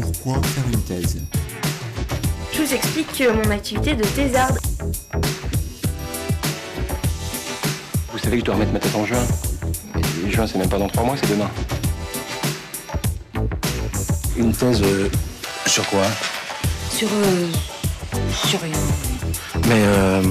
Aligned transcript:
Pourquoi 0.00 0.42
faire 0.42 0.64
une 0.70 0.82
thèse 0.82 1.16
Je 2.52 2.60
vous 2.62 2.74
explique 2.74 3.22
mon 3.32 3.50
activité 3.50 3.94
de 3.94 4.04
thésarde. 4.04 4.58
Vous 8.12 8.18
savez 8.18 8.32
que 8.32 8.40
je 8.40 8.44
dois 8.44 8.54
remettre 8.56 8.72
ma 8.74 8.78
thèse 8.78 8.94
en 8.94 9.06
juin. 9.06 9.24
Et 10.26 10.30
juin, 10.30 10.46
c'est 10.46 10.58
même 10.58 10.68
pas 10.68 10.78
dans 10.78 10.88
trois 10.88 11.02
mois, 11.04 11.14
c'est 11.18 11.30
demain. 11.30 11.48
Une 14.36 14.52
thèse 14.52 14.82
euh, 14.82 15.08
sur 15.66 15.86
quoi 15.88 16.02
Sur. 16.90 17.08
euh, 17.10 17.46
sur 18.46 18.60
rien. 18.60 18.76
Mais, 19.66 19.82
euh, 19.82 20.22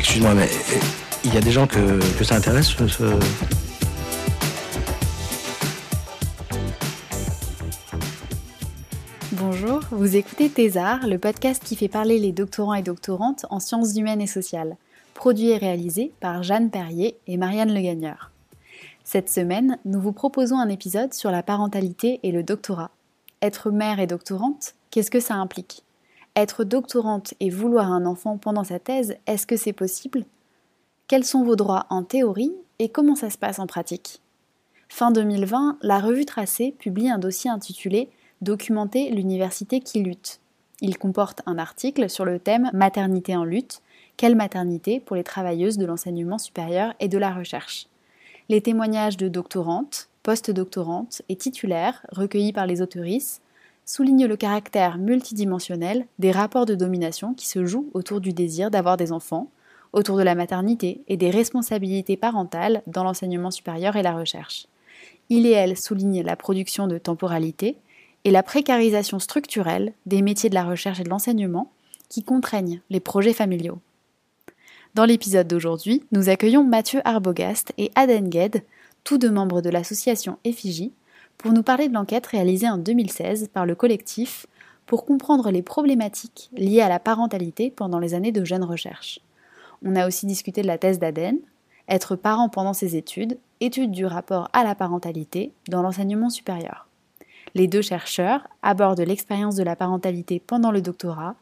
excuse-moi, 0.00 0.34
mais 0.34 0.48
euh, 0.50 0.78
il 1.24 1.32
y 1.32 1.36
a 1.36 1.40
des 1.40 1.52
gens 1.52 1.68
que, 1.68 2.00
que 2.18 2.24
ça 2.24 2.34
intéresse, 2.34 2.66
ce- 2.88 3.18
vous 9.94 10.16
écoutez 10.16 10.50
Thésard, 10.50 11.06
le 11.06 11.18
podcast 11.18 11.62
qui 11.62 11.76
fait 11.76 11.86
parler 11.88 12.18
les 12.18 12.32
doctorants 12.32 12.74
et 12.74 12.82
doctorantes 12.82 13.46
en 13.50 13.60
sciences 13.60 13.96
humaines 13.96 14.20
et 14.20 14.26
sociales, 14.26 14.76
produit 15.14 15.50
et 15.50 15.56
réalisé 15.56 16.12
par 16.18 16.42
Jeanne 16.42 16.68
Perrier 16.68 17.16
et 17.28 17.36
Marianne 17.36 17.72
Le 17.72 17.80
Gagneur. 17.80 18.32
Cette 19.04 19.30
semaine, 19.30 19.78
nous 19.84 20.00
vous 20.00 20.10
proposons 20.10 20.58
un 20.58 20.68
épisode 20.68 21.14
sur 21.14 21.30
la 21.30 21.44
parentalité 21.44 22.18
et 22.24 22.32
le 22.32 22.42
doctorat. 22.42 22.90
Être 23.40 23.70
mère 23.70 24.00
et 24.00 24.08
doctorante, 24.08 24.74
qu'est-ce 24.90 25.12
que 25.12 25.20
ça 25.20 25.34
implique? 25.34 25.84
Être 26.34 26.64
doctorante 26.64 27.34
et 27.38 27.50
vouloir 27.50 27.92
un 27.92 28.04
enfant 28.04 28.36
pendant 28.36 28.64
sa 28.64 28.80
thèse, 28.80 29.16
est-ce 29.28 29.46
que 29.46 29.56
c'est 29.56 29.72
possible? 29.72 30.24
Quels 31.06 31.24
sont 31.24 31.44
vos 31.44 31.54
droits 31.54 31.86
en 31.88 32.02
théorie 32.02 32.52
et 32.80 32.88
comment 32.88 33.14
ça 33.14 33.30
se 33.30 33.38
passe 33.38 33.60
en 33.60 33.68
pratique? 33.68 34.20
Fin 34.88 35.12
2020, 35.12 35.78
la 35.82 36.00
revue 36.00 36.24
Tracé 36.24 36.74
publie 36.76 37.10
un 37.10 37.18
dossier 37.18 37.48
intitulé 37.48 38.10
Documenter 38.44 39.08
l'université 39.08 39.80
qui 39.80 40.02
lutte. 40.02 40.38
Il 40.82 40.98
comporte 40.98 41.40
un 41.46 41.56
article 41.56 42.10
sur 42.10 42.26
le 42.26 42.38
thème 42.38 42.68
Maternité 42.74 43.34
en 43.34 43.44
lutte, 43.44 43.80
quelle 44.18 44.36
maternité 44.36 45.00
pour 45.00 45.16
les 45.16 45.24
travailleuses 45.24 45.78
de 45.78 45.86
l'enseignement 45.86 46.36
supérieur 46.36 46.92
et 47.00 47.08
de 47.08 47.16
la 47.16 47.32
recherche? 47.32 47.86
Les 48.50 48.60
témoignages 48.60 49.16
de 49.16 49.28
doctorantes, 49.28 50.10
post-doctorantes 50.22 51.22
et 51.30 51.36
titulaires 51.36 52.04
recueillis 52.12 52.52
par 52.52 52.66
les 52.66 52.82
autoristes 52.82 53.40
soulignent 53.86 54.26
le 54.26 54.36
caractère 54.36 54.98
multidimensionnel 54.98 56.04
des 56.18 56.30
rapports 56.30 56.66
de 56.66 56.74
domination 56.74 57.32
qui 57.32 57.48
se 57.48 57.64
jouent 57.64 57.88
autour 57.94 58.20
du 58.20 58.34
désir 58.34 58.70
d'avoir 58.70 58.98
des 58.98 59.10
enfants, 59.10 59.48
autour 59.94 60.18
de 60.18 60.22
la 60.22 60.34
maternité 60.34 61.00
et 61.08 61.16
des 61.16 61.30
responsabilités 61.30 62.18
parentales 62.18 62.82
dans 62.86 63.04
l'enseignement 63.04 63.50
supérieur 63.50 63.96
et 63.96 64.02
la 64.02 64.12
recherche. 64.12 64.66
Il 65.30 65.46
et 65.46 65.52
elle 65.52 65.78
soulignent 65.78 66.22
la 66.22 66.36
production 66.36 66.86
de 66.86 66.98
temporalité, 66.98 67.78
et 68.24 68.30
la 68.30 68.42
précarisation 68.42 69.18
structurelle 69.18 69.92
des 70.06 70.22
métiers 70.22 70.50
de 70.50 70.54
la 70.54 70.64
recherche 70.64 71.00
et 71.00 71.04
de 71.04 71.10
l'enseignement 71.10 71.70
qui 72.08 72.22
contraignent 72.22 72.80
les 72.90 73.00
projets 73.00 73.32
familiaux. 73.32 73.78
Dans 74.94 75.04
l'épisode 75.04 75.48
d'aujourd'hui, 75.48 76.04
nous 76.12 76.28
accueillons 76.28 76.64
Mathieu 76.64 77.00
Arbogast 77.04 77.72
et 77.78 77.90
Aden 77.94 78.28
Gued, 78.28 78.62
tous 79.02 79.18
deux 79.18 79.30
membres 79.30 79.60
de 79.60 79.70
l'association 79.70 80.38
Effigie, 80.44 80.92
pour 81.36 81.52
nous 81.52 81.62
parler 81.62 81.88
de 81.88 81.94
l'enquête 81.94 82.26
réalisée 82.26 82.68
en 82.68 82.78
2016 82.78 83.48
par 83.52 83.66
le 83.66 83.74
collectif 83.74 84.46
pour 84.86 85.04
comprendre 85.04 85.50
les 85.50 85.62
problématiques 85.62 86.50
liées 86.56 86.80
à 86.80 86.88
la 86.88 87.00
parentalité 87.00 87.70
pendant 87.70 87.98
les 87.98 88.14
années 88.14 88.32
de 88.32 88.44
jeunes 88.44 88.64
recherche. 88.64 89.18
On 89.84 89.96
a 89.96 90.06
aussi 90.06 90.26
discuté 90.26 90.62
de 90.62 90.66
la 90.66 90.78
thèse 90.78 90.98
d'Aden, 90.98 91.38
être 91.88 92.16
parent 92.16 92.48
pendant 92.48 92.72
ses 92.72 92.96
études, 92.96 93.38
étude 93.60 93.90
du 93.90 94.06
rapport 94.06 94.48
à 94.52 94.64
la 94.64 94.74
parentalité 94.74 95.52
dans 95.68 95.82
l'enseignement 95.82 96.30
supérieur. 96.30 96.88
Les 97.54 97.68
deux 97.68 97.82
chercheurs 97.82 98.46
abordent 98.62 99.00
l'expérience 99.00 99.56
de 99.56 99.62
la 99.62 99.76
parentalité 99.76 100.40
pendant 100.44 100.70
le 100.70 100.82
doctorat, 100.82 101.36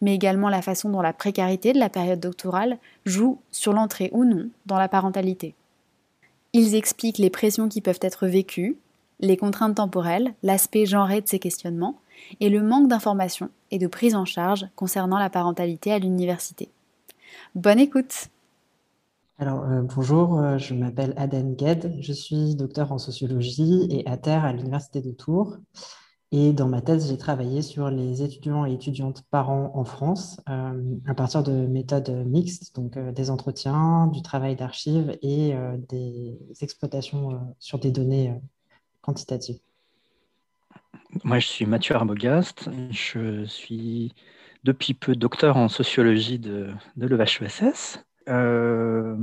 mais 0.00 0.14
également 0.14 0.48
la 0.48 0.62
façon 0.62 0.90
dont 0.90 1.02
la 1.02 1.12
précarité 1.12 1.72
de 1.72 1.78
la 1.78 1.90
période 1.90 2.20
doctorale 2.20 2.78
joue 3.04 3.38
sur 3.50 3.72
l'entrée 3.72 4.10
ou 4.12 4.24
non 4.24 4.48
dans 4.66 4.78
la 4.78 4.88
parentalité. 4.88 5.54
Ils 6.52 6.74
expliquent 6.74 7.18
les 7.18 7.30
pressions 7.30 7.68
qui 7.68 7.80
peuvent 7.80 8.00
être 8.00 8.26
vécues, 8.26 8.78
les 9.20 9.36
contraintes 9.36 9.76
temporelles, 9.76 10.34
l'aspect 10.42 10.86
genré 10.86 11.20
de 11.20 11.28
ces 11.28 11.38
questionnements 11.38 12.00
et 12.40 12.48
le 12.48 12.62
manque 12.62 12.88
d'informations 12.88 13.50
et 13.70 13.78
de 13.78 13.86
prise 13.86 14.14
en 14.14 14.24
charge 14.24 14.66
concernant 14.74 15.18
la 15.18 15.30
parentalité 15.30 15.92
à 15.92 15.98
l'université. 15.98 16.70
Bonne 17.54 17.78
écoute 17.78 18.28
Alors, 19.40 19.62
euh, 19.62 19.82
bonjour, 19.82 20.40
euh, 20.40 20.58
je 20.58 20.74
m'appelle 20.74 21.14
Aden 21.16 21.54
Gued, 21.54 21.94
je 22.00 22.12
suis 22.12 22.56
docteur 22.56 22.90
en 22.90 22.98
sociologie 22.98 23.86
et 23.88 24.04
à 24.08 24.16
terre 24.16 24.44
à 24.44 24.52
l'Université 24.52 25.00
de 25.00 25.12
Tours. 25.12 25.58
Et 26.32 26.52
dans 26.52 26.66
ma 26.66 26.82
thèse, 26.82 27.08
j'ai 27.08 27.18
travaillé 27.18 27.62
sur 27.62 27.88
les 27.88 28.24
étudiants 28.24 28.66
et 28.66 28.72
étudiantes 28.72 29.22
parents 29.30 29.70
en 29.74 29.84
France 29.84 30.40
euh, 30.48 30.96
à 31.06 31.14
partir 31.14 31.44
de 31.44 31.52
méthodes 31.68 32.10
mixtes, 32.26 32.74
donc 32.74 32.98
des 32.98 33.30
entretiens, 33.30 34.08
du 34.08 34.22
travail 34.22 34.56
d'archives 34.56 35.16
et 35.22 35.54
des 35.88 36.36
exploitations 36.60 37.40
sur 37.60 37.78
des 37.78 37.92
données 37.92 38.34
quantitatives. 39.02 39.60
Moi, 41.22 41.38
je 41.38 41.46
suis 41.46 41.64
Mathieu 41.64 41.94
Arbogast. 41.94 42.68
Je 42.90 43.44
suis 43.44 44.14
depuis 44.64 44.94
peu 44.94 45.14
docteur 45.14 45.56
en 45.56 45.68
sociologie 45.68 46.40
de, 46.40 46.70
de. 46.96 47.06
Euh, 48.28 49.16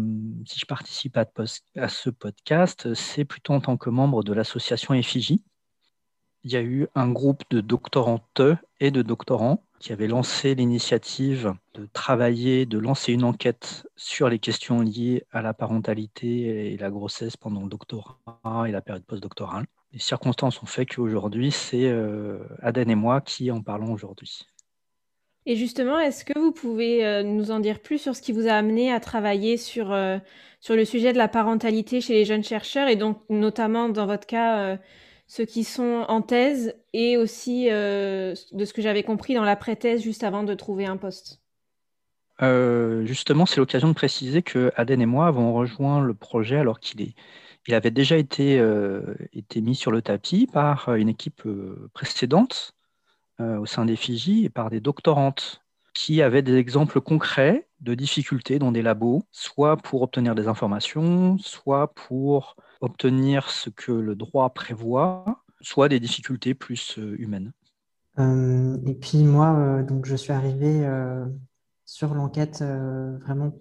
si 0.46 0.60
je 0.60 0.66
participe 0.66 1.18
à, 1.18 1.90
ce 1.90 2.10
podcast, 2.10 2.94
c'est 2.94 3.26
plutôt 3.26 3.54
en 3.54 3.62
tant 3.62 3.78
que 3.78 3.90
membre 3.90 4.24
de 4.24 4.34
l'association 4.34 4.94
Effigie. 4.94 5.44
Il 6.44 6.52
y 6.52 6.58
a 6.58 6.62
eu 6.62 6.88
un 6.96 7.10
groupe 7.10 7.44
de 7.50 7.62
doctorantes 7.62 8.42
et 8.80 8.92
de 8.92 9.02
doctorants 9.02 9.64
qui 9.80 9.94
avaient 9.94 10.08
lancé 10.08 10.56
l'initiative 10.56 11.54
de 11.74 11.88
travailler, 11.92 12.66
de 12.66 12.78
lancer 12.78 13.14
une 13.14 13.24
enquête 13.24 13.88
sur 13.96 14.30
les 14.30 14.40
questions 14.40 14.82
liées 14.82 15.26
à 15.32 15.42
la 15.42 15.54
parentalité 15.54 16.74
et 16.74 16.78
la 16.78 16.90
grossesse 16.90 17.38
pendant 17.38 17.62
le 17.62 17.70
doctorat 17.70 18.18
et 18.68 18.72
la 18.72 18.82
période 18.82 19.06
postdoctorale. 19.06 19.66
Les 19.92 20.00
circonstances 20.00 20.62
ont 20.62 20.68
fait 20.68 20.86
qu'aujourd'hui, 20.86 21.52
c'est 21.52 21.86
euh, 21.86 22.40
Aden 22.62 22.90
et 22.90 22.96
moi 22.96 23.22
qui 23.22 23.50
en 23.52 23.62
parlons 23.62 23.94
aujourd'hui. 23.94 24.48
Et 25.48 25.56
justement, 25.56 26.00
est-ce 26.00 26.26
que 26.26 26.38
vous 26.38 26.52
pouvez 26.52 27.06
euh, 27.06 27.22
nous 27.22 27.52
en 27.52 27.60
dire 27.60 27.80
plus 27.80 28.00
sur 28.00 28.16
ce 28.16 28.22
qui 28.22 28.32
vous 28.32 28.48
a 28.48 28.54
amené 28.54 28.92
à 28.92 29.00
travailler 29.00 29.58
sur, 29.58 29.92
euh, 29.92 30.18
sur 30.60 30.76
le 30.76 30.86
sujet 30.86 31.14
de 31.14 31.20
la 31.20 31.28
parentalité 31.28 32.02
chez 32.02 32.14
les 32.14 32.26
jeunes 32.26 32.44
chercheurs 32.44 32.88
et 32.88 32.96
donc 32.96 33.22
notamment 33.30 33.88
dans 33.90 34.08
votre 34.08 34.26
cas, 34.26 34.60
euh, 34.60 34.78
ceux 35.28 35.46
qui 35.46 35.64
sont 35.64 36.04
en 36.08 36.22
thèse 36.24 36.76
et 36.94 37.18
aussi 37.18 37.66
de 37.66 38.36
ce 38.36 38.74
que 38.74 38.82
j'avais 38.84 39.02
compris 39.02 39.34
dans 39.34 39.44
l'après-thèse 39.44 40.04
juste 40.04 40.24
avant 40.24 40.44
de 40.44 40.54
trouver 40.54 40.86
un 40.86 40.98
poste? 40.98 41.42
Justement, 42.40 43.48
c'est 43.48 43.58
l'occasion 43.58 43.88
de 43.88 43.94
préciser 43.94 44.44
que 44.44 44.72
Aden 44.76 45.02
et 45.02 45.08
moi 45.08 45.26
avons 45.26 45.54
rejoint 45.54 46.00
le 46.00 46.14
projet 46.14 46.58
alors 46.58 46.80
qu'il 46.80 47.02
est, 47.02 47.16
il 47.68 47.74
avait 47.74 47.90
déjà 47.90 48.18
été, 48.18 48.64
été 49.34 49.62
mis 49.62 49.74
sur 49.74 49.90
le 49.90 50.04
tapis 50.04 50.46
par 50.46 50.94
une 50.94 51.10
équipe 51.10 51.42
précédente 51.94 52.76
au 53.40 53.66
sein 53.66 53.86
des 53.86 53.96
Fidji 53.96 54.46
et 54.46 54.50
par 54.50 54.70
des 54.70 54.80
doctorantes 54.80 55.62
qui 55.96 56.22
avaient 56.22 56.42
des 56.42 56.56
exemples 56.56 57.02
concrets 57.02 57.68
de 57.80 57.96
difficultés 57.96 58.60
dans 58.60 58.72
des 58.72 58.82
labos, 58.82 59.24
soit 59.32 59.78
pour 59.78 60.02
obtenir 60.02 60.36
des 60.36 60.48
informations, 60.48 61.38
soit 61.40 61.94
pour 61.94 62.58
obtenir 62.82 63.50
ce 63.50 63.70
que 63.70 63.92
le 63.92 64.16
droit 64.16 64.54
prévoit, 64.54 65.44
soit 65.62 65.90
des 65.90 66.00
difficultés 66.00 66.54
plus 66.54 67.00
euh, 67.00 67.16
humaines. 67.18 67.54
Euh, 68.20 68.78
et 68.86 68.94
puis 68.94 69.24
moi, 69.24 69.56
euh, 69.56 69.84
donc 69.84 70.06
je 70.06 70.16
suis 70.16 70.32
arrivé 70.32 70.86
sur 71.86 72.14
l'enquête 72.14 72.64
vraiment 72.64 73.54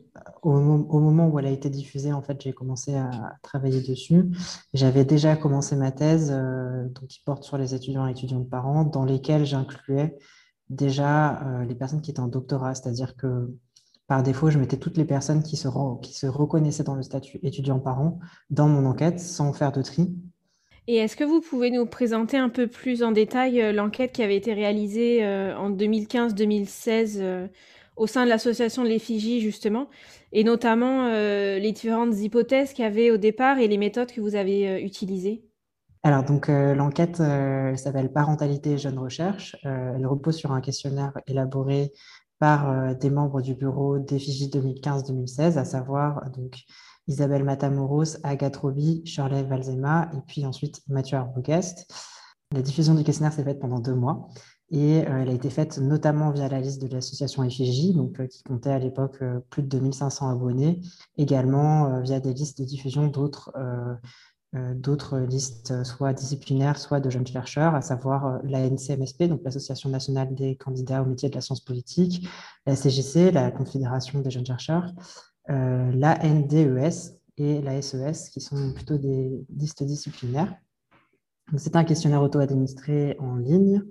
au, 0.42 0.58
moment 0.58 1.28
où 1.28 1.38
elle 1.38 1.46
a 1.46 1.50
été 1.50 1.68
diffusée. 1.70 2.12
En 2.12 2.22
fait, 2.22 2.40
j'ai 2.40 2.52
commencé 2.52 2.94
à 2.94 3.10
travailler 3.42 3.82
dessus. 3.82 4.30
J'avais 4.72 5.04
déjà 5.04 5.36
commencé 5.36 5.76
ma 5.76 5.92
thèse, 5.92 6.30
donc 6.30 7.06
qui 7.08 7.20
porte 7.24 7.44
sur 7.44 7.58
les 7.58 7.74
étudiants 7.74 8.06
et 8.06 8.12
étudiantes 8.12 8.48
parents, 8.48 8.84
dans 8.84 9.04
lesquels 9.04 9.44
j'incluais 9.44 10.16
déjà 10.70 11.64
les 11.68 11.74
personnes 11.74 12.00
qui 12.00 12.10
étaient 12.10 12.20
en 12.20 12.28
doctorat, 12.28 12.74
c'est-à-dire 12.74 13.16
que 13.16 13.54
par 14.06 14.22
défaut, 14.22 14.50
je 14.50 14.58
mettais 14.58 14.76
toutes 14.76 14.98
les 14.98 15.04
personnes 15.04 15.42
qui 15.42 15.56
se, 15.56 15.68
qui 16.02 16.12
se 16.12 16.26
reconnaissaient 16.26 16.84
dans 16.84 16.94
le 16.94 17.02
statut 17.02 17.40
étudiant-parent 17.42 18.18
dans 18.50 18.68
mon 18.68 18.84
enquête 18.84 19.18
sans 19.18 19.52
faire 19.52 19.72
de 19.72 19.82
tri. 19.82 20.14
Et 20.86 20.96
est-ce 20.96 21.16
que 21.16 21.24
vous 21.24 21.40
pouvez 21.40 21.70
nous 21.70 21.86
présenter 21.86 22.36
un 22.36 22.50
peu 22.50 22.66
plus 22.66 23.02
en 23.02 23.12
détail 23.12 23.72
l'enquête 23.72 24.12
qui 24.12 24.22
avait 24.22 24.36
été 24.36 24.52
réalisée 24.52 25.24
en 25.26 25.70
2015-2016 25.70 27.16
euh, 27.16 27.48
au 27.96 28.06
sein 28.06 28.24
de 28.24 28.28
l'association 28.28 28.82
de 28.82 28.88
l'effigie, 28.88 29.40
justement, 29.40 29.88
et 30.32 30.44
notamment 30.44 31.06
euh, 31.06 31.58
les 31.58 31.72
différentes 31.72 32.16
hypothèses 32.18 32.72
qu'il 32.72 32.84
y 32.84 32.88
avait 32.88 33.10
au 33.10 33.16
départ 33.16 33.58
et 33.58 33.68
les 33.68 33.78
méthodes 33.78 34.10
que 34.10 34.20
vous 34.20 34.34
avez 34.34 34.68
euh, 34.68 34.80
utilisées 34.80 35.44
Alors, 36.02 36.24
donc, 36.24 36.48
euh, 36.48 36.74
l'enquête 36.74 37.16
s'appelle 37.76 38.12
Parentalité 38.12 38.72
et 38.72 38.78
Jeunes 38.78 38.98
Recherche. 38.98 39.56
elle 39.62 40.06
repose 40.06 40.36
sur 40.36 40.52
un 40.52 40.60
questionnaire 40.60 41.12
élaboré 41.26 41.92
par 42.40 42.96
des 42.96 43.10
membres 43.10 43.40
du 43.40 43.54
bureau 43.54 43.98
d'effigie 43.98 44.48
2015-2016, 44.48 45.56
à 45.56 45.64
savoir 45.64 46.30
donc 46.30 46.56
Isabelle 47.06 47.44
Matamoros, 47.44 48.18
Agathe 48.22 48.56
Roby, 48.56 49.02
Shirley 49.06 49.44
Valzema 49.44 50.10
et 50.12 50.20
puis 50.26 50.44
ensuite 50.44 50.82
Mathieu 50.88 51.16
Arbogast. 51.16 51.86
La 52.52 52.60
diffusion 52.60 52.94
du 52.94 53.04
questionnaire 53.04 53.32
s'est 53.32 53.44
faite 53.44 53.60
pendant 53.60 53.78
deux 53.78 53.94
mois 53.94 54.28
et 54.70 54.96
elle 54.98 55.28
a 55.28 55.32
été 55.32 55.50
faite 55.50 55.78
notamment 55.78 56.30
via 56.30 56.48
la 56.48 56.60
liste 56.60 56.82
de 56.82 56.88
l'association 56.88 57.48
FIJ, 57.48 57.94
donc, 57.94 58.26
qui 58.28 58.42
comptait 58.42 58.70
à 58.70 58.78
l'époque 58.78 59.22
plus 59.50 59.62
de 59.62 59.68
2500 59.68 60.30
abonnés, 60.30 60.80
également 61.16 62.00
via 62.00 62.20
des 62.20 62.32
listes 62.32 62.58
de 62.58 62.64
diffusion 62.64 63.06
d'autres 63.06 63.52
d'autres 64.76 65.18
listes, 65.18 65.82
soit 65.82 66.12
disciplinaires, 66.12 66.78
soit 66.78 67.00
de 67.00 67.10
jeunes 67.10 67.26
chercheurs, 67.26 67.74
à 67.74 67.82
savoir 67.82 68.40
la 68.44 68.60
NCMSP, 68.60 69.24
donc 69.24 69.40
l'Association 69.44 69.90
nationale 69.90 70.32
des 70.32 70.54
candidats 70.54 71.02
au 71.02 71.06
métier 71.06 71.28
de 71.28 71.34
la 71.34 71.40
science 71.40 71.60
politique, 71.60 72.28
la 72.64 72.76
CGC, 72.76 73.32
la 73.32 73.50
Confédération 73.50 74.20
des 74.20 74.30
jeunes 74.30 74.46
chercheurs, 74.46 74.92
la 75.48 76.18
NDES 76.22 77.18
et 77.36 77.60
la 77.62 77.82
SES, 77.82 78.30
qui 78.32 78.40
sont 78.40 78.72
plutôt 78.72 78.96
des 78.96 79.44
listes 79.56 79.82
disciplinaires. 79.82 80.54
C'est 81.56 81.74
un 81.74 81.84
questionnaire 81.84 82.22
auto-administré 82.22 83.16
en 83.18 83.34
ligne 83.34 83.82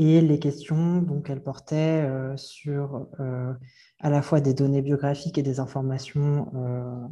et 0.00 0.20
les 0.20 0.38
questions, 0.38 1.02
donc, 1.02 1.28
elles 1.28 1.42
portaient 1.42 2.04
euh, 2.04 2.36
sur 2.36 3.08
euh, 3.18 3.52
à 3.98 4.10
la 4.10 4.22
fois 4.22 4.40
des 4.40 4.54
données 4.54 4.80
biographiques 4.80 5.38
et 5.38 5.42
des 5.42 5.58
informations 5.58 6.52
euh, 6.54 7.08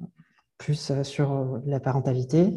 plus 0.57 1.03
sur 1.03 1.61
la 1.67 1.81
parentalité. 1.81 2.55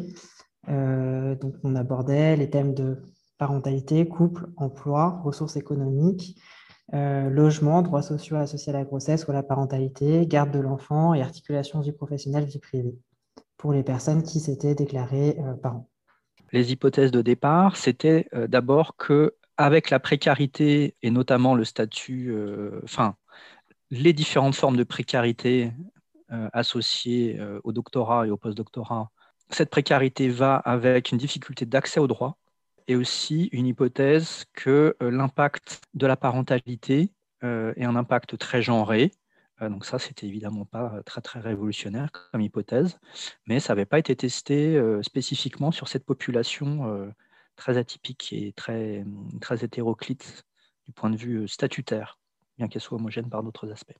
donc, 0.68 1.54
on 1.64 1.74
abordait 1.74 2.36
les 2.36 2.48
thèmes 2.48 2.74
de 2.74 3.02
parentalité, 3.38 4.06
couple, 4.08 4.46
emploi, 4.56 5.20
ressources 5.22 5.56
économiques, 5.56 6.40
logement, 6.92 7.82
droits 7.82 8.00
sociaux 8.00 8.36
associés 8.36 8.72
à 8.72 8.78
la 8.78 8.84
grossesse 8.84 9.26
ou 9.26 9.32
à 9.32 9.34
la 9.34 9.42
parentalité, 9.42 10.26
garde 10.26 10.50
de 10.50 10.60
l'enfant 10.60 11.12
et 11.12 11.20
articulation 11.20 11.80
vie 11.80 11.92
professionnelle, 11.92 12.46
vie 12.46 12.58
privée 12.58 12.96
pour 13.58 13.74
les 13.74 13.82
personnes 13.82 14.22
qui 14.22 14.40
s'étaient 14.40 14.74
déclarées 14.74 15.36
parents. 15.62 15.90
Les 16.52 16.72
hypothèses 16.72 17.10
de 17.10 17.20
départ, 17.20 17.76
c'était 17.76 18.28
d'abord 18.48 18.96
que 18.96 19.34
avec 19.60 19.90
la 19.90 20.00
précarité 20.00 20.96
et 21.02 21.10
notamment 21.10 21.54
le 21.54 21.64
statut, 21.64 22.30
euh, 22.30 22.80
enfin, 22.82 23.16
les 23.90 24.14
différentes 24.14 24.54
formes 24.54 24.78
de 24.78 24.84
précarité 24.84 25.70
euh, 26.32 26.48
associées 26.54 27.38
euh, 27.38 27.60
au 27.62 27.72
doctorat 27.72 28.26
et 28.26 28.30
au 28.30 28.38
postdoctorat, 28.38 29.10
cette 29.50 29.68
précarité 29.68 30.30
va 30.30 30.56
avec 30.56 31.12
une 31.12 31.18
difficulté 31.18 31.66
d'accès 31.66 32.00
au 32.00 32.06
droit 32.06 32.38
et 32.88 32.96
aussi 32.96 33.50
une 33.52 33.66
hypothèse 33.66 34.46
que 34.54 34.96
l'impact 35.00 35.82
de 35.92 36.06
la 36.06 36.16
parentalité 36.16 37.12
est 37.42 37.84
un 37.84 37.96
impact 37.96 38.38
très 38.38 38.62
genré. 38.62 39.12
donc 39.60 39.84
ça, 39.84 39.98
c'était 39.98 40.26
évidemment 40.26 40.64
pas 40.64 41.00
très 41.04 41.20
très 41.20 41.40
révolutionnaire 41.40 42.10
comme 42.12 42.40
hypothèse, 42.40 42.98
mais 43.46 43.60
ça 43.60 43.74
n'avait 43.74 43.86
pas 43.86 43.98
été 43.98 44.14
testé 44.16 44.80
spécifiquement 45.02 45.70
sur 45.70 45.88
cette 45.88 46.04
population 46.04 47.12
très 47.60 47.76
atypique 47.76 48.32
et 48.32 48.52
très, 48.52 49.04
très 49.40 49.62
hétéroclite 49.64 50.44
du 50.86 50.92
point 50.92 51.10
de 51.10 51.16
vue 51.16 51.42
euh, 51.42 51.46
statutaire, 51.46 52.18
bien 52.56 52.66
qu'elle 52.68 52.80
soit 52.80 52.98
homogène 52.98 53.28
par 53.28 53.42
d'autres 53.42 53.70
aspects. 53.70 53.98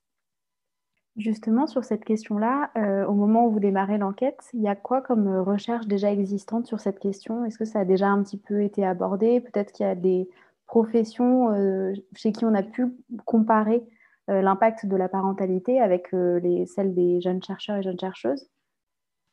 Justement, 1.16 1.66
sur 1.66 1.84
cette 1.84 2.04
question-là, 2.04 2.70
euh, 2.76 3.04
au 3.04 3.12
moment 3.12 3.46
où 3.46 3.50
vous 3.50 3.60
démarrez 3.60 3.98
l'enquête, 3.98 4.40
il 4.54 4.62
y 4.62 4.68
a 4.68 4.74
quoi 4.74 5.02
comme 5.02 5.28
euh, 5.28 5.42
recherche 5.42 5.86
déjà 5.86 6.10
existante 6.10 6.66
sur 6.66 6.80
cette 6.80 6.98
question? 6.98 7.44
Est-ce 7.44 7.58
que 7.58 7.66
ça 7.66 7.80
a 7.80 7.84
déjà 7.84 8.08
un 8.08 8.22
petit 8.22 8.38
peu 8.38 8.62
été 8.62 8.84
abordé? 8.86 9.40
Peut-être 9.40 9.72
qu'il 9.72 9.84
y 9.84 9.88
a 9.88 9.94
des 9.94 10.28
professions 10.66 11.52
chez 12.14 12.30
qui 12.30 12.44
on 12.44 12.54
a 12.54 12.62
pu 12.62 12.86
comparer 13.24 13.82
l'impact 14.28 14.86
de 14.86 14.94
la 14.94 15.08
parentalité 15.08 15.80
avec 15.80 16.12
les, 16.12 16.64
celles 16.66 16.94
des 16.94 17.20
jeunes 17.20 17.42
chercheurs 17.42 17.78
et 17.78 17.82
jeunes 17.82 17.98
chercheuses? 17.98 18.48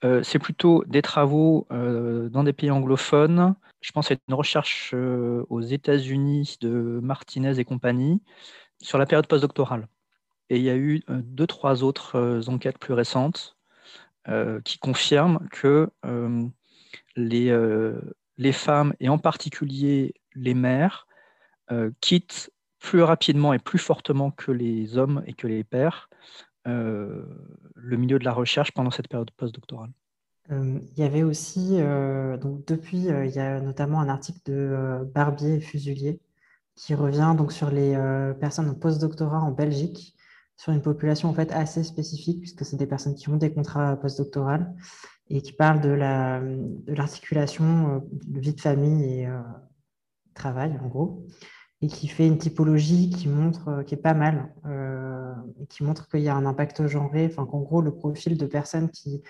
Euh, 0.04 0.22
c'est 0.24 0.40
plutôt 0.40 0.84
des 0.86 1.02
travaux 1.02 1.68
euh, 1.72 2.30
dans 2.30 2.44
des 2.44 2.54
pays 2.54 2.70
anglophones. 2.70 3.56
Je 3.82 3.92
pense 3.92 4.12
à 4.12 4.16
une 4.28 4.34
recherche 4.34 4.92
euh, 4.94 5.44
aux 5.50 5.62
États-Unis 5.62 6.58
de 6.62 7.00
Martinez 7.02 7.60
et 7.60 7.66
compagnie 7.66 8.22
sur 8.82 8.98
la 9.00 9.06
période 9.06 9.28
postdoctorale. 9.28 9.88
Et 10.50 10.58
il 10.58 10.64
y 10.64 10.70
a 10.70 10.78
eu 10.78 11.04
deux, 11.10 11.48
trois 11.48 11.84
autres 11.84 12.44
enquêtes 12.48 12.78
plus 12.78 12.94
récentes 12.94 13.58
qui 14.66 14.78
confirment 14.80 15.48
que 15.52 15.90
les, 17.16 17.58
les, 18.38 18.52
femmes, 18.54 18.94
et 19.00 19.10
en 19.10 19.18
particulier 19.18 20.14
les 20.36 20.54
mères, 20.54 21.08
quittent 22.00 22.52
plus 22.80 23.02
rapidement 23.02 23.54
et 23.54 23.60
plus 23.60 23.80
fortement 23.80 24.32
que 24.32 24.52
les 24.52 24.98
hommes 24.98 25.22
et 25.28 25.34
que 25.34 25.48
les 25.48 25.64
pères 25.66 26.10
euh, 26.68 27.24
le 27.76 27.98
milieu 27.98 28.20
de 28.20 28.26
la 28.26 28.34
recherche 28.34 28.72
pendant 28.72 28.92
cette 28.92 29.08
période 29.08 29.32
postdoctorale. 29.32 29.92
Euh, 30.52 30.80
il 30.92 31.00
y 31.00 31.04
avait 31.04 31.24
aussi, 31.24 31.78
euh, 31.80 32.38
donc 32.38 32.66
depuis, 32.66 33.06
il 33.08 33.32
y 33.32 33.40
a 33.40 33.62
notamment 33.62 34.00
un 34.02 34.10
article 34.10 34.40
de 34.46 35.04
Barbier 35.14 35.56
et 35.56 35.60
Fuselier 35.60 36.20
qui 36.76 36.94
revient 36.94 37.34
donc 37.36 37.52
sur 37.52 37.72
les 37.72 37.98
personnes 38.40 38.70
en 38.70 38.76
postdoctorat 38.76 39.40
en 39.40 39.52
Belgique, 39.52 40.16
sur 40.58 40.74
une 40.74 40.82
population 40.82 41.30
en 41.30 41.34
fait 41.34 41.52
assez 41.52 41.84
spécifique, 41.84 42.40
puisque 42.40 42.66
c'est 42.66 42.78
des 42.78 42.86
personnes 42.86 43.16
qui 43.16 43.30
ont 43.30 43.38
des 43.38 43.52
contrats 43.52 43.96
postdoctoraux 43.96 44.64
et 45.30 45.42
qui 45.42 45.54
parlent 45.54 45.82
de 45.82 45.90
l'articulation 46.88 48.04
de, 48.12 48.40
vie 48.40 48.54
de 48.54 48.62
famille 48.62 49.22
et 49.22 49.28
travail, 50.36 50.78
en 50.84 50.88
gros 50.88 51.26
et 51.82 51.88
qui 51.88 52.08
fait 52.08 52.26
une 52.28 52.38
typologie 52.38 53.10
qui 53.10 53.28
montre, 53.28 53.68
euh, 53.68 53.84
qui 53.84 53.94
est 53.94 54.02
pas 54.02 54.16
mal, 54.16 54.52
euh, 54.66 55.34
qui 55.70 55.84
montre 55.84 56.08
qu'il 56.08 56.22
y 56.22 56.30
a 56.30 56.36
un 56.36 56.46
impact 56.46 56.88
genré, 56.88 57.28
enfin 57.30 57.46
qu'en 57.46 57.62
gros 57.62 57.82
le 57.82 57.94
profil 57.94 58.38
de 58.38 58.46
personnes 58.46 58.90
qui 58.90 59.22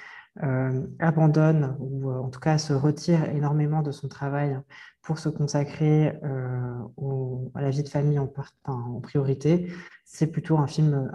euh, 0.44 0.85
abandonnent 0.99 1.75
ou 1.79 2.09
en 2.09 2.29
tout 2.29 2.39
cas 2.39 2.57
se 2.57 2.71
retirent 2.71 3.29
énormément 3.29 3.81
de 3.81 3.91
son 3.91 4.07
travail 4.07 4.57
pour 5.01 5.19
se 5.19 5.29
consacrer 5.29 6.09
à 6.21 7.61
la 7.61 7.69
vie 7.69 7.81
de 7.81 7.88
famille 7.88 8.19
en, 8.19 8.99
priorité, 9.01 9.71
c'est 10.03 10.27
plutôt 10.27 10.57
un 10.57 10.67
film, 10.67 11.09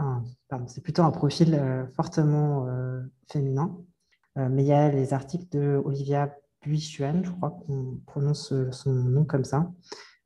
c'est 0.67 0.82
plutôt 0.82 1.02
un 1.02 1.11
profil 1.11 1.62
fortement 1.94 2.67
féminin. 3.31 3.76
mais 4.37 4.62
il 4.62 4.67
y 4.67 4.73
a 4.73 4.88
les 4.88 5.12
articles 5.12 5.46
de 5.50 5.79
Olivia 5.84 6.34
Buichuan, 6.62 7.23
je 7.23 7.31
crois 7.32 7.50
qu'on 7.50 8.00
prononce 8.06 8.55
son 8.70 8.94
nom 8.94 9.26
comme 9.26 9.44
ça, 9.44 9.70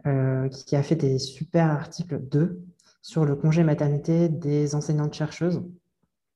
euh, 0.05 0.49
qui 0.49 0.77
a 0.77 0.83
fait 0.83 0.95
des 0.95 1.19
super 1.19 1.71
articles 1.71 2.21
2 2.21 2.63
sur 3.03 3.25
le 3.25 3.35
congé 3.35 3.65
maternité 3.65 4.29
des 4.29 4.75
enseignantes 4.75 5.15
chercheuses. 5.15 5.63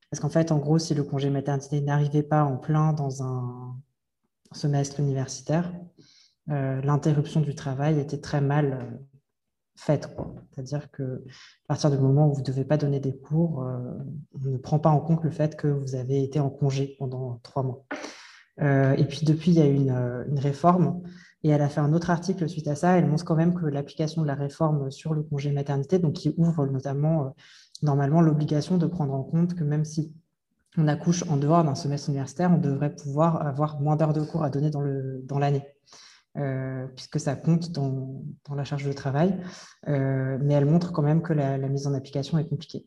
Parce 0.09 0.19
qu'en 0.19 0.29
fait, 0.29 0.51
en 0.51 0.57
gros, 0.57 0.77
si 0.77 0.93
le 0.93 1.03
congé 1.03 1.29
maternité 1.29 1.79
n'arrivait 1.79 2.23
pas 2.23 2.43
en 2.43 2.57
plein 2.57 2.91
dans 2.91 3.23
un 3.23 3.77
semestre 4.51 4.99
universitaire, 4.99 5.71
euh, 6.49 6.81
l'interruption 6.81 7.39
du 7.39 7.55
travail 7.55 7.99
était 7.99 8.19
très 8.19 8.41
mal 8.41 8.73
euh, 8.73 8.97
faite. 9.77 10.09
C'est-à-dire 10.51 10.91
que 10.91 11.23
à 11.65 11.67
partir 11.69 11.91
du 11.91 11.97
moment 11.97 12.27
où 12.27 12.33
vous 12.33 12.41
ne 12.41 12.45
devez 12.45 12.65
pas 12.65 12.77
donner 12.77 12.99
des 12.99 13.15
cours, 13.15 13.65
on 14.33 14.49
ne 14.49 14.57
prend 14.57 14.79
pas 14.79 14.89
en 14.89 14.99
compte 14.99 15.23
le 15.23 15.31
fait 15.31 15.55
que 15.55 15.67
vous 15.67 15.95
avez 15.95 16.23
été 16.23 16.39
en 16.41 16.49
congé 16.49 16.95
pendant 16.99 17.39
trois 17.41 17.63
mois. 17.63 17.85
et 18.59 19.05
puis 19.05 19.25
depuis, 19.25 19.51
il 19.51 19.57
y 19.57 19.61
a 19.61 19.67
eu 19.67 19.75
une, 19.75 19.91
une 19.91 20.39
réforme 20.39 21.01
et 21.43 21.49
elle 21.49 21.61
a 21.61 21.69
fait 21.69 21.79
un 21.79 21.93
autre 21.93 22.09
article 22.09 22.47
suite 22.47 22.67
à 22.67 22.75
ça. 22.75 22.97
Elle 22.97 23.07
montre 23.07 23.25
quand 23.25 23.35
même 23.35 23.53
que 23.53 23.65
l'application 23.65 24.21
de 24.21 24.27
la 24.27 24.35
réforme 24.35 24.91
sur 24.91 25.13
le 25.13 25.23
congé 25.23 25.51
maternité, 25.51 25.99
donc 25.99 26.13
qui 26.13 26.33
ouvre 26.37 26.65
notamment 26.67 27.25
euh, 27.25 27.29
normalement 27.81 28.21
l'obligation 28.21 28.77
de 28.77 28.85
prendre 28.85 29.13
en 29.13 29.23
compte 29.23 29.55
que 29.55 29.63
même 29.63 29.85
si 29.85 30.13
on 30.77 30.87
accouche 30.87 31.23
en 31.27 31.37
dehors 31.37 31.63
d'un 31.63 31.75
semestre 31.75 32.09
universitaire, 32.09 32.51
on 32.51 32.57
devrait 32.57 32.95
pouvoir 32.95 33.45
avoir 33.45 33.81
moins 33.81 33.95
d'heures 33.95 34.13
de 34.13 34.21
cours 34.21 34.43
à 34.43 34.49
donner 34.49 34.69
dans 34.69 34.81
l'année. 35.39 35.63
Dans 36.35 36.41
euh, 36.41 36.87
puisque 36.95 37.19
ça 37.19 37.35
compte 37.35 37.71
dans, 37.71 38.23
la 38.55 38.63
charge 38.63 38.85
de 38.85 38.93
travail, 38.93 39.37
euh, 39.89 40.37
mais 40.41 40.53
elle 40.53 40.65
montre 40.65 40.93
quand 40.93 41.01
même 41.01 41.21
que 41.21 41.33
la 41.33 41.57
mise 41.57 41.87
en 41.87 41.93
application 41.93 42.37
est 42.37 42.47
compliquée. 42.47 42.85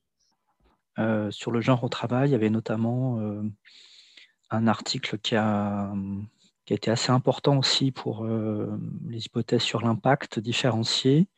sur 1.29 1.51
le 1.51 1.61
genre 1.61 1.85
au 1.85 1.91
travail, 1.91 2.31
il 2.31 2.33
y 2.33 2.37
avait 2.37 2.49
notamment 2.49 3.21
un 4.49 4.67
article 4.67 5.19
qui 5.19 5.37
a 5.37 5.93
qui 6.65 6.73
a 6.73 6.77
été 6.77 6.91
assez 6.91 7.11
important 7.11 7.59
aussi 7.59 7.93
pour 7.93 8.25
euh, 8.25 8.79
les 9.07 9.27
hypothèses 9.27 9.63
sur 9.63 9.83
l'impact 9.83 10.39
différencié. 10.39 11.29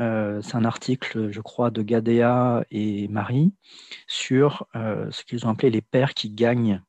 Euh, 0.00 0.42
c'est 0.42 0.56
un 0.56 0.64
article, 0.64 1.30
je 1.30 1.40
crois, 1.40 1.70
de 1.70 1.82
Gadea 1.82 2.64
et 2.70 3.08
Marie 3.08 3.52
sur 4.06 4.66
euh, 4.74 5.10
ce 5.10 5.24
qu'ils 5.24 5.46
ont 5.46 5.50
appelé 5.50 5.70
les 5.70 5.82
pères 5.82 6.14
qui 6.14 6.30
gagnent. 6.30 6.82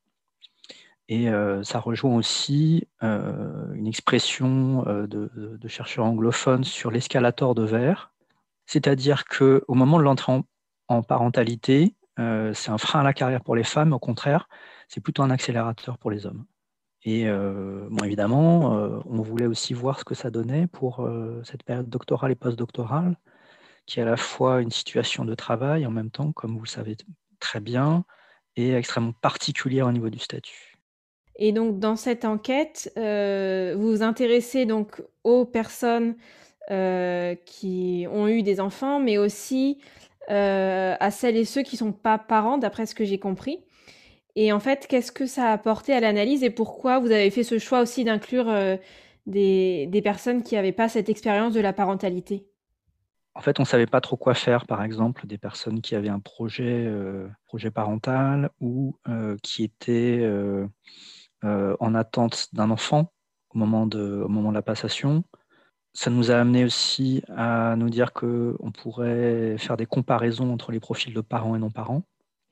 Et 1.07 1.27
ça 1.61 1.79
rejoint 1.79 2.15
aussi 2.15 2.87
une 3.01 3.85
expression 3.85 4.81
de, 5.07 5.67
chercheurs 5.67 6.05
anglophones 6.05 6.63
sur 6.63 6.89
l'escalator 6.89 7.53
de 7.53 7.61
verre, 7.61 8.11
c'est-à-dire 8.65 9.25
qu'au 9.25 9.61
moment 9.75 9.99
de 9.99 10.03
l'entrée 10.03 10.31
en, 10.31 10.45
en, 10.87 11.03
parentalité, 11.03 11.93
c'est 12.17 12.71
un 12.71 12.79
frein 12.79 13.01
à 13.01 13.03
la 13.03 13.13
carrière 13.13 13.43
pour 13.43 13.55
les 13.55 13.63
femmes, 13.63 13.93
au 13.93 13.99
contraire, 13.99 14.49
c'est 14.87 14.99
plutôt 14.99 15.21
un 15.21 15.29
accélérateur 15.29 15.99
pour 15.99 16.09
les 16.09 16.25
hommes. 16.25 16.47
Et 17.05 17.27
euh, 17.27 17.87
évidemment, 18.03 18.77
euh, 18.77 18.99
on 19.05 19.21
voulait 19.21 19.45
aussi 19.45 19.75
voir 19.75 19.99
ce 19.99 20.03
que 20.03 20.15
ça 20.15 20.31
donnait 20.31 20.65
pour 20.65 21.01
euh, 21.01 21.39
cette 21.43 21.61
période 21.61 21.87
doctorale 21.87 22.31
et 22.31 22.35
postdoctorale, 22.35 23.15
qui 23.85 23.99
est 23.99 24.03
à 24.03 24.07
la 24.07 24.17
fois 24.17 24.61
une 24.61 24.71
situation 24.71 25.23
de 25.23 25.35
travail, 25.35 25.85
en 25.85 25.91
même 25.91 26.09
temps, 26.09 26.31
comme 26.31 26.55
vous 26.55 26.63
le 26.63 26.67
savez 26.67 26.97
très 27.39 27.59
bien, 27.59 28.05
et 28.55 28.73
extrêmement 28.73 29.13
particulière 29.21 29.85
au 29.85 29.91
niveau 29.91 30.09
du 30.09 30.17
statut. 30.17 30.77
Et 31.35 31.51
donc, 31.51 31.77
dans 31.77 31.95
cette 31.95 32.25
enquête, 32.25 32.91
vous 32.95 33.91
vous 33.91 34.01
intéressez 34.01 34.65
donc 34.65 35.03
aux 35.23 35.45
personnes 35.45 36.15
qui 36.69 38.07
ont 38.09 38.27
eu 38.29 38.41
des 38.41 38.59
enfants, 38.61 38.99
mais 38.99 39.17
aussi 39.17 39.79
à 40.29 41.11
celles 41.11 41.35
et 41.35 41.43
ceux 41.43 41.61
qui 41.61 41.75
ne 41.75 41.79
sont 41.79 41.91
pas 41.91 42.17
parents, 42.17 42.57
d'après 42.57 42.85
ce 42.85 42.95
que 42.95 43.03
j'ai 43.03 43.19
compris. 43.19 43.64
Et 44.35 44.51
en 44.51 44.59
fait, 44.59 44.87
qu'est-ce 44.87 45.11
que 45.11 45.25
ça 45.25 45.49
a 45.49 45.53
apporté 45.53 45.93
à 45.93 45.99
l'analyse 45.99 46.43
et 46.43 46.49
pourquoi 46.49 46.99
vous 46.99 47.11
avez 47.11 47.29
fait 47.29 47.43
ce 47.43 47.57
choix 47.57 47.81
aussi 47.81 48.03
d'inclure 48.03 48.53
des, 49.25 49.87
des, 49.87 50.01
personnes 50.01 50.43
qui 50.43 50.55
n'avaient 50.55 50.73
pas 50.73 50.89
cette 50.89 51.09
expérience 51.09 51.53
de 51.53 51.61
la 51.61 51.71
parentalité? 51.71 52.45
En 53.33 53.41
fait, 53.41 53.59
on 53.59 53.63
ne 53.63 53.67
savait 53.67 53.85
pas 53.85 54.01
trop 54.01 54.17
quoi 54.17 54.33
faire, 54.33 54.65
par 54.65 54.83
exemple, 54.83 55.25
des 55.25 55.37
personnes 55.37 55.81
qui 55.81 55.95
avaient 55.95 56.09
un 56.09 56.19
projet, 56.19 56.89
projet 57.45 57.71
parental 57.71 58.49
ou 58.59 58.97
qui 59.41 59.63
étaient 59.63 60.29
en 61.43 61.95
attente 61.95 62.49
d'un 62.53 62.71
enfant 62.71 63.13
au 63.51 63.57
moment, 63.57 63.87
de, 63.87 64.21
au 64.25 64.27
moment 64.27 64.49
de 64.49 64.55
la 64.55 64.61
passation 64.61 65.23
ça 65.95 66.09
nous 66.09 66.29
a 66.29 66.35
amené 66.35 66.65
aussi 66.65 67.23
à 67.29 67.75
nous 67.77 67.89
dire 67.89 68.11
qu'on 68.11 68.71
pourrait 68.77 69.55
faire 69.57 69.77
des 69.77 69.85
comparaisons 69.85 70.51
entre 70.51 70.73
les 70.73 70.81
profils 70.81 71.13
de 71.13 71.21
parents 71.21 71.55
et 71.55 71.59
non-parents. 71.59 72.03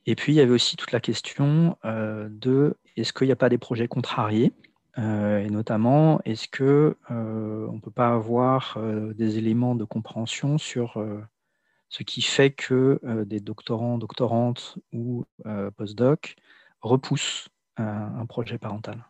Et 0.06 0.16
puis, 0.16 0.34
il 0.34 0.36
y 0.36 0.42
avait 0.42 0.52
aussi 0.52 0.76
toute 0.76 0.92
la 0.92 1.00
question 1.00 1.78
euh, 1.86 2.28
de 2.30 2.76
est-ce 2.98 3.14
qu'il 3.14 3.28
n'y 3.28 3.34
a 3.34 3.38
pas 3.38 3.50
des 3.50 3.58
projets 3.58 3.88
contrariés 3.88 4.52
euh, 4.98 5.40
Et 5.40 5.50
notamment, 5.50 6.20
est-ce 6.26 6.48
qu'on 6.48 6.96
euh, 7.12 7.72
ne 7.72 7.80
peut 7.80 7.92
pas 7.92 8.14
avoir 8.14 8.78
des 9.16 9.38
éléments 9.38 9.76
de 9.76 9.86
compréhension 9.86 10.58
sur 10.58 11.04
ce 11.90 12.04
qui 12.04 12.22
fait 12.22 12.52
que 12.52 13.00
des 13.26 13.40
doctorants, 13.40 13.98
doctorantes 13.98 14.78
ou 14.92 15.26
postdocs 15.78 16.36
repoussent 16.82 17.48
un 17.78 18.26
projet 18.26 18.58
parental? 18.58 19.06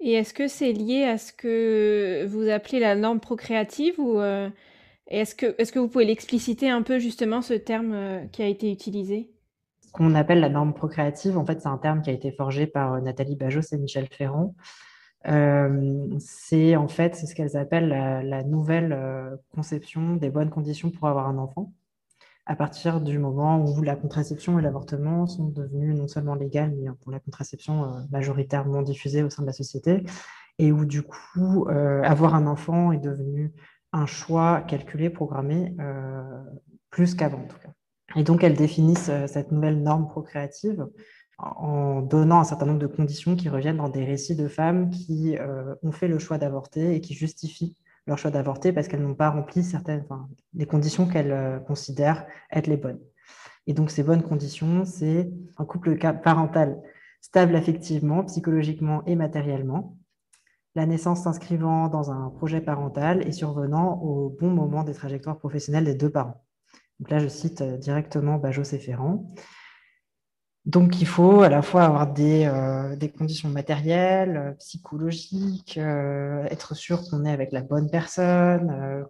Et 0.00 0.12
est-ce 0.12 0.32
que 0.32 0.48
c'est 0.48 0.72
lié 0.72 1.04
à 1.04 1.18
ce 1.18 1.32
que 1.32 2.24
vous 2.26 2.48
appelez 2.48 2.78
la 2.78 2.94
norme 2.94 3.20
procréative 3.20 3.98
ou 3.98 4.20
est-ce 5.06 5.34
que, 5.34 5.54
est 5.58 5.72
que 5.72 5.78
vous 5.78 5.88
pouvez 5.88 6.04
l'expliciter 6.04 6.68
un 6.68 6.82
peu 6.82 6.98
justement 6.98 7.42
ce 7.42 7.54
terme 7.54 8.28
qui 8.32 8.42
a 8.42 8.46
été 8.46 8.70
utilisé? 8.70 9.30
Qu'on 9.90 10.14
appelle 10.14 10.40
la 10.40 10.48
norme 10.48 10.74
procréative, 10.74 11.38
en 11.38 11.44
fait, 11.44 11.60
c'est 11.60 11.68
un 11.68 11.78
terme 11.78 12.02
qui 12.02 12.10
a 12.10 12.12
été 12.12 12.32
forgé 12.32 12.66
par 12.66 12.94
euh, 12.94 13.00
Nathalie 13.00 13.36
Bajos 13.36 13.72
et 13.72 13.78
Michel 13.78 14.08
Ferrand. 14.10 14.54
c'est 16.18 16.76
en 16.76 16.88
fait 16.88 17.14
ce 17.14 17.34
qu'elles 17.34 17.56
appellent 17.56 17.88
la 17.88 18.42
nouvelle 18.42 19.38
conception 19.54 20.16
des 20.16 20.30
bonnes 20.30 20.50
conditions 20.50 20.90
pour 20.90 21.08
avoir 21.08 21.28
un 21.28 21.36
enfant 21.36 21.72
à 22.50 22.56
partir 22.56 23.00
du 23.00 23.18
moment 23.20 23.64
où 23.64 23.80
la 23.80 23.94
contraception 23.94 24.58
et 24.58 24.62
l'avortement 24.62 25.28
sont 25.28 25.46
devenus 25.46 25.94
non 25.94 26.08
seulement 26.08 26.34
légales, 26.34 26.74
mais 26.76 26.90
pour 27.00 27.12
la 27.12 27.20
contraception 27.20 27.84
euh, 27.84 28.00
majoritairement 28.10 28.82
diffusée 28.82 29.22
au 29.22 29.30
sein 29.30 29.42
de 29.42 29.46
la 29.46 29.52
société, 29.52 30.02
et 30.58 30.72
où 30.72 30.84
du 30.84 31.02
coup, 31.02 31.68
euh, 31.68 32.02
avoir 32.02 32.34
un 32.34 32.48
enfant 32.48 32.90
est 32.90 32.98
devenu 32.98 33.52
un 33.92 34.06
choix 34.06 34.62
calculé, 34.62 35.10
programmé, 35.10 35.76
euh, 35.78 36.22
plus 36.90 37.14
qu'avant 37.14 37.38
en 37.38 37.46
tout 37.46 37.58
cas. 37.58 37.70
Et 38.16 38.24
donc, 38.24 38.42
elles 38.42 38.56
définissent 38.56 39.10
cette 39.26 39.52
nouvelle 39.52 39.82
norme 39.82 40.08
procréative 40.08 40.86
en 41.38 42.02
donnant 42.02 42.40
un 42.40 42.44
certain 42.44 42.66
nombre 42.66 42.80
de 42.80 42.86
conditions 42.86 43.36
qui 43.36 43.48
reviennent 43.48 43.78
dans 43.78 43.88
des 43.88 44.04
récits 44.04 44.36
de 44.36 44.48
femmes 44.48 44.90
qui 44.90 45.36
ont 45.82 45.92
fait 45.92 46.08
le 46.08 46.18
choix 46.18 46.38
d'avorter 46.38 46.94
et 46.94 47.00
qui 47.00 47.14
justifient 47.14 47.76
leur 48.06 48.18
choix 48.18 48.30
d'avorter 48.30 48.72
parce 48.72 48.88
qu'elles 48.88 49.02
n'ont 49.02 49.14
pas 49.14 49.30
rempli 49.30 49.62
certaines, 49.62 50.04
les 50.54 50.66
conditions 50.66 51.06
qu'elles 51.06 51.32
euh, 51.32 51.58
considèrent 51.60 52.26
être 52.50 52.66
les 52.66 52.76
bonnes. 52.76 53.00
Et 53.66 53.72
donc, 53.72 53.90
ces 53.90 54.02
bonnes 54.02 54.22
conditions, 54.22 54.84
c'est 54.84 55.30
un 55.58 55.64
couple 55.64 55.96
parental 56.22 56.80
stable 57.20 57.54
affectivement, 57.54 58.24
psychologiquement 58.24 59.04
et 59.06 59.14
matériellement, 59.14 59.96
la 60.74 60.86
naissance 60.86 61.24
s'inscrivant 61.24 61.88
dans 61.88 62.10
un 62.10 62.30
projet 62.30 62.60
parental 62.60 63.26
et 63.26 63.32
survenant 63.32 64.00
au 64.00 64.30
bon 64.40 64.50
moment 64.50 64.82
des 64.82 64.94
trajectoires 64.94 65.38
professionnelles 65.38 65.84
des 65.84 65.94
deux 65.94 66.10
parents. 66.10 66.44
Donc 67.00 67.10
là, 67.10 67.18
je 67.18 67.28
cite 67.28 67.62
euh, 67.62 67.78
directement 67.78 68.40
et 68.44 68.78
Ferrand. 68.78 69.32
Donc, 70.66 71.00
il 71.00 71.06
faut 71.06 71.40
à 71.40 71.48
la 71.48 71.62
fois 71.62 71.84
avoir 71.84 72.12
des, 72.12 72.44
euh, 72.44 72.94
conditions 73.16 73.48
matérielles, 73.48 74.36
euh, 74.36 74.52
psychologiques, 74.58 75.78
être 75.78 76.74
sûr 76.76 77.02
qu'on 77.08 77.24
est 77.24 77.32
avec 77.32 77.52
la 77.52 77.62
bonne 77.62 77.90
personne, 77.90 79.06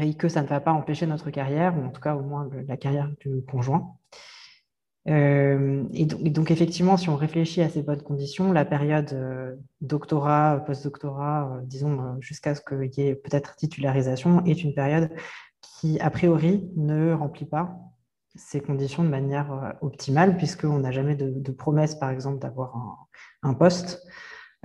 et 0.00 0.14
que 0.14 0.28
ça 0.28 0.42
ne 0.42 0.46
va 0.46 0.60
pas 0.60 0.72
empêcher 0.72 1.06
notre 1.06 1.30
carrière, 1.30 1.76
ou 1.78 1.84
en 1.84 1.90
tout 1.90 2.00
cas 2.00 2.16
au 2.16 2.22
moins 2.22 2.48
la 2.66 2.76
carrière 2.78 3.10
du 3.20 3.42
conjoint. 3.44 3.94
Et 5.06 6.06
donc, 6.06 6.50
effectivement, 6.50 6.96
si 6.96 7.08
on 7.10 7.16
réfléchit 7.16 7.62
à 7.62 7.68
ces 7.68 7.82
bonnes 7.82 8.02
conditions, 8.02 8.52
la 8.52 8.64
période 8.64 9.58
doctorat, 9.80 10.64
post-doctorat, 10.66 11.60
disons 11.64 12.20
jusqu'à 12.20 12.54
ce 12.54 12.60
qu'il 12.62 13.04
y 13.04 13.08
ait 13.08 13.14
peut-être 13.14 13.54
titularisation, 13.56 14.44
est 14.46 14.64
une 14.64 14.74
période 14.74 15.10
qui, 15.80 16.00
a 16.00 16.10
priori, 16.10 16.70
ne 16.76 17.12
remplit 17.12 17.46
pas 17.46 17.78
ces 18.34 18.60
conditions 18.60 19.02
de 19.02 19.08
manière 19.08 19.52
euh, 19.52 19.70
optimale, 19.80 20.36
puisqu'on 20.36 20.80
n'a 20.80 20.90
jamais 20.90 21.14
de, 21.14 21.52
promesse, 21.52 21.94
par 21.94 22.10
exemple, 22.10 22.38
d'avoir 22.38 23.08
un, 23.42 23.54
poste 23.54 24.02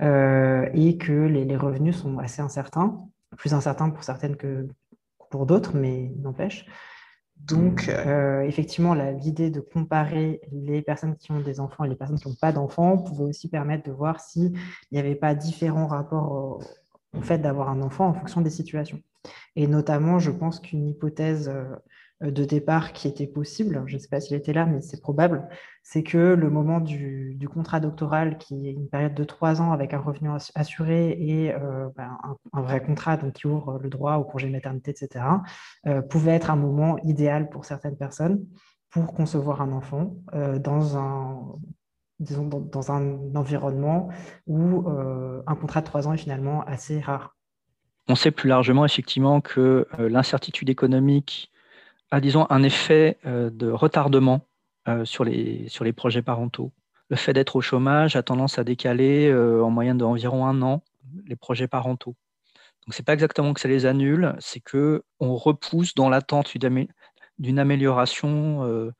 euh, 0.00 0.68
et 0.74 0.98
que 0.98 1.12
les, 1.12 1.56
revenus 1.56 1.96
sont 1.96 2.18
assez 2.18 2.42
incertains, 2.42 2.98
plus 3.36 3.54
incertains 3.54 3.90
pour 3.90 4.04
certaines 4.04 4.36
que 4.36 4.68
pour 5.30 5.46
d'autres, 5.46 5.76
mais 5.76 6.12
n'empêche. 6.18 6.66
Donc, 7.36 7.88
euh, 7.88 8.42
effectivement, 8.42 8.94
l'idée 8.94 9.50
de 9.50 9.60
comparer 9.60 10.40
les 10.52 10.80
personnes 10.80 11.16
qui 11.16 11.32
ont 11.32 11.40
des 11.40 11.58
enfants 11.58 11.84
et 11.84 11.88
les 11.88 11.96
personnes 11.96 12.18
qui 12.18 12.28
n'ont 12.28 12.36
pas 12.40 12.52
d'enfants 12.52 12.98
pouvait 12.98 13.24
aussi 13.24 13.48
permettre 13.48 13.88
de 13.88 13.92
voir 13.92 14.20
s'il 14.20 14.52
n'y 14.92 14.98
avait 14.98 15.16
pas 15.16 15.34
différents 15.34 15.88
rapports 15.88 16.60
au, 17.14 17.20
fait 17.20 17.38
d'avoir 17.38 17.68
un 17.68 17.82
enfant 17.82 18.06
en 18.06 18.14
fonction 18.14 18.42
des 18.42 18.50
situations. 18.50 19.00
Et 19.56 19.66
notamment, 19.66 20.18
je 20.18 20.30
pense 20.30 20.60
qu'une 20.60 20.88
hypothèse 20.88 21.48
euh, 21.48 22.30
de 22.30 22.44
départ 22.44 22.92
qui 22.92 23.08
était 23.08 23.26
possible, 23.26 23.82
je 23.86 23.94
ne 23.94 23.98
sais 23.98 24.08
pas 24.08 24.20
s'il 24.20 24.36
était 24.36 24.52
là, 24.52 24.64
mais 24.64 24.80
c'est 24.80 25.00
probable, 25.00 25.48
c'est 25.82 26.02
que 26.02 26.18
le 26.18 26.50
moment 26.50 26.80
du, 26.80 27.36
contrat 27.52 27.80
doctoral, 27.80 28.38
qui 28.38 28.68
est 28.68 28.72
une 28.72 28.88
période 28.88 29.14
de 29.14 29.24
trois 29.24 29.60
ans 29.60 29.72
avec 29.72 29.92
un 29.92 29.98
revenu 29.98 30.30
assuré 30.54 31.10
et 31.18 31.52
euh, 31.52 31.88
ben, 31.96 32.16
un, 32.52 32.62
vrai 32.62 32.82
contrat 32.82 33.16
donc, 33.16 33.32
qui 33.34 33.46
ouvre 33.46 33.78
le 33.78 33.88
droit 33.90 34.16
au 34.16 34.24
congé 34.24 34.48
maternité, 34.48 34.92
etc., 34.92 35.24
euh, 35.86 36.00
pouvait 36.00 36.32
être 36.32 36.50
un 36.50 36.56
moment 36.56 36.96
idéal 36.98 37.48
pour 37.50 37.64
certaines 37.64 37.96
personnes 37.96 38.44
pour 38.90 39.14
concevoir 39.14 39.62
un 39.62 39.72
enfant 39.72 40.16
dans 40.60 40.98
un 40.98 41.40
disons, 42.20 42.46
dans, 42.46 42.92
un 42.92 43.34
environnement 43.34 44.10
où 44.46 44.86
un 45.46 45.54
contrat 45.54 45.80
de 45.80 45.86
trois 45.86 46.06
ans 46.06 46.12
est 46.12 46.18
finalement 46.18 46.62
assez 46.64 47.00
rare. 47.00 47.34
On 48.08 48.14
sait 48.14 48.30
plus 48.30 48.48
largement 48.48 48.84
effectivement 48.84 49.40
que 49.40 49.86
l'incertitude 49.98 50.68
économique 50.70 51.52
a, 52.12 52.20
disons, 52.20 52.46
un 52.50 52.62
effet 52.62 53.18
euh, 53.26 53.50
de 53.50 53.70
retardement 53.70 54.46
euh, 54.86 55.04
sur, 55.04 55.24
les, 55.24 55.68
projets 55.96 56.22
parentaux. 56.22 56.70
Le 57.08 57.16
fait 57.16 57.32
d'être 57.32 57.56
au 57.56 57.60
chômage 57.60 58.16
a 58.16 58.22
tendance 58.22 58.58
à 58.58 58.64
décaler 58.64 59.28
euh, 59.28 59.64
en 59.64 59.70
moyenne 59.70 59.98
d'environ 59.98 60.46
un 60.46 60.62
an 60.62 60.82
les 61.26 61.36
projets 61.36 61.68
parentaux. 61.68 62.14
Donc, 62.86 62.94
ce 62.94 63.00
n'est 63.00 63.04
pas 63.04 63.14
exactement 63.14 63.54
que 63.54 63.60
ça 63.60 63.68
les 63.68 63.86
annule, 63.86 64.34
c'est 64.40 64.60
qu'on 64.60 65.02
repousse 65.20 65.94
dans 65.94 66.08
l'attente 66.08 66.52
d'une 67.38 67.58
amélioration 67.58 68.92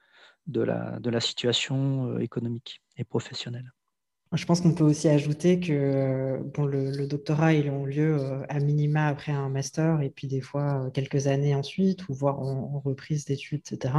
de 0.46 0.60
la 0.60 1.20
situation 1.20 2.18
économique 2.18 2.82
et 2.96 3.04
professionnelle. 3.04 3.72
Je 4.34 4.46
pense 4.46 4.62
qu'on 4.62 4.72
peut 4.72 4.84
aussi 4.84 5.08
ajouter 5.08 5.60
que 5.60 6.40
bon, 6.54 6.64
le, 6.64 7.06
doctorat, 7.06 7.52
il 7.52 7.68
a 7.68 7.72
lieu 7.84 8.16
euh, 8.18 8.42
à 8.48 8.60
minima 8.60 9.08
après 9.08 9.32
un 9.32 9.50
master 9.50 10.00
et 10.00 10.08
puis 10.08 10.26
des 10.26 10.40
fois 10.40 10.86
euh, 10.86 10.90
quelques 10.90 11.26
années 11.26 11.54
ensuite, 11.54 12.08
ou 12.08 12.14
voire 12.14 12.40
en, 12.40 12.80
reprise 12.82 13.26
d'études, 13.26 13.60
etc. 13.70 13.94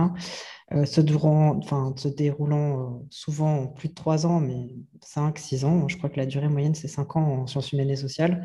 Euh, 0.72 0.86
se, 0.86 1.02
durant, 1.02 1.58
enfin, 1.58 1.94
se 1.98 2.08
déroulant 2.08 3.04
souvent 3.12 3.68
plus 3.68 3.90
de 3.90 3.94
trois 3.94 4.26
ans, 4.26 4.40
mais 4.40 4.76
cinq, 5.02 5.38
six 5.38 5.66
ans. 5.66 5.88
Je 5.88 5.98
crois 5.98 6.10
que 6.10 6.18
la 6.18 6.26
durée 6.26 6.50
moyenne, 6.50 6.74
c'est 6.74 6.88
cinq 6.88 7.16
ans 7.16 7.42
en 7.42 7.48
sciences 7.48 7.72
humaines 7.72 7.92
et 7.92 7.96
sociales. 7.96 8.44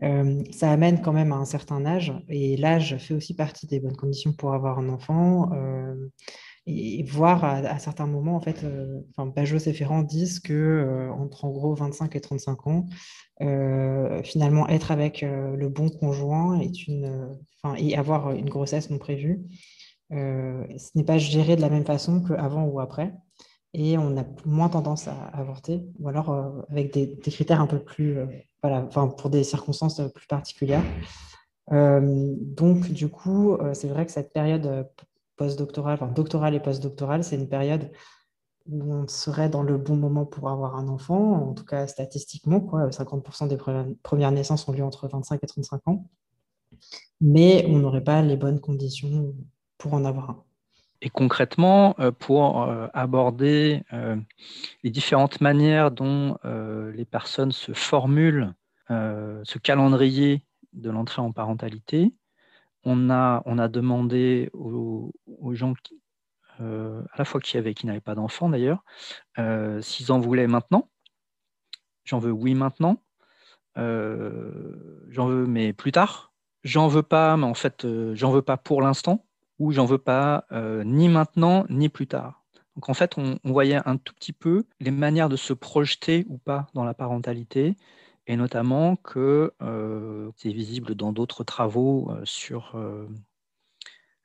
ça 0.00 0.70
amène 0.70 1.00
quand 1.02 1.12
même 1.12 1.32
à 1.32 1.36
un 1.36 1.44
certain 1.44 1.84
âge 1.86 2.12
et 2.28 2.56
l'âge 2.56 2.98
fait 2.98 3.14
aussi 3.14 3.34
partie 3.34 3.66
des 3.66 3.80
bonnes 3.80 3.96
conditions 3.96 4.32
pour 4.32 4.54
avoir 4.54 4.78
un 4.78 4.88
enfant 4.88 5.50
et 6.66 7.04
voir 7.04 7.44
à, 7.44 7.78
certains 7.78 8.06
moments, 8.06 8.34
en 8.34 8.40
fait, 8.40 8.64
euh, 8.64 9.00
enfin, 9.10 9.26
Bajos 9.26 9.68
et 9.68 9.72
Ferrand 9.72 10.02
disent 10.02 10.40
que 10.40 10.52
euh, 10.52 11.12
entre 11.12 11.44
en 11.44 11.50
gros 11.50 11.74
25 11.74 12.16
et 12.16 12.20
35 12.20 12.66
ans, 12.66 12.86
euh, 13.40 14.20
finalement, 14.24 14.68
être 14.68 14.90
avec 14.90 15.22
le 15.22 15.68
bon 15.68 15.90
conjoint 15.90 16.58
est 16.58 16.88
une, 16.88 17.38
et 17.78 17.96
avoir 17.96 18.32
une 18.32 18.48
grossesse 18.48 18.90
non 18.90 18.98
prévue, 18.98 19.44
ce 20.10 20.90
n'est 20.94 21.04
pas 21.04 21.18
géré 21.18 21.56
de 21.56 21.60
la 21.60 21.70
même 21.70 21.84
façon 21.84 22.20
qu'avant 22.22 22.64
ou 22.64 22.80
après. 22.80 23.14
Et 23.74 23.98
on 23.98 24.16
a 24.16 24.24
moins 24.44 24.70
tendance 24.70 25.06
à 25.06 25.14
avorter, 25.34 25.82
ou 25.98 26.08
alors 26.08 26.64
avec 26.70 26.92
des, 26.92 27.16
critères 27.30 27.60
un 27.60 27.66
peu 27.66 27.78
plus, 27.78 28.18
voilà, 28.62 28.82
pour 28.82 29.30
des 29.30 29.44
circonstances 29.44 30.00
plus 30.14 30.26
particulières. 30.26 30.84
donc, 31.70 32.90
du 32.90 33.08
coup, 33.08 33.58
c'est 33.74 33.88
vrai 33.88 34.06
que 34.06 34.12
cette 34.12 34.32
période 34.32 34.88
postdoctorale, 35.36 35.94
enfin 35.94 36.08
doctorale 36.08 36.54
et 36.54 36.60
postdoctorale, 36.60 37.24
c'est 37.24 37.36
une 37.36 37.48
période 37.48 37.90
où 38.68 38.92
on 38.92 39.06
serait 39.06 39.48
dans 39.48 39.62
le 39.62 39.78
bon 39.78 39.96
moment 39.96 40.26
pour 40.26 40.48
avoir 40.48 40.76
un 40.76 40.88
enfant, 40.88 41.50
en 41.50 41.54
tout 41.54 41.64
cas 41.64 41.86
statistiquement, 41.86 42.60
quoi, 42.60 42.88
50% 42.88 43.48
des 43.48 43.56
premières 44.02 44.32
naissances 44.32 44.66
ont 44.68 44.72
lieu 44.72 44.82
entre 44.82 45.08
25 45.08 45.40
et 45.42 45.46
35 45.46 45.88
ans, 45.88 46.10
mais 47.20 47.64
on 47.68 47.78
n'aurait 47.78 48.04
pas 48.04 48.22
les 48.22 48.36
bonnes 48.36 48.60
conditions 48.60 49.34
pour 49.78 49.94
en 49.94 50.04
avoir 50.04 50.30
un. 50.30 50.42
Et 51.02 51.10
concrètement, 51.10 51.94
euh, 52.00 52.10
pour 52.10 52.62
euh, 52.62 52.88
aborder 52.94 53.82
euh, 53.92 54.16
les 54.82 54.90
différentes 54.90 55.40
manières 55.40 55.90
dont 55.90 56.38
les 56.44 57.04
personnes 57.04 57.52
se 57.52 57.72
formulent 57.72 58.54
ce 58.88 59.58
calendrier 59.58 60.44
de 60.72 60.90
l'entrée 60.90 61.20
en 61.20 61.32
parentalité, 61.32 62.12
on 62.86 63.10
a, 63.10 63.68
demandé 63.68 64.48
aux, 64.54 65.12
gens 65.52 65.74
qui, 65.82 66.00
à 66.58 67.18
la 67.18 67.24
fois 67.24 67.40
qui 67.40 67.58
avaient 67.58 67.74
qui 67.74 67.86
n'avaient 67.86 68.00
pas 68.00 68.14
d'enfants 68.14 68.48
d'ailleurs, 68.48 68.84
s'ils 69.80 70.12
en 70.12 70.18
voulaient 70.18 70.46
maintenant. 70.46 70.88
J'en 72.04 72.18
veux 72.18 72.32
oui 72.32 72.54
maintenant. 72.54 73.02
j'en 73.76 75.26
veux 75.26 75.46
mais 75.46 75.72
plus 75.72 75.92
tard. 75.92 76.32
J'en 76.64 76.88
veux 76.88 77.02
pas, 77.02 77.36
mais 77.36 77.44
en 77.44 77.54
fait, 77.54 77.86
j'en 78.14 78.32
veux 78.32 78.42
pas 78.42 78.56
pour 78.56 78.82
l'instant 78.82 79.26
ou 79.58 79.72
j'en 79.72 79.84
veux 79.84 79.98
pas 79.98 80.46
euh, 80.52 80.84
ni 80.84 81.08
maintenant 81.08 81.66
ni 81.68 81.88
plus 81.88 82.06
tard. 82.06 82.44
Donc 82.74 82.88
en 82.88 82.94
fait, 82.94 83.16
on, 83.16 83.38
voyait 83.44 83.80
un 83.86 83.96
tout 83.96 84.14
petit 84.14 84.32
peu 84.32 84.64
les 84.80 84.90
manières 84.90 85.28
de 85.28 85.36
se 85.36 85.52
projeter 85.52 86.26
ou 86.28 86.38
pas 86.38 86.66
dans 86.74 86.84
la 86.84 86.94
parentalité, 86.94 87.76
et 88.26 88.36
notamment 88.36 88.96
que 88.96 89.52
euh, 89.62 90.30
c'est 90.36 90.52
visible 90.52 90.94
dans 90.94 91.12
d'autres 91.12 91.44
travaux 91.44 92.10
euh, 92.10 92.20
sur 92.24 92.76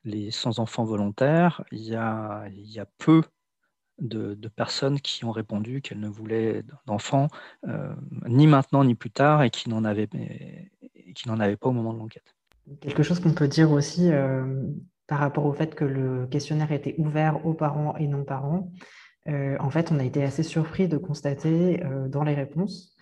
les 0.03 0.31
sans-enfants 0.31 0.83
volontaires, 0.83 1.63
il 1.71 1.83
y, 1.83 1.95
a, 1.95 2.49
peu 2.97 3.21
de, 3.99 4.35
personnes 4.55 4.99
qui 4.99 5.25
ont 5.25 5.31
répondu 5.31 5.81
qu'elles 5.81 5.99
ne 5.99 6.09
voulaient 6.09 6.63
d'enfants 6.87 7.27
ni 8.25 8.47
maintenant 8.47 8.83
ni 8.83 8.95
plus 8.95 9.11
tard 9.11 9.43
et 9.43 9.51
qui 9.51 9.69
n'en 9.69 9.83
avaient, 9.83 10.07
pas 10.07 11.69
au 11.69 11.71
moment 11.71 11.93
de 11.93 11.99
l'enquête. 11.99 12.35
Quelque 12.79 13.03
chose 13.03 13.19
qu'on 13.19 13.33
peut 13.33 13.47
dire 13.47 13.71
aussi, 13.71 14.09
par 15.05 15.19
rapport 15.19 15.45
au 15.45 15.53
fait 15.53 15.75
que 15.75 15.85
le 15.85 16.25
questionnaire 16.25 16.71
était 16.71 16.95
ouvert 16.97 17.45
aux 17.45 17.53
parents 17.53 17.95
et 17.97 18.07
non-parents, 18.07 18.71
euh, 19.27 19.55
en 19.59 19.69
fait, 19.69 19.91
on 19.91 19.99
a 19.99 20.03
été 20.03 20.23
assez 20.23 20.43
surpris 20.43 20.87
de 20.87 20.97
constater 20.97 21.83
euh, 21.83 22.07
dans 22.07 22.23
les 22.23 22.33
réponses 22.33 22.95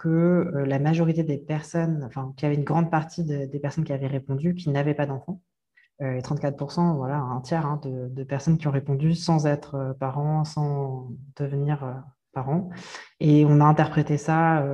que 0.00 0.08
euh, 0.08 0.64
la 0.64 0.78
majorité 0.78 1.22
des 1.22 1.38
personnes, 1.38 2.04
enfin, 2.04 2.32
qu'il 2.36 2.44
y 2.44 2.46
avait 2.46 2.56
une 2.56 2.64
grande 2.64 2.90
partie 2.90 3.24
des 3.24 3.58
personnes 3.58 3.84
qui 3.84 3.92
avaient 3.92 4.06
répondu 4.06 4.54
qui 4.54 4.70
n'avaient 4.70 4.94
pas 4.94 5.06
d'enfants. 5.06 5.40
34%, 6.00 6.94
voilà, 6.94 7.16
un 7.16 7.40
tiers 7.40 7.66
hein, 7.66 7.80
de, 7.82 8.22
personnes 8.22 8.56
qui 8.56 8.68
ont 8.68 8.70
répondu 8.70 9.16
sans 9.16 9.48
être 9.48 9.96
parents, 9.98 10.44
sans 10.44 11.10
devenir 11.36 12.04
parents. 12.32 12.70
Et 13.18 13.44
on 13.44 13.58
a 13.58 13.64
interprété 13.64 14.16
ça 14.16 14.64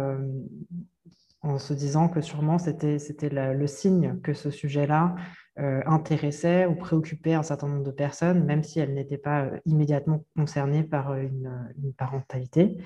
en 1.40 1.58
se 1.58 1.72
disant 1.72 2.08
que 2.08 2.20
sûrement 2.20 2.58
c'était 2.58 2.98
le 3.30 3.66
signe 3.66 4.20
que 4.20 4.34
ce 4.34 4.50
sujet-là 4.50 5.14
euh, 5.60 5.82
intéressait 5.86 6.66
ou 6.66 6.74
préoccupait 6.74 7.34
un 7.34 7.44
certain 7.44 7.68
nombre 7.68 7.84
de 7.84 7.92
personnes, 7.92 8.42
même 8.42 8.64
si 8.64 8.80
elles 8.80 8.92
n'étaient 8.92 9.18
pas 9.18 9.42
euh, 9.42 9.60
immédiatement 9.66 10.24
concernées 10.36 10.82
par 10.82 11.12
euh, 11.12 11.22
une, 11.22 11.92
parentalité. 11.96 12.76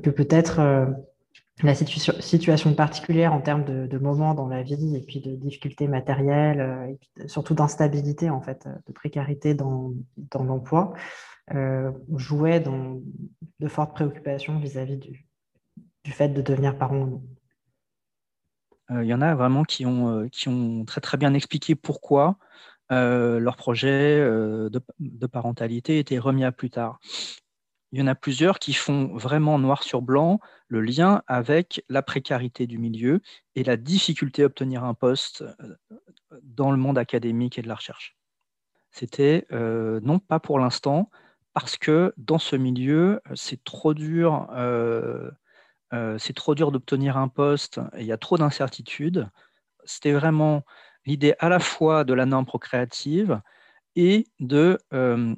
Que 0.00 0.10
peut-être 0.10 0.60
la 1.62 1.74
situation 1.74 2.74
particulière 2.74 3.32
en 3.32 3.40
termes 3.40 3.64
de, 3.64 3.98
moments 3.98 4.34
dans 4.34 4.48
la 4.48 4.62
vie 4.62 4.96
et 4.96 5.00
puis 5.00 5.20
de 5.20 5.36
difficultés 5.36 5.88
matérielles, 5.88 6.96
et 7.18 7.28
surtout 7.28 7.54
d'instabilité, 7.54 8.30
en 8.30 8.40
fait, 8.40 8.68
de 8.86 8.92
précarité 8.92 9.54
dans, 9.54 9.92
dans 10.16 10.44
l'emploi, 10.44 10.94
jouait 12.16 12.60
dans 12.60 13.00
de 13.60 13.68
fortes 13.68 13.94
préoccupations 13.94 14.58
vis-à-vis 14.58 14.96
du, 14.96 15.26
fait 16.06 16.28
de 16.28 16.42
devenir 16.42 16.76
parent 16.76 17.22
il 18.90 19.06
y 19.06 19.14
en 19.14 19.22
a 19.22 19.34
vraiment 19.34 19.62
qui 19.64 19.86
ont, 19.86 20.28
qui 20.28 20.48
ont 20.48 20.84
très 20.84 21.00
très 21.00 21.16
bien 21.16 21.32
expliqué 21.32 21.74
pourquoi 21.74 22.36
leur 22.90 23.56
projet 23.56 24.18
de, 24.20 25.26
parentalité 25.26 25.98
était 25.98 26.18
remis 26.18 26.44
à 26.44 26.52
plus 26.52 26.68
tard. 26.68 27.00
Il 27.92 27.98
y 27.98 28.02
en 28.02 28.06
a 28.06 28.14
plusieurs 28.14 28.58
qui 28.58 28.72
font 28.72 29.14
vraiment 29.16 29.58
noir 29.58 29.82
sur 29.82 30.02
blanc 30.02 30.40
le 30.68 30.80
lien 30.80 31.22
avec 31.26 31.84
la 31.88 32.02
précarité 32.02 32.66
du 32.66 32.78
milieu 32.78 33.20
et 33.54 33.64
la 33.64 33.76
difficulté 33.76 34.42
à 34.42 34.46
obtenir 34.46 34.84
un 34.84 34.94
poste 34.94 35.44
dans 36.42 36.70
le 36.70 36.78
monde 36.78 36.96
académique 36.98 37.58
et 37.58 37.62
de 37.62 37.68
la 37.68 37.74
recherche. 37.74 38.16
C'était 38.90 39.46
non 39.50 40.18
pas 40.18 40.40
pour 40.40 40.58
l'instant, 40.58 41.10
parce 41.52 41.76
que 41.76 42.14
dans 42.16 42.38
ce 42.38 42.56
milieu, 42.56 43.20
c'est 43.34 43.62
trop 43.62 43.92
dur 43.92 44.48
euh, 45.92 46.18
c'est 46.18 46.32
trop 46.34 46.54
dur 46.54 46.72
d'obtenir 46.72 47.16
un 47.16 47.28
poste, 47.28 47.80
il 47.98 48.06
y 48.06 48.12
a 48.12 48.18
trop 48.18 48.38
d'incertitudes. 48.38 49.28
C'était 49.84 50.12
vraiment 50.12 50.62
l'idée 51.04 51.34
à 51.38 51.48
la 51.48 51.58
fois 51.58 52.04
de 52.04 52.14
la 52.14 52.26
norme 52.26 52.46
procréative 52.46 53.40
et 53.96 54.26
de, 54.40 54.78
euh, 54.94 55.34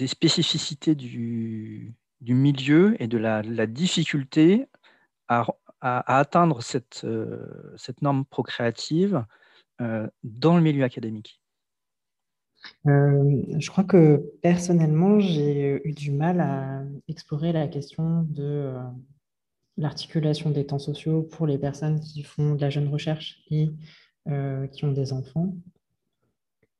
des 0.00 0.06
spécificités 0.06 0.94
du, 0.94 1.94
milieu 2.22 3.00
et 3.02 3.06
de 3.06 3.18
la, 3.18 3.42
difficulté 3.66 4.66
à, 5.28 5.46
atteindre 5.80 6.62
cette, 6.62 7.02
euh, 7.04 7.76
norme 8.00 8.24
procréative 8.24 9.24
dans 10.22 10.56
le 10.56 10.62
milieu 10.62 10.84
académique. 10.84 11.40
je 12.84 13.70
crois 13.70 13.84
que 13.84 14.22
personnellement, 14.42 15.20
j'ai 15.20 15.80
eu 15.84 15.92
du 15.92 16.10
mal 16.10 16.40
à 16.40 16.82
explorer 17.08 17.52
la 17.52 17.68
question 17.68 18.22
de 18.28 18.74
l'articulation 19.76 20.50
des 20.50 20.66
temps 20.66 20.78
sociaux 20.78 21.22
pour 21.22 21.46
les 21.46 21.58
personnes 21.58 22.00
qui 22.00 22.22
font 22.22 22.54
de 22.54 22.60
la 22.60 22.70
jeune 22.70 22.88
recherche 22.88 23.42
et 23.50 23.70
euh, 24.28 24.66
qui 24.66 24.84
ont 24.84 24.92
des 24.92 25.12
enfants. 25.12 25.54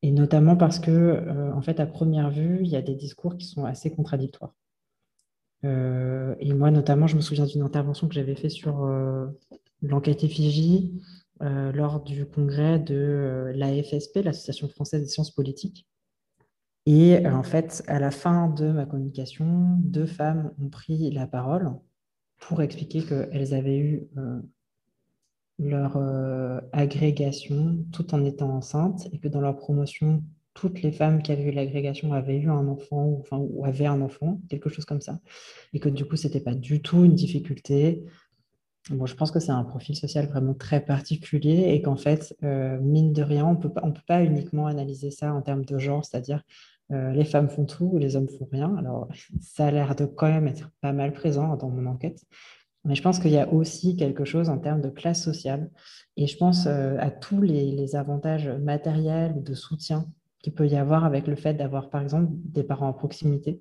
Et 0.02 0.10
notamment 0.10 0.56
parce 0.56 0.78
que, 0.78 0.90
euh, 0.90 1.52
en 1.54 1.60
fait, 1.60 1.78
à 1.80 1.86
première 1.86 2.30
vue, 2.30 2.60
il 2.62 2.68
y 2.68 2.76
a 2.76 2.82
des 2.82 2.94
discours 2.94 3.36
qui 3.36 3.46
sont 3.46 3.64
assez 3.64 3.90
contradictoires. 3.90 4.54
Euh, 5.64 6.34
et 6.40 6.54
moi, 6.54 6.70
notamment, 6.70 7.06
je 7.06 7.16
me 7.16 7.20
souviens 7.20 7.46
d'une 7.46 7.62
intervention 7.62 8.08
que 8.08 8.14
j'avais 8.14 8.34
faite 8.34 8.50
sur 8.50 8.88
l'enquête 9.82 10.24
effigie 10.24 11.00
lors 11.40 12.02
du 12.02 12.26
congrès 12.26 12.78
de 12.78 13.52
l'AFSP, 13.54 14.22
l'Association 14.24 14.68
française 14.68 15.02
des 15.02 15.08
sciences 15.08 15.30
politiques. 15.30 15.86
Et 16.86 17.26
en 17.26 17.42
fait, 17.42 17.82
à 17.86 17.98
la 17.98 18.10
fin 18.10 18.48
de 18.48 18.70
ma 18.70 18.86
communication, 18.86 19.76
deux 19.78 20.06
femmes 20.06 20.52
ont 20.60 20.68
pris 20.68 21.10
la 21.10 21.26
parole 21.26 21.70
pour 22.40 22.62
expliquer 22.62 23.02
qu'elles 23.02 23.54
avaient 23.54 23.78
eu 23.78 24.08
euh, 24.16 24.40
leur 25.60 25.96
euh, 25.96 26.60
agrégation 26.72 27.84
tout 27.92 28.14
en 28.14 28.24
étant 28.24 28.50
enceintes 28.50 29.08
et 29.12 29.18
que 29.18 29.28
dans 29.28 29.40
leur 29.40 29.56
promotion, 29.56 30.22
toutes 30.54 30.82
les 30.82 30.90
femmes 30.90 31.22
qui 31.22 31.32
avaient 31.32 31.44
eu 31.44 31.52
l'agrégation 31.52 32.12
avaient 32.12 32.38
eu 32.38 32.48
un 32.50 32.66
enfant 32.66 33.04
ou, 33.04 33.18
enfin, 33.20 33.38
ou 33.38 33.64
avaient 33.64 33.86
un 33.86 34.00
enfant, 34.00 34.40
quelque 34.48 34.68
chose 34.68 34.84
comme 34.84 35.00
ça. 35.00 35.20
Et 35.72 35.80
que 35.80 35.88
du 35.88 36.04
coup, 36.04 36.16
ce 36.16 36.26
n'était 36.26 36.40
pas 36.40 36.54
du 36.54 36.82
tout 36.82 37.04
une 37.04 37.14
difficulté. 37.14 38.04
Bon, 38.90 39.06
je 39.06 39.14
pense 39.14 39.30
que 39.30 39.38
c'est 39.38 39.52
un 39.52 39.62
profil 39.64 39.94
social 39.94 40.26
vraiment 40.26 40.54
très 40.54 40.80
particulier 40.80 41.74
et 41.74 41.82
qu'en 41.82 41.96
fait, 41.96 42.36
euh, 42.42 42.78
mine 42.80 43.12
de 43.12 43.22
rien, 43.22 43.46
on 43.46 43.52
ne 43.52 43.92
peut 43.92 44.00
pas 44.06 44.24
uniquement 44.24 44.66
analyser 44.66 45.10
ça 45.10 45.32
en 45.32 45.42
termes 45.42 45.64
de 45.64 45.78
genre, 45.78 46.04
c'est-à-dire 46.04 46.42
euh, 46.90 47.12
les 47.12 47.24
femmes 47.24 47.48
font 47.48 47.66
tout, 47.66 47.98
les 47.98 48.16
hommes 48.16 48.28
font 48.28 48.48
rien. 48.50 48.74
Alors, 48.76 49.08
ça 49.40 49.66
a 49.66 49.70
l'air 49.70 49.94
de 49.94 50.06
quand 50.06 50.28
même 50.28 50.48
être 50.48 50.70
pas 50.80 50.92
mal 50.92 51.12
présent 51.12 51.56
dans 51.56 51.68
mon 51.68 51.86
enquête. 51.86 52.24
Mais 52.84 52.94
je 52.94 53.02
pense 53.02 53.18
qu'il 53.18 53.32
y 53.32 53.38
a 53.38 53.52
aussi 53.52 53.96
quelque 53.96 54.24
chose 54.24 54.48
en 54.48 54.58
termes 54.58 54.80
de 54.80 54.88
classe 54.88 55.22
sociale. 55.22 55.70
Et 56.16 56.26
je 56.26 56.36
pense 56.36 56.66
euh, 56.66 56.96
à 56.98 57.10
tous 57.10 57.40
les, 57.40 57.94
avantages 57.94 58.48
matériels 58.48 59.42
de 59.42 59.54
soutien 59.54 60.06
qu'il 60.42 60.54
peut 60.54 60.66
y 60.66 60.76
avoir 60.76 61.04
avec 61.04 61.26
le 61.26 61.36
fait 61.36 61.54
d'avoir, 61.54 61.90
par 61.90 62.02
exemple, 62.02 62.28
des 62.30 62.62
parents 62.62 62.88
en 62.88 62.92
proximité, 62.94 63.60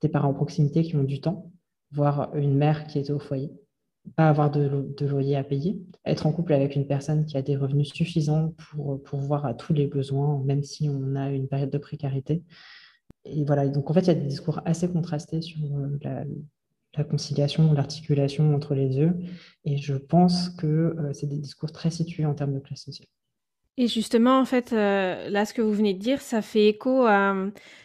des 0.00 0.08
parents 0.08 0.30
en 0.30 0.34
proximité 0.34 0.82
qui 0.82 0.96
ont 0.96 1.04
du 1.04 1.20
temps, 1.20 1.50
voire 1.92 2.34
une 2.34 2.54
mère 2.54 2.86
qui 2.86 2.98
est 2.98 3.10
au 3.10 3.18
foyer 3.18 3.52
pas 4.16 4.28
avoir 4.28 4.50
de, 4.50 4.86
loyer 5.00 5.36
à 5.36 5.44
payer, 5.44 5.80
être 6.04 6.26
en 6.26 6.32
couple 6.32 6.52
avec 6.52 6.74
une 6.74 6.86
personne 6.86 7.26
qui 7.26 7.36
a 7.36 7.42
des 7.42 7.56
revenus 7.56 7.92
suffisants 7.92 8.54
pour 8.76 9.20
voir 9.20 9.46
à 9.46 9.54
tous 9.54 9.72
les 9.72 9.86
besoins, 9.86 10.42
même 10.44 10.62
si 10.62 10.88
on 10.88 11.14
a 11.16 11.30
une 11.30 11.48
période 11.48 11.70
de 11.70 11.78
précarité. 11.78 12.42
Et 13.24 13.44
voilà, 13.44 13.68
donc 13.68 13.90
en 13.90 13.94
fait, 13.94 14.00
il 14.00 14.06
y 14.08 14.10
a 14.10 14.14
des 14.14 14.26
discours 14.26 14.60
assez 14.64 14.88
contrastés 14.88 15.42
sur 15.42 15.58
euh, 15.76 16.24
la, 16.96 17.04
conciliation, 17.04 17.72
l'articulation 17.72 18.54
entre 18.54 18.74
les 18.74 18.88
deux. 18.88 19.12
Et 19.64 19.76
je 19.76 19.94
pense 19.94 20.50
que 20.50 20.66
euh, 20.66 21.12
c'est 21.12 21.26
des 21.26 21.38
discours 21.38 21.72
très 21.72 21.90
situés 21.90 22.26
en 22.26 22.34
termes 22.34 22.54
de 22.54 22.60
classe 22.60 22.84
sociale. 22.84 23.08
Et 23.76 23.86
justement, 23.86 24.38
en 24.38 24.44
fait, 24.44 24.72
euh, 24.72 25.28
là, 25.30 25.46
ce 25.46 25.54
que 25.54 25.62
vous 25.62 25.72
venez 25.72 25.94
de 25.94 25.98
dire, 25.98 26.20
ça 26.20 26.42
fait 26.42 26.68
écho 26.68 27.06
à 27.06 27.34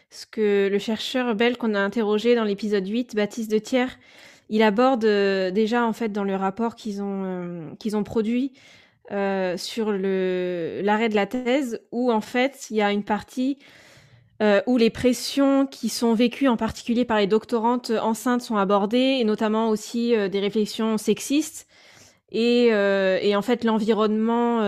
ce 0.10 0.26
que 0.26 0.70
le 0.72 0.80
chercheur 0.80 1.36
belge 1.36 1.58
qu'on 1.58 1.74
a 1.74 1.80
interrogé 1.80 2.36
dans 2.36 2.44
l'épisode 2.44 2.88
8, 2.88 3.16
Baptiste 3.16 3.52
de 3.52 3.60
Thiers, 3.60 3.98
il 4.50 4.62
aborde 4.62 5.06
euh, 5.06 5.52
déjà 5.52 5.86
en 5.86 5.94
fait 5.94 6.10
dans 6.10 6.24
le 6.24 6.36
rapport 6.36 6.76
qu'ils 6.76 7.02
ont 7.02 7.24
euh, 7.26 7.76
qu'ils 7.80 7.98
ont 7.98 8.04
produit 8.04 8.54
euh, 9.12 9.58
sur 9.58 9.92
l'arrêt 9.92 11.10
de 11.10 11.16
la 11.16 11.26
thèse 11.26 11.82
où 11.92 12.12
en 12.12 12.22
fait 12.22 12.68
il 12.70 12.78
y 12.78 12.82
a 12.82 12.92
une 12.92 13.04
partie 13.04 13.58
où 14.68 14.78
les 14.78 14.90
pressions 14.90 15.66
qui 15.66 15.90
sont 15.90 16.14
vécues 16.14 16.48
en 16.48 16.58
particulier 16.58 17.06
par 17.06 17.20
les 17.20 17.28
doctorantes 17.28 17.92
enceintes 17.92 18.42
sont 18.42 18.58
abordées, 18.58 19.18
et 19.20 19.24
notamment 19.24 19.70
aussi 19.70 20.14
des 20.30 20.40
réflexions 20.40 20.98
sexistes, 20.98 21.68
et, 22.32 22.66
et 22.68 23.36
en 23.36 23.42
fait 23.42 23.64
l'environnement 23.64 24.60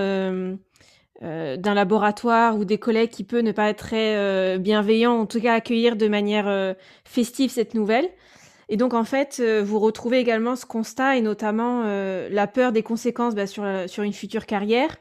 d'un 1.22 1.74
laboratoire 1.74 2.58
ou 2.58 2.64
des 2.64 2.78
collègues 2.78 3.10
qui 3.10 3.26
peut 3.26 3.42
ne 3.42 3.52
pas 3.52 3.70
être 3.70 3.80
très 3.80 4.58
bienveillant, 4.58 5.20
en 5.20 5.26
tout 5.26 5.42
cas 5.42 5.56
accueillir 5.56 5.98
de 5.98 6.08
manière 6.08 6.76
festive 7.04 7.52
cette 7.52 7.74
nouvelle. 7.74 8.10
Et 8.70 8.78
donc, 8.78 8.94
en 8.94 9.04
fait, 9.04 9.38
euh, 9.40 9.64
vous 9.64 9.80
retrouvez 9.80 10.20
également 10.20 10.56
ce 10.56 10.66
constat 10.66 11.18
et 11.18 11.22
notamment 11.22 11.84
euh, 11.86 12.28
la 12.30 12.48
peur 12.48 12.72
des 12.72 12.84
conséquences 12.84 13.34
bah, 13.34 13.48
sur, 13.48 13.66
sur 13.88 14.04
une 14.04 14.14
future 14.14 14.46
carrière 14.46 14.98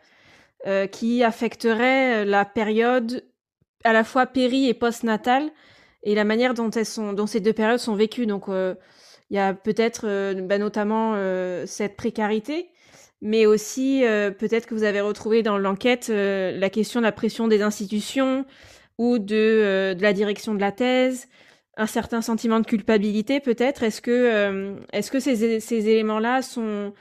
euh, 0.67 0.87
qui 0.87 1.25
affecterait 1.25 2.25
la 2.25 2.45
période 2.45 3.25
à 3.85 3.93
la 3.93 4.05
fois 4.05 4.27
péri 4.27 4.69
et 4.69 4.75
post-natale 4.75 5.51
et 6.03 6.15
la 6.15 6.25
manière 6.25 6.55
dont, 6.55 6.71
elles 6.71 6.87
sont, 6.87 7.13
dont 7.13 7.27
ces 7.27 7.41
deux 7.41 7.53
périodes 7.53 7.79
sont 7.79 7.95
vécues. 7.95 8.27
Donc, 8.27 8.45
il 8.49 9.37
y 9.37 9.39
a 9.39 9.55
peut-être 9.55 10.35
bah, 10.43 10.59
notamment 10.59 11.17
cette 11.67 11.97
précarité, 11.97 12.69
mais 13.21 13.47
aussi 13.47 14.03
peut-être 14.39 14.67
que 14.67 14.75
vous 14.75 14.85
avez 14.85 15.01
retrouvé 15.01 15.43
dans 15.43 15.59
l'enquête 15.59 16.09
la 16.09 16.71
question 16.71 17.01
de 17.01 17.05
la 17.05 17.13
pression 17.13 17.49
des 17.49 17.63
institutions 17.63 18.45
ou 18.99 19.19
de, 19.19 19.95
de 19.95 20.03
la 20.03 20.13
direction 20.13 20.55
de 20.55 20.61
la 20.61 20.71
thèse 20.71 21.29
un 21.77 21.87
certain 21.87 22.23
sentiment 22.23 22.61
de 22.61 22.67
culpabilité 22.67 23.41
peut-être. 23.41 23.83
Est-ce 23.83 24.01
que, 24.01 24.11
euh, 24.11 24.75
est-ce 24.93 25.11
que 25.11 25.21
ces, 25.21 25.61
ces 25.61 25.89
éléments-là 25.89 26.43
sont, 26.43 26.93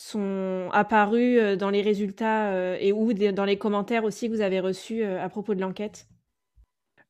sont 0.00 0.70
apparus 0.72 1.38
euh, 1.38 1.56
dans 1.56 1.68
les 1.68 1.82
résultats 1.82 2.52
euh, 2.52 2.76
et 2.80 2.92
ou 2.92 3.12
dans 3.12 3.44
les 3.44 3.58
commentaires 3.58 4.04
aussi 4.04 4.28
que 4.28 4.34
vous 4.34 4.40
avez 4.40 4.60
reçus 4.60 5.04
à 5.04 5.28
propos 5.28 5.54
de 5.54 5.60
l'enquête? 5.60 6.08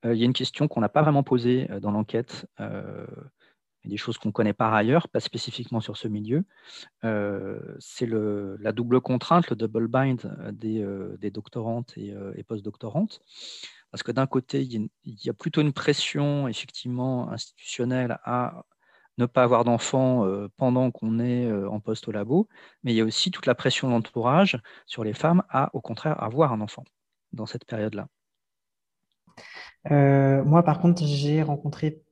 Il 0.02 0.14
y 0.14 0.22
a 0.22 0.24
une 0.24 0.32
question 0.32 0.66
qu'on 0.66 0.80
n'a 0.80 0.88
pas 0.88 1.02
vraiment 1.02 1.22
posée 1.22 1.68
dans 1.82 1.90
l'enquête. 1.90 2.46
des 3.84 3.96
choses 3.98 4.16
qu'on 4.16 4.32
connaît 4.32 4.54
par 4.54 4.72
ailleurs, 4.72 5.08
pas 5.08 5.20
spécifiquement 5.20 5.80
sur 5.80 5.98
ce 5.98 6.08
milieu, 6.08 6.44
c'est 7.02 8.08
la 8.08 8.72
double 8.72 9.02
contrainte, 9.02 9.50
le 9.50 9.56
double 9.56 9.88
bind 9.88 10.22
des, 10.52 10.82
des 11.18 11.30
doctorantes 11.30 11.92
et, 11.98 12.14
et 12.34 12.42
post-doctorantes. 12.44 13.20
Parce 13.90 14.02
que 14.02 14.10
d'un 14.10 14.26
côté, 14.26 14.62
il 14.62 14.88
y, 15.04 15.28
a 15.28 15.34
plutôt 15.34 15.60
une 15.60 15.74
pression 15.74 16.48
effectivement 16.48 17.30
institutionnelle 17.30 18.18
à 18.24 18.64
ne 19.20 19.26
pas 19.26 19.42
avoir 19.42 19.64
d'enfants 19.64 20.24
euh, 20.26 20.48
pendant 20.56 20.90
qu'on 20.90 21.18
est 21.20 21.46
euh, 21.46 21.68
en 21.68 21.80
poste 21.80 22.08
au 22.08 22.12
labo, 22.12 22.48
mais 22.82 22.92
il 22.92 22.96
y 22.96 23.00
a 23.00 23.04
aussi 23.04 23.30
toute 23.30 23.46
la 23.46 23.54
pression 23.54 23.88
de 23.88 23.92
l'entourage 23.92 24.58
sur 24.86 25.04
les 25.04 25.12
femmes 25.12 25.42
à, 25.48 25.70
au 25.74 25.80
contraire, 25.80 26.22
avoir 26.22 26.52
un 26.52 26.60
enfant 26.60 26.84
dans 27.32 27.46
cette 27.46 27.64
période-là. 27.64 28.08
Euh, 29.90 30.42
moi, 30.44 30.62
par 30.62 30.80
contre, 30.80 31.04
j'ai 31.04 31.42
rencontré 31.42 32.02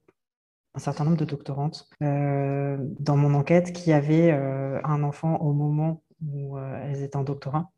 un 0.75 0.79
certain 0.79 1.05
nombre 1.05 1.17
de 1.17 1.25
doctorantes 1.25 1.89
dans 2.01 3.17
mon 3.17 3.35
enquête 3.35 3.73
qui 3.73 3.93
avaient 3.93 4.31
un 4.31 5.03
enfant 5.03 5.37
au 5.39 5.53
moment 5.53 6.05
où 6.23 6.57
elles 6.57 7.03
étaient 7.03 7.17
en 7.17 7.25
doctorat 7.25 7.71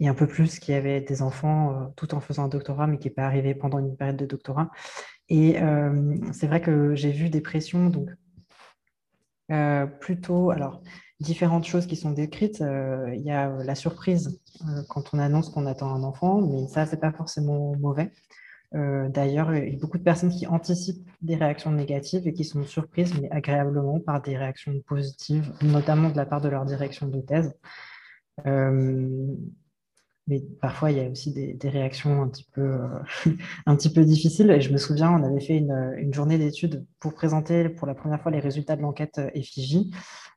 et 0.00 0.08
un 0.08 0.14
peu 0.14 0.26
plus 0.26 0.58
qui 0.58 0.72
avaient 0.72 1.00
des 1.00 1.22
enfants 1.22 1.92
tout 1.94 2.14
en 2.16 2.20
faisant 2.20 2.44
un 2.44 2.48
doctorat, 2.48 2.88
mais 2.88 2.98
qui 2.98 3.06
n'est 3.06 3.14
pas 3.14 3.26
arrivé 3.26 3.54
pendant 3.54 3.78
une 3.78 3.96
période 3.96 4.16
de 4.16 4.26
doctorat. 4.26 4.70
Et 5.28 5.56
c'est 6.32 6.48
vrai 6.48 6.60
que 6.60 6.96
j'ai 6.96 7.12
vu 7.12 7.30
des 7.30 7.42
pressions, 7.42 7.90
donc 7.90 8.08
euh, 9.50 9.86
plutôt, 9.86 10.50
alors, 10.50 10.82
différentes 11.20 11.64
choses 11.64 11.86
qui 11.86 11.96
sont 11.96 12.10
décrites. 12.10 12.60
Il 12.60 13.22
y 13.22 13.30
a 13.30 13.48
la 13.48 13.74
surprise 13.74 14.40
quand 14.88 15.12
on 15.12 15.18
annonce 15.18 15.50
qu'on 15.50 15.66
attend 15.66 15.92
un 15.94 16.02
enfant, 16.04 16.40
mais 16.40 16.68
ça, 16.68 16.86
c'est 16.86 17.00
pas 17.00 17.12
forcément 17.12 17.74
mauvais. 17.76 18.12
D'ailleurs, 18.72 19.54
il 19.54 19.72
y 19.72 19.76
a 19.76 19.78
beaucoup 19.80 19.98
de 19.98 20.02
personnes 20.04 20.30
qui 20.30 20.46
anticipent 20.46 21.08
des 21.22 21.34
réactions 21.34 21.72
négatives 21.72 22.28
et 22.28 22.32
qui 22.32 22.44
sont 22.44 22.62
surprises, 22.64 23.18
mais 23.20 23.30
agréablement, 23.30 23.98
par 23.98 24.22
des 24.22 24.36
réactions 24.36 24.80
positives, 24.86 25.52
notamment 25.62 26.10
de 26.10 26.16
la 26.16 26.26
part 26.26 26.40
de 26.40 26.48
leur 26.48 26.64
direction 26.64 27.08
de 27.08 27.20
thèse. 27.20 27.52
Euh, 30.28 30.34
mais 30.38 30.40
parfois, 30.60 30.90
il 30.90 30.98
y 30.98 31.00
a 31.00 31.08
aussi 31.08 31.32
des, 31.32 31.68
réactions 31.68 32.22
un 32.22 32.28
petit, 32.28 32.46
peu, 32.52 32.60
euh, 32.62 32.88
un 33.66 33.76
petit 33.76 33.92
peu 33.92 34.04
difficiles. 34.04 34.50
Et 34.50 34.60
je 34.60 34.72
me 34.72 34.78
souviens, 34.78 35.12
on 35.12 35.22
avait 35.22 35.40
fait 35.40 35.56
une, 35.56 35.94
une 35.98 36.14
journée 36.14 36.38
d'études 36.38 36.86
pour 37.00 37.14
présenter 37.14 37.68
pour 37.68 37.86
la 37.86 37.94
première 37.94 38.20
fois 38.20 38.32
les 38.32 38.40
résultats 38.40 38.76
de 38.76 38.82
l'enquête 38.82 39.20
Effigie. 39.34 39.90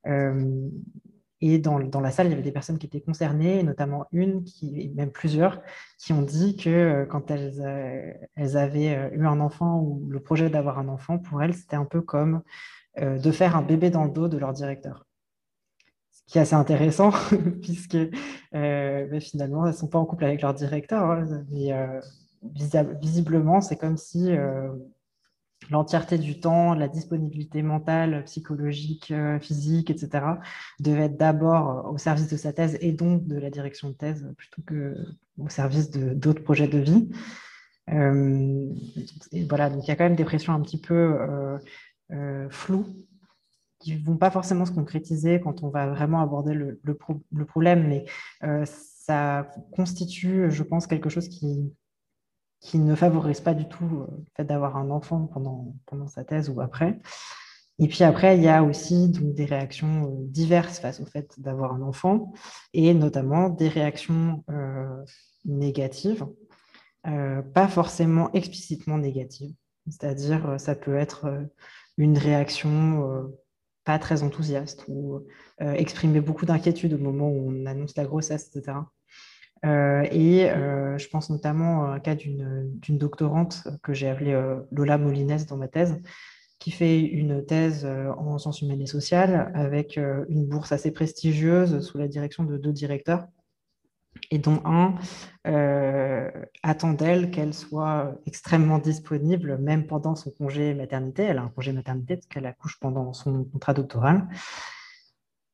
Euh, 0.07 0.69
et 1.43 1.57
dans, 1.57 1.79
dans, 1.79 2.01
la 2.01 2.11
salle, 2.11 2.27
il 2.27 2.29
y 2.29 2.33
avait 2.33 2.43
des 2.43 2.51
personnes 2.51 2.77
qui 2.77 2.85
étaient 2.85 3.01
concernées, 3.01 3.63
notamment 3.63 4.05
une, 4.11 4.43
qui, 4.43 4.91
même 4.95 5.11
plusieurs, 5.11 5.59
qui 5.97 6.13
ont 6.13 6.21
dit 6.21 6.55
que 6.55 7.07
quand 7.09 7.31
elles, 7.31 8.19
elles 8.35 8.57
avaient 8.57 9.09
eu 9.11 9.25
un 9.25 9.39
enfant 9.39 9.79
ou 9.79 10.07
le 10.07 10.19
projet 10.19 10.51
d'avoir 10.51 10.77
un 10.77 10.87
enfant, 10.87 11.17
pour 11.17 11.41
elles, 11.41 11.55
c'était 11.55 11.77
un 11.77 11.85
peu 11.85 12.01
comme 12.01 12.43
de 12.99 13.31
faire 13.31 13.55
un 13.55 13.63
bébé 13.63 13.89
dans 13.89 14.03
le 14.03 14.11
dos 14.11 14.27
de 14.27 14.37
leur 14.37 14.53
directeur 14.53 15.07
qui 16.31 16.37
est 16.37 16.41
assez 16.41 16.55
intéressant, 16.55 17.11
puisque 17.61 17.97
euh, 18.55 19.19
finalement, 19.19 19.65
elles 19.65 19.73
ne 19.73 19.77
sont 19.77 19.89
pas 19.89 19.99
en 19.99 20.05
couple 20.05 20.23
avec 20.23 20.41
leur 20.41 20.53
directeur. 20.53 21.03
Hein, 21.03 21.43
mais 21.51 21.73
euh, 21.73 21.99
visiblement, 23.01 23.59
c'est 23.59 23.75
comme 23.75 23.97
si 23.97 24.31
euh, 24.31 24.69
l'entièreté 25.69 26.17
du 26.17 26.39
temps, 26.39 26.73
la 26.73 26.87
disponibilité 26.87 27.61
mentale, 27.63 28.23
psychologique, 28.23 29.13
physique, 29.41 29.89
etc., 29.89 30.23
devait 30.79 31.03
être 31.03 31.17
d'abord 31.17 31.91
au 31.91 31.97
service 31.97 32.29
de 32.29 32.37
sa 32.37 32.53
thèse 32.53 32.77
et 32.79 32.93
donc 32.93 33.27
de 33.27 33.37
la 33.37 33.49
direction 33.49 33.89
de 33.89 33.95
thèse, 33.95 34.33
plutôt 34.37 34.61
qu'au 34.61 35.49
service 35.49 35.91
d'autres 35.91 36.43
projets 36.43 36.69
de 36.69 36.79
vie. 36.79 37.09
voilà, 39.49 39.69
donc 39.69 39.85
il 39.85 39.89
y 39.89 39.91
a 39.91 39.95
quand 39.97 40.05
même 40.05 40.15
des 40.15 40.23
pressions 40.23 40.53
un 40.53 40.61
petit 40.61 40.79
peu 40.79 41.17
floues 42.49 42.87
qui 43.81 43.97
ne 43.97 44.05
vont 44.05 44.17
pas 44.17 44.31
forcément 44.31 44.65
se 44.65 44.71
concrétiser 44.71 45.41
quand 45.41 45.63
on 45.63 45.69
va 45.69 45.87
vraiment 45.87 46.21
aborder 46.21 46.53
le, 46.53 47.45
problème, 47.45 47.87
mais 47.87 48.05
euh, 48.43 48.63
ça 48.65 49.49
constitue, 49.75 50.51
je 50.51 50.63
pense, 50.63 50.87
quelque 50.87 51.09
chose 51.09 51.27
qui, 51.27 51.73
qui 52.59 52.77
ne 52.77 52.95
favorise 52.95 53.41
pas 53.41 53.53
du 53.53 53.67
tout 53.67 53.85
euh, 53.85 54.07
le 54.17 54.25
fait 54.35 54.45
d'avoir 54.45 54.77
un 54.77 54.91
enfant 54.91 55.27
pendant, 55.27 55.75
pendant 55.87 56.07
sa 56.07 56.23
thèse 56.23 56.49
ou 56.49 56.61
après. 56.61 56.99
Et 57.79 57.87
puis 57.87 58.03
après, 58.03 58.37
il 58.37 58.43
y 58.43 58.47
a 58.47 58.63
aussi 58.63 59.09
donc, 59.09 59.33
des 59.33 59.45
réactions 59.45 60.05
euh, 60.05 60.27
diverses 60.27 60.79
face 60.79 60.99
au 60.99 61.05
fait 61.05 61.33
d'avoir 61.39 61.73
un 61.73 61.81
enfant, 61.81 62.31
et 62.73 62.93
notamment 62.93 63.49
des 63.49 63.67
réactions 63.67 64.43
négatives, 65.45 66.27
pas 67.03 67.67
forcément 67.67 68.31
explicitement 68.33 68.99
négatives. 68.99 69.55
C'est-à-dire, 69.89 70.59
ça 70.59 70.75
peut 70.75 70.95
être 70.95 71.47
une 71.97 72.19
réaction 72.19 73.31
pas 73.83 73.99
très 73.99 74.23
enthousiaste 74.23 74.85
ou 74.87 75.21
euh, 75.61 75.73
exprimer 75.73 76.21
beaucoup 76.21 76.45
d'inquiétude 76.45 76.93
au 76.93 76.97
moment 76.97 77.29
où 77.29 77.51
on 77.51 77.65
annonce 77.65 77.95
la 77.95 78.05
grossesse, 78.05 78.51
etc. 78.53 78.77
Euh, 79.63 80.07
et 80.11 80.49
euh, 80.49 80.97
je 80.97 81.07
pense 81.07 81.29
notamment 81.29 81.85
à 81.85 81.95
un 81.95 81.99
cas 81.99 82.15
d'une 82.15 82.97
doctorante 82.97 83.67
que 83.83 83.93
j'ai 83.93 84.09
appelée 84.09 84.39
Lola 84.71 84.97
Molines 84.97 85.37
dans 85.49 85.57
ma 85.57 85.67
thèse, 85.67 85.99
qui 86.59 86.71
fait 86.71 87.01
une 87.01 87.45
thèse 87.45 87.85
en 87.85 88.37
sciences 88.37 88.61
humaines 88.61 88.81
et 88.81 88.87
sociales 88.87 89.51
avec 89.55 89.97
une 89.97 90.45
bourse 90.45 90.71
assez 90.71 90.91
prestigieuse 90.91 91.79
sous 91.79 91.97
la 91.97 92.07
direction 92.07 92.43
de 92.43 92.57
deux 92.57 92.73
directeurs 92.73 93.27
et 94.29 94.37
dont 94.37 94.61
un 94.65 94.95
euh, 95.47 96.29
attend 96.63 96.93
d'elle 96.93 97.31
qu'elle 97.31 97.53
soit 97.53 98.15
extrêmement 98.25 98.77
disponible, 98.77 99.57
même 99.57 99.87
pendant 99.87 100.15
son 100.15 100.31
congé 100.31 100.73
maternité. 100.73 101.23
Elle 101.23 101.39
a 101.39 101.43
un 101.43 101.49
congé 101.49 101.71
maternité 101.71 102.15
parce 102.15 102.27
qu'elle 102.27 102.45
accouche 102.45 102.79
pendant 102.79 103.13
son 103.13 103.43
contrat 103.45 103.73
doctoral. 103.73 104.27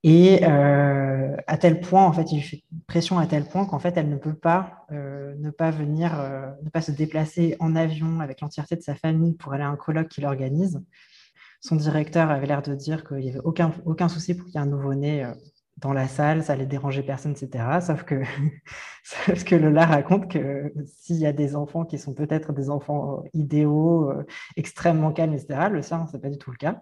Et 0.03 0.39
euh, 0.43 1.35
à 1.47 1.57
tel 1.57 1.79
point, 1.79 2.05
en 2.05 2.13
fait, 2.13 2.31
il 2.31 2.41
fait 2.41 2.63
pression 2.85 3.17
à 3.17 3.27
tel 3.27 3.45
point 3.45 3.65
qu'en 3.65 3.79
fait, 3.79 3.97
elle 3.97 4.09
ne 4.09 4.17
peut 4.17 4.35
pas 4.35 4.85
euh, 4.91 5.35
ne 5.39 5.49
pas 5.49 5.71
venir, 5.71 6.13
ne 6.63 6.69
pas 6.69 6.81
se 6.81 6.91
déplacer 6.91 7.55
en 7.59 7.75
avion 7.75 8.19
avec 8.19 8.41
l'entièreté 8.41 8.75
de 8.75 8.81
sa 8.81 8.95
famille 8.95 9.33
pour 9.33 9.53
aller 9.53 9.63
à 9.63 9.69
un 9.69 9.75
colloque 9.75 10.09
qu'il 10.09 10.25
organise. 10.25 10.81
Son 11.61 11.75
directeur 11.75 12.29
avait 12.29 12.45
l'air 12.45 12.61
de 12.61 12.75
dire 12.75 13.03
qu'il 13.03 13.17
n'y 13.17 13.29
avait 13.29 13.39
aucun, 13.39 13.73
aucun 13.85 14.07
souci 14.07 14.35
pour 14.35 14.45
qu'il 14.45 14.55
y 14.55 14.57
ait 14.57 14.61
un 14.61 14.67
nouveau-né 14.67 15.25
dans 15.77 15.93
la 15.93 16.07
salle, 16.07 16.43
ça 16.43 16.53
allait 16.53 16.65
déranger 16.65 17.03
personne, 17.03 17.33
etc. 17.33 17.63
Sauf 17.81 18.03
que, 18.03 18.21
sauf 19.03 19.43
que 19.43 19.55
Lola 19.55 19.85
raconte 19.85 20.29
que 20.29 20.73
s'il 20.85 21.17
y 21.17 21.25
a 21.25 21.33
des 21.33 21.55
enfants 21.55 21.85
qui 21.85 21.99
sont 21.99 22.13
peut-être 22.13 22.51
des 22.51 22.69
enfants 22.69 23.23
idéaux, 23.33 24.09
euh, 24.09 24.25
extrêmement 24.55 25.11
calmes, 25.11 25.33
etc., 25.33 25.69
le 25.71 25.81
sien, 25.81 26.07
ce 26.07 26.13
n'est 26.13 26.21
pas 26.21 26.29
du 26.29 26.37
tout 26.37 26.51
le 26.51 26.57
cas. 26.57 26.81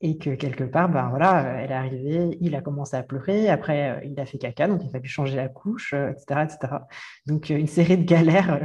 Et 0.00 0.18
que 0.18 0.34
quelque 0.34 0.64
part, 0.64 0.90
ben 0.90 1.08
voilà, 1.08 1.60
elle 1.60 1.70
est 1.70 1.74
arrivée, 1.74 2.36
il 2.40 2.54
a 2.56 2.60
commencé 2.60 2.96
à 2.96 3.04
pleurer, 3.04 3.48
après 3.48 3.90
euh, 3.90 4.04
il 4.04 4.18
a 4.18 4.26
fait 4.26 4.38
caca, 4.38 4.66
donc 4.66 4.82
il 4.82 4.88
a 4.88 4.90
fallu 4.90 5.08
changer 5.08 5.36
la 5.36 5.48
couche, 5.48 5.94
etc., 5.94 6.24
euh, 6.32 6.44
etc. 6.44 6.74
Donc 7.26 7.48
une 7.48 7.68
série 7.68 7.96
de 7.96 8.04
galères 8.04 8.60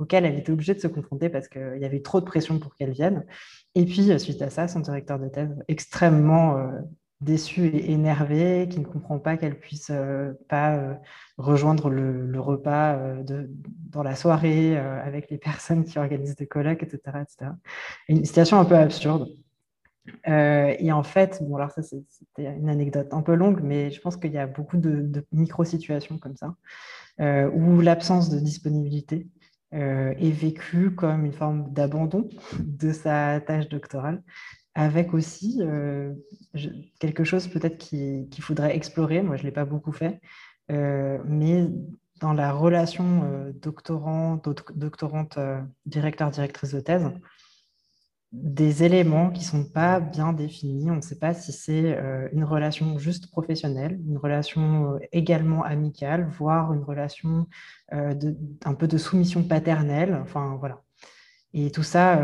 auxquelles 0.00 0.24
elle 0.24 0.38
était 0.38 0.50
obligée 0.50 0.74
de 0.74 0.80
se 0.80 0.88
confronter 0.88 1.28
parce 1.28 1.48
qu'il 1.48 1.78
y 1.78 1.84
avait 1.84 2.00
trop 2.00 2.20
de 2.20 2.24
pression 2.24 2.58
pour 2.58 2.74
qu'elle 2.74 2.92
vienne. 2.92 3.26
Et 3.74 3.84
puis, 3.84 4.18
suite 4.18 4.40
à 4.40 4.48
ça, 4.48 4.66
son 4.66 4.80
directeur 4.80 5.18
de 5.18 5.28
thèse, 5.28 5.54
extrêmement 5.68 6.56
déçue 7.20 7.66
et 7.66 7.92
énervée, 7.92 8.68
qui 8.70 8.80
ne 8.80 8.84
comprend 8.84 9.18
pas 9.18 9.36
qu'elle 9.36 9.58
puisse 9.58 9.90
pas 10.48 11.00
rejoindre 11.38 11.88
le, 11.88 12.40
repas 12.40 13.22
de, 13.22 13.50
dans 13.90 14.02
la 14.02 14.14
soirée 14.14 14.76
avec 14.76 15.30
les 15.30 15.38
personnes 15.38 15.84
qui 15.84 15.98
organisent 15.98 16.36
des 16.36 16.46
colloques, 16.46 16.82
etc., 16.82 17.18
etc. 17.22 17.52
Une 18.08 18.24
situation 18.24 18.58
un 18.58 18.64
peu 18.64 18.76
absurde. 18.76 19.28
et 20.26 20.92
en 20.92 21.02
fait, 21.02 21.42
bon, 21.42 21.56
alors 21.56 21.70
c'était 21.70 22.54
une 22.54 22.68
anecdote 22.68 23.08
un 23.12 23.22
peu 23.22 23.34
longue, 23.34 23.60
mais 23.62 23.90
je 23.90 24.00
pense 24.00 24.16
qu'il 24.16 24.32
y 24.32 24.38
a 24.38 24.46
beaucoup 24.46 24.76
de, 24.76 25.00
de 25.00 25.26
micro-situations 25.32 26.18
comme 26.18 26.36
ça, 26.36 26.54
où 27.18 27.80
l'absence 27.80 28.28
de 28.28 28.38
disponibilité 28.38 29.26
est 29.72 30.30
vécue 30.30 30.94
comme 30.94 31.24
une 31.24 31.32
forme 31.32 31.72
d'abandon 31.72 32.28
de 32.60 32.92
sa 32.92 33.40
tâche 33.40 33.68
doctorale, 33.68 34.22
avec 34.76 35.14
aussi 35.14 35.58
euh, 35.62 36.12
quelque 37.00 37.24
chose 37.24 37.48
peut-être 37.48 37.78
qu'il 37.78 38.42
faudrait 38.42 38.76
explorer. 38.76 39.22
Moi, 39.22 39.36
je 39.36 39.42
ne 39.42 39.46
l'ai 39.46 39.52
pas 39.52 39.64
beaucoup 39.64 39.90
fait, 39.90 40.20
euh, 40.70 41.18
mais 41.24 41.66
dans 42.20 42.34
la 42.34 42.52
relation 42.52 43.22
euh, 43.24 43.52
doctorant, 43.54 44.40
doctorante, 44.74 45.38
directeur, 45.86 46.30
directrice 46.30 46.74
de 46.74 46.80
thèse, 46.80 47.10
des 48.32 48.84
éléments 48.84 49.30
qui 49.30 49.40
ne 49.40 49.46
sont 49.46 49.64
pas 49.64 49.98
bien 49.98 50.34
définis. 50.34 50.90
On 50.90 50.96
ne 50.96 51.00
sait 51.00 51.18
pas 51.18 51.32
si 51.32 51.52
c'est 51.52 51.96
une 52.32 52.44
relation 52.44 52.98
juste 52.98 53.30
professionnelle, 53.30 53.98
une 54.06 54.18
relation 54.18 54.98
également 55.10 55.64
amicale, 55.64 56.28
voire 56.36 56.74
une 56.74 56.82
relation 56.82 57.46
un 57.92 58.74
peu 58.74 58.88
de 58.88 58.98
soumission 58.98 59.42
paternelle. 59.42 60.18
Enfin, 60.22 60.56
voilà. 60.58 60.82
Et 61.54 61.70
tout 61.70 61.84
ça, 61.84 62.20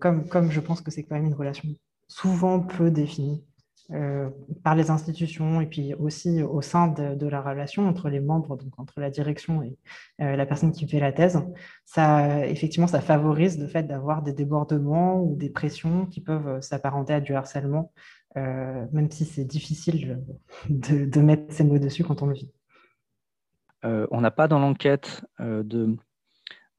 comme, 0.00 0.26
comme 0.26 0.50
je 0.50 0.58
pense 0.58 0.80
que 0.80 0.90
c'est 0.90 1.04
quand 1.04 1.14
même 1.14 1.26
une 1.26 1.34
relation 1.34 1.68
souvent 2.12 2.60
peu 2.60 2.90
définie 2.90 3.42
euh, 3.90 4.30
par 4.62 4.74
les 4.74 4.90
institutions 4.90 5.60
et 5.60 5.66
puis 5.66 5.94
aussi 5.94 6.42
au 6.42 6.60
sein 6.62 6.88
de, 6.88 7.26
la 7.26 7.42
relation 7.42 7.88
entre 7.88 8.10
les 8.10 8.20
membres, 8.20 8.56
donc 8.56 8.78
entre 8.78 9.00
la 9.00 9.10
direction 9.10 9.62
et 9.62 9.76
euh, 10.20 10.36
la 10.36 10.46
personne 10.46 10.72
qui 10.72 10.86
fait 10.86 11.00
la 11.00 11.12
thèse, 11.12 11.42
ça, 11.84 12.46
effectivement, 12.46 12.86
ça 12.86 13.00
favorise 13.00 13.58
le 13.58 13.66
fait 13.66 13.82
d'avoir 13.82 14.22
des 14.22 14.32
débordements 14.32 15.20
ou 15.20 15.36
des 15.36 15.50
pressions 15.50 16.06
qui 16.06 16.20
peuvent 16.20 16.60
s'apparenter 16.60 17.14
à 17.14 17.20
du 17.20 17.34
harcèlement, 17.34 17.92
euh, 18.36 18.86
même 18.92 19.10
si 19.10 19.24
c'est 19.24 19.44
difficile 19.44 20.22
de, 20.68 21.06
de, 21.06 21.20
mettre 21.20 21.52
ces 21.52 21.64
mots 21.64 21.78
dessus 21.78 22.04
quand 22.04 22.22
on 22.22 22.26
le 22.26 22.34
vit. 22.34 22.52
on 23.82 24.20
n'a 24.20 24.30
pas 24.30 24.48
dans 24.48 24.58
l'enquête 24.58 25.24
de, 25.40 25.96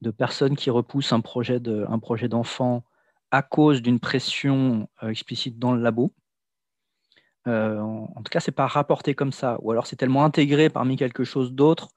de, 0.00 0.10
personnes 0.10 0.56
qui 0.56 0.70
repoussent 0.70 1.12
un 1.12 1.20
projet 1.20 1.60
d'enfant 1.60 2.84
à 3.34 3.42
cause 3.42 3.82
d'une 3.82 3.98
pression 3.98 4.88
euh, 5.02 5.08
explicite 5.08 5.58
dans 5.58 5.72
le 5.72 5.82
labo. 5.82 6.14
Euh, 7.48 7.80
en, 7.80 8.22
tout 8.22 8.30
cas, 8.30 8.38
c'est 8.38 8.52
pas 8.52 8.68
rapporté 8.68 9.16
comme 9.16 9.32
ça, 9.32 9.58
ou 9.60 9.72
alors 9.72 9.88
c'est 9.88 9.96
tellement 9.96 10.24
intégré 10.24 10.70
parmi 10.70 10.96
quelque 10.96 11.24
chose 11.24 11.52
d'autre, 11.52 11.88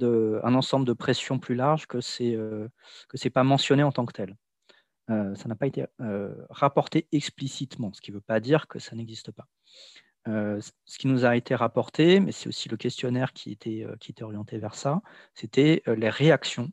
un 0.00 0.54
ensemble 0.54 0.86
de 0.86 0.92
pressions 0.92 1.40
plus 1.40 1.56
large 1.56 1.86
que 1.86 2.00
c'est 2.00 2.34
euh, 2.36 2.68
que 3.08 3.18
c'est 3.18 3.30
pas 3.30 3.42
mentionné 3.42 3.82
en 3.82 3.90
tant 3.90 4.06
que 4.06 4.12
tel. 4.12 4.36
ça 5.08 5.48
n'a 5.48 5.56
pas 5.56 5.66
été 5.66 5.86
rapporté 6.50 7.08
explicitement, 7.10 7.92
ce 7.92 8.00
qui 8.00 8.12
ne 8.12 8.16
veut 8.16 8.22
pas 8.22 8.38
dire 8.38 8.68
que 8.68 8.78
ça 8.78 8.94
n'existe 8.94 9.32
pas. 9.32 9.46
ce 10.26 10.98
qui 10.98 11.08
nous 11.08 11.24
a 11.24 11.36
été 11.36 11.54
rapporté, 11.54 12.20
mais 12.20 12.32
c'est 12.32 12.48
aussi 12.48 12.68
le 12.68 12.76
questionnaire 12.76 13.32
qui 13.32 13.50
était, 13.50 13.84
qui 14.00 14.12
était 14.12 14.24
orienté 14.24 14.58
vers 14.58 14.74
ça, 14.74 15.00
c'était 15.34 15.82
les 15.86 16.10
réactions. 16.10 16.70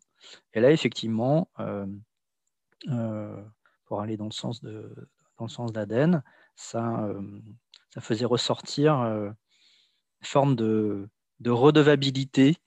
Et 0.54 0.60
là, 0.60 0.72
effectivement, 0.72 1.50
pour 3.86 4.02
aller 4.02 4.18
dans 4.18 4.26
le 4.26 4.32
sens 4.32 4.62
de 4.62 5.10
dans 5.38 5.46
le 5.46 5.50
sens 5.50 5.72
d'Aden, 5.72 6.24
ça, 6.56 7.06
euh, 7.06 7.22
ça 7.94 8.02
faisait 8.02 8.26
ressortir 8.26 9.00
euh, 9.02 9.28
une 10.22 10.28
forme 10.28 10.56
de, 10.56 11.10
de, 11.40 11.52
redevabilité, 11.52 12.58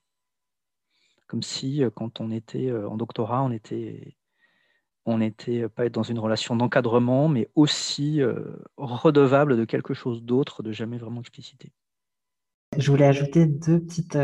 comme 1.26 1.42
si 1.42 1.82
euh, 1.82 1.90
quand 1.90 2.20
on 2.20 2.30
était 2.30 2.72
en 2.72 2.96
doctorat, 2.96 3.42
on 3.42 3.50
était 3.50 4.16
on 5.06 5.18
n'était 5.18 5.66
pas 5.70 5.88
dans 5.88 6.02
une 6.02 6.18
relation 6.18 6.54
d'encadrement, 6.54 7.28
mais 7.28 7.48
aussi 7.54 8.20
redevable 8.76 9.56
de 9.56 9.64
quelque 9.64 9.94
chose 9.94 10.22
d'autre, 10.22 10.62
de 10.62 10.70
jamais 10.70 10.98
vraiment 10.98 11.20
explicité. 11.20 11.72
Je 12.76 12.90
voulais 12.90 13.06
ajouter 13.06 13.46
deux 13.46 13.80
petites 13.80 14.18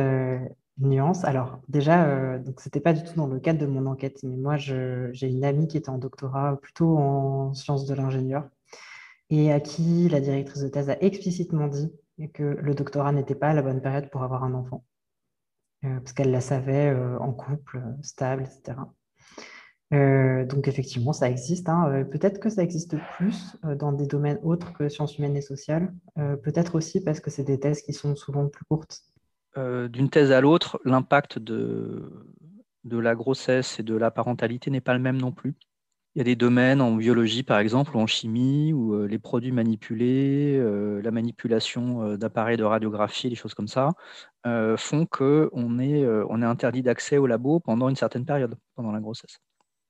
nuance. 0.78 1.24
Alors, 1.24 1.60
déjà, 1.68 2.06
euh, 2.06 2.38
donc 2.38 2.60
c'était 2.60 2.80
pas 2.80 2.92
du 2.92 3.04
tout 3.04 3.14
dans 3.14 3.26
le 3.26 3.38
cadre 3.40 3.60
de 3.60 3.66
mon 3.66 3.86
enquête, 3.86 4.22
mais 4.22 4.36
moi, 4.36 4.56
j'ai 4.56 5.28
une 5.28 5.44
amie 5.44 5.68
qui 5.68 5.76
était 5.76 5.90
en 5.90 5.98
doctorat 5.98 6.58
plutôt 6.60 6.96
en 6.98 7.54
sciences 7.54 7.86
de 7.86 7.94
l'ingénieur 7.94 8.48
et 9.30 9.52
à 9.52 9.60
qui 9.60 10.08
la 10.08 10.20
directrice 10.20 10.62
de 10.62 10.68
thèse 10.68 10.90
a 10.90 11.00
explicitement 11.00 11.68
dit 11.68 11.92
que 12.34 12.42
le 12.42 12.74
doctorat 12.74 13.12
n'était 13.12 13.34
pas 13.34 13.52
la 13.52 13.62
bonne 13.62 13.80
période 13.80 14.10
pour 14.10 14.22
avoir 14.22 14.44
un 14.44 14.54
enfant, 14.54 14.84
euh, 15.84 15.98
parce 16.00 16.12
qu'elle 16.12 16.30
la 16.30 16.40
savait 16.40 16.90
euh, 16.90 17.18
en 17.18 17.32
couple, 17.32 17.82
stable, 18.02 18.42
etc. 18.44 18.78
donc 19.90 20.66
effectivement, 20.66 21.12
ça 21.12 21.30
existe. 21.30 21.68
Hein. 21.68 22.04
peut-être 22.10 22.40
que 22.40 22.48
ça 22.48 22.64
existe 22.64 22.96
plus 23.16 23.56
dans 23.76 23.92
des 23.92 24.06
domaines 24.06 24.40
autres 24.42 24.72
que 24.72 24.88
sciences 24.88 25.18
humaines 25.18 25.36
et 25.36 25.40
sociales. 25.40 25.94
peut-être 26.16 26.74
aussi 26.74 27.00
parce 27.00 27.20
que 27.20 27.30
c'est 27.30 27.44
des 27.44 27.60
thèses 27.60 27.80
qui 27.82 27.92
sont 27.92 28.16
souvent 28.16 28.48
plus 28.48 28.64
courtes 28.64 29.04
euh, 29.56 29.88
d'une 29.88 30.10
thèse 30.10 30.32
à 30.32 30.40
l'autre, 30.40 30.80
l'impact 30.84 31.38
de, 31.38 32.10
la 32.84 33.14
grossesse 33.14 33.78
et 33.78 33.82
de 33.82 33.94
la 33.94 34.10
parentalité 34.10 34.70
n'est 34.70 34.80
pas 34.80 34.94
le 34.94 35.00
même 35.00 35.20
non 35.20 35.32
plus. 35.32 35.54
Il 36.14 36.18
y 36.18 36.20
a 36.20 36.24
des 36.24 36.36
domaines 36.36 36.80
en 36.80 36.94
biologie, 36.94 37.42
par 37.42 37.58
exemple, 37.58 37.96
ou 37.96 38.00
en 38.00 38.06
chimie, 38.06 38.72
où 38.72 38.94
euh, 38.94 39.06
les 39.06 39.18
produits 39.18 39.52
manipulés, 39.52 40.56
euh, 40.56 41.00
la 41.02 41.10
manipulation 41.10 42.16
d'appareils 42.16 42.56
de 42.56 42.64
radiographie, 42.64 43.28
des 43.28 43.34
choses 43.34 43.54
comme 43.54 43.68
ça, 43.68 43.92
font 44.76 45.06
qu'on 45.06 45.78
est, 45.78 46.04
interdit 46.44 46.82
d'accès 46.82 47.18
au 47.18 47.26
labo 47.26 47.60
pendant 47.60 47.88
une 47.88 47.96
certaine 47.96 48.24
période, 48.24 48.56
pendant 48.74 48.92
la 48.92 49.00
grossesse. 49.00 49.38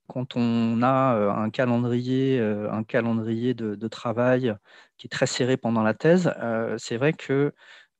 Quand 0.06 0.36
on 0.36 0.82
a 0.82 1.34
un 1.36 1.50
calendrier, 1.50 2.38
un 2.40 2.84
calendrier 2.84 3.54
de, 3.54 3.88
travail 3.88 4.54
qui 4.96 5.06
est 5.06 5.10
très 5.10 5.26
serré 5.26 5.56
pendant 5.56 5.82
la 5.82 5.94
thèse, 5.94 6.32
c'est 6.78 6.96
vrai 6.96 7.12
que 7.14 7.52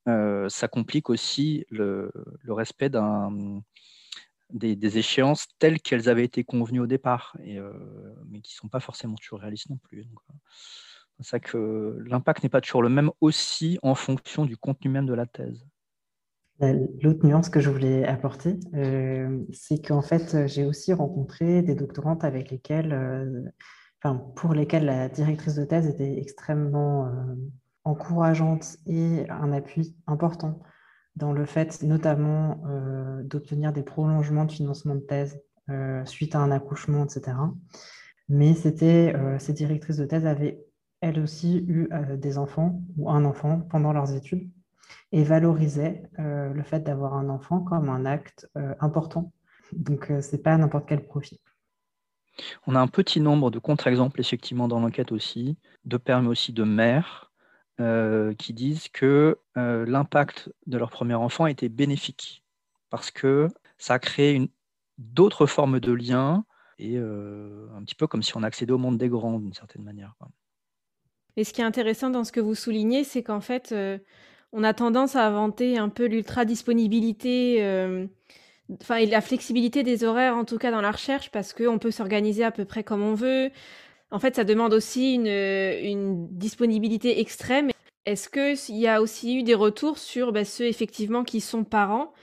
euh, 0.07 0.49
ça 0.49 0.67
complique 0.67 1.09
aussi 1.09 1.65
le, 1.69 2.11
respect 2.47 2.91
des, 4.51 4.97
échéances 4.97 5.47
telles 5.57 5.81
qu'elles 5.81 6.09
avaient 6.09 6.25
été 6.25 6.43
convenues 6.43 6.81
au 6.81 6.87
départ, 6.87 7.35
euh, 7.47 7.73
mais 8.27 8.41
qui 8.41 8.53
ne 8.53 8.57
sont 8.57 8.67
pas 8.67 8.79
forcément 8.79 9.15
toujours 9.15 9.39
réalistes 9.39 9.69
non 9.69 9.77
plus. 9.77 10.01
Euh, 10.01 10.33
c'est 11.17 11.27
ça 11.27 11.39
que 11.39 11.97
l'impact 12.07 12.43
n'est 12.43 12.49
pas 12.49 12.61
toujours 12.61 12.83
le 12.83 12.89
même 12.89 13.09
aussi 13.21 13.79
en 13.81 13.95
fonction 13.95 14.45
du 14.45 14.57
contenu 14.57 14.91
même 14.91 15.05
de 15.05 15.13
la 15.13 15.25
thèse. 15.25 15.65
L'autre 16.59 17.25
nuance 17.25 17.49
que 17.49 17.59
je 17.59 17.69
voulais 17.69 18.05
apporter, 18.05 18.57
c'est 19.51 19.85
qu'en 19.85 20.01
fait, 20.01 20.47
j'ai 20.47 20.63
aussi 20.63 20.93
rencontré 20.93 21.61
des 21.61 21.75
doctorantes 21.75 22.23
avec 22.23 22.49
lesquelles, 22.49 23.53
enfin, 24.01 24.15
pour 24.37 24.53
lesquelles 24.53 24.85
la 24.85 25.09
directrice 25.09 25.55
de 25.55 25.65
thèse 25.65 25.87
était 25.87 26.17
extrêmement 26.17 27.11
encourageante 27.85 28.77
et 28.87 29.29
un 29.29 29.53
appui 29.53 29.95
important 30.07 30.59
dans 31.15 31.31
le 31.31 31.45
fait 31.45 31.81
notamment 31.83 32.61
euh, 32.67 33.23
d'obtenir 33.23 33.71
des 33.71 33.83
prolongements 33.83 34.45
de 34.45 34.51
financement 34.51 34.95
de 34.95 35.01
thèse 35.01 35.41
euh, 35.69 36.03
suite 36.05 36.35
à 36.35 36.39
un 36.39 36.51
accouchement, 36.51 37.05
etc. 37.05 37.37
Mais 38.27 38.53
c'était, 38.53 39.13
euh, 39.15 39.39
ces 39.39 39.53
directrices 39.53 39.97
de 39.97 40.05
thèse 40.05 40.25
avaient 40.25 40.61
elles 41.01 41.19
aussi 41.19 41.57
eu 41.67 41.89
des 42.17 42.39
enfants 42.39 42.81
ou 42.97 43.11
un 43.11 43.25
enfant 43.25 43.59
pendant 43.69 43.93
leurs 43.93 44.15
études 44.15 44.49
et 45.11 45.23
valorisaient 45.23 46.01
le 46.17 46.63
fait 46.63 46.79
d'avoir 46.79 47.13
un 47.13 47.29
enfant 47.29 47.59
comme 47.59 47.89
un 47.89 48.05
acte 48.05 48.49
important. 48.79 49.31
Donc, 49.73 50.07
ce 50.07 50.35
n'est 50.35 50.41
pas 50.41 50.57
n'importe 50.57 50.87
quel 50.87 51.05
profit. 51.05 51.39
On 52.65 52.73
a 52.73 52.79
un 52.79 52.87
petit 52.87 53.19
nombre 53.19 53.51
de 53.51 53.59
contre-exemples, 53.59 54.19
effectivement, 54.19 54.67
dans 54.67 54.79
l'enquête 54.79 55.11
aussi, 55.11 55.59
de 55.83 55.97
pères, 55.97 56.23
mais 56.23 56.29
aussi 56.29 56.53
de 56.53 56.63
mères, 56.63 57.31
euh, 57.81 58.33
qui 58.35 58.53
disent 58.53 58.87
que 58.87 59.37
euh, 59.57 59.85
l'impact 59.85 60.49
de 60.65 60.77
leur 60.77 60.89
premier 60.89 61.15
enfant 61.15 61.45
était 61.45 61.67
bénéfique 61.67 62.41
parce 62.89 63.11
que 63.11 63.49
ça 63.77 63.95
a 63.95 63.99
créé 63.99 64.49
d'autres 64.97 65.45
formes 65.45 65.81
de 65.81 65.91
liens 65.91 66.45
et 66.79 66.93
euh, 66.95 67.67
un 67.75 67.83
petit 67.83 67.95
peu 67.95 68.07
comme 68.07 68.23
si 68.23 68.37
on 68.37 68.43
accédait 68.43 68.71
au 68.71 68.77
monde 68.77 68.97
des 68.97 69.09
grands 69.09 69.39
d'une 69.39 69.53
certaine 69.53 69.83
manière. 69.83 70.13
Et 71.35 71.43
ce 71.43 71.51
qui 71.51 71.59
est 71.59 71.65
intéressant 71.65 72.09
dans 72.09 72.23
ce 72.23 72.31
que 72.31 72.39
vous 72.39 72.55
soulignez, 72.55 73.03
c'est 73.03 73.23
qu'en 73.23 73.41
fait, 73.41 73.75
on 74.53 74.63
a 74.63 74.73
tendance 74.73 75.17
à 75.17 75.27
inventer 75.27 75.77
un 75.77 75.89
peu 75.89 76.05
l'ultra-disponibilité, 76.05 78.07
enfin, 78.71 79.03
la 79.03 79.19
flexibilité 79.19 79.83
des 79.83 80.05
horaires, 80.05 80.37
en 80.37 80.45
tout 80.45 80.57
cas 80.57 80.71
dans 80.71 80.79
la 80.79 80.91
recherche, 80.91 81.29
parce 81.29 81.51
qu'on 81.51 81.77
peut 81.77 81.91
s'organiser 81.91 82.45
à 82.45 82.51
peu 82.51 82.63
près 82.63 82.85
comme 82.85 83.01
on 83.01 83.15
veut. 83.15 83.51
En 84.11 84.19
fait, 84.19 84.35
ça 84.35 84.43
demande 84.43 84.73
aussi 84.73 85.15
une, 85.15 86.27
disponibilité 86.31 87.19
extrême. 87.19 87.71
Est-ce 88.05 88.29
qu'il 88.29 88.77
y 88.77 88.87
a 88.87 89.01
aussi 89.01 89.39
eu 89.39 89.43
des 89.43 89.55
retours 89.55 89.97
sur 89.97 90.31
bah, 90.31 90.45
ceux 90.45 90.65
effectivement 90.65 91.23
qui 91.23 91.41
sont 91.41 91.63
parents 91.63 92.13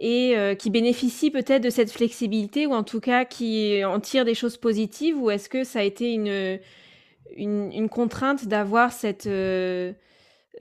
et 0.00 0.36
euh, 0.36 0.54
qui 0.54 0.70
bénéficient 0.70 1.30
peut-être 1.30 1.62
de 1.62 1.70
cette 1.70 1.90
flexibilité 1.90 2.66
ou 2.66 2.72
en 2.72 2.84
tout 2.84 3.00
cas 3.00 3.24
qui 3.24 3.84
en 3.84 4.00
tirent 4.00 4.24
des 4.24 4.34
choses 4.34 4.56
positives 4.56 5.20
ou 5.20 5.30
est-ce 5.30 5.48
que 5.48 5.64
ça 5.64 5.80
a 5.80 5.82
été 5.82 6.12
une, 6.14 7.88
contrainte 7.88 8.46
d'avoir 8.46 8.92
euh, 9.26 9.92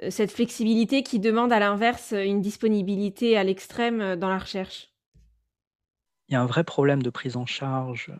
cette 0.09 0.31
flexibilité 0.31 1.03
qui 1.03 1.19
demande 1.19 1.53
à 1.53 1.59
l'inverse 1.59 2.13
une 2.17 2.41
disponibilité 2.41 3.37
à 3.37 3.43
l'extrême 3.43 4.15
dans 4.15 4.29
la 4.29 4.39
recherche? 4.39 4.92
Il 6.27 6.33
y 6.33 6.35
a 6.35 6.41
un 6.41 6.45
vrai 6.45 6.63
problème 6.63 7.03
de 7.03 7.09
prise 7.09 7.37
en 7.37 7.45
charge 7.45 8.11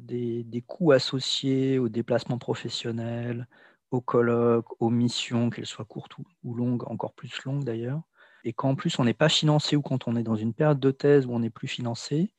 des, 0.00 0.64
coûts 0.66 0.92
associés 0.92 1.78
aux 1.78 1.88
déplacements 1.88 2.38
professionnels, 2.38 3.48
aux 3.90 4.00
colloques, 4.00 4.80
aux 4.80 4.90
missions, 4.90 5.50
qu'elles 5.50 5.66
soient 5.66 5.84
courtes 5.84 6.16
ou, 6.42 6.54
longues, 6.54 6.88
encore 6.90 7.14
plus 7.14 7.44
longues 7.44 7.64
d'ailleurs. 7.64 8.02
Et 8.44 8.52
quand 8.52 8.70
en 8.70 8.74
plus 8.74 8.98
on 8.98 9.04
n'est 9.04 9.14
pas 9.14 9.28
financé 9.28 9.74
ou 9.74 9.82
quand 9.82 10.06
on 10.06 10.16
est 10.16 10.22
dans 10.22 10.36
une 10.36 10.54
période 10.54 10.80
de 10.80 10.90
thèse 10.90 11.26
où 11.26 11.32
on 11.32 11.40
n'est 11.40 11.50
plus 11.50 11.68
financé, 11.68 12.32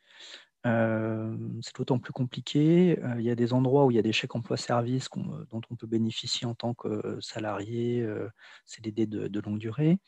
euh, 0.65 1.37
c'est 1.61 1.75
d'autant 1.75 1.99
plus 1.99 2.13
compliqué. 2.13 2.99
Euh, 3.03 3.15
il 3.19 3.25
y 3.25 3.29
a 3.29 3.35
des 3.35 3.53
endroits 3.53 3.85
où 3.85 3.91
il 3.91 3.95
y 3.95 3.99
a 3.99 4.03
des 4.03 4.13
chèques 4.13 4.35
emploi-service 4.35 5.09
dont 5.13 5.61
on 5.69 5.75
peut 5.75 5.87
bénéficier 5.87 6.47
en 6.47 6.55
tant 6.55 6.73
que 6.73 7.19
salarié, 7.21 8.01
euh, 8.01 8.27
CDD 8.65 9.05
de, 9.05 9.27
de, 9.27 9.39
longue 9.41 9.59
durée. 9.59 9.99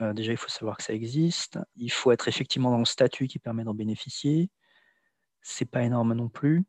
déjà, 0.00 0.32
il 0.32 0.38
faut 0.38 0.48
savoir 0.48 0.76
que 0.76 0.82
ça 0.82 0.92
existe. 0.92 1.58
Il 1.76 1.92
faut 1.92 2.10
être 2.12 2.28
effectivement 2.28 2.70
dans 2.70 2.78
le 2.78 2.84
statut 2.84 3.28
qui 3.28 3.38
permet 3.38 3.64
d'en 3.64 3.74
bénéficier. 3.74 4.50
C'est 5.42 5.70
pas 5.70 5.82
énorme 5.82 6.14
non 6.14 6.28
plus. 6.28 6.64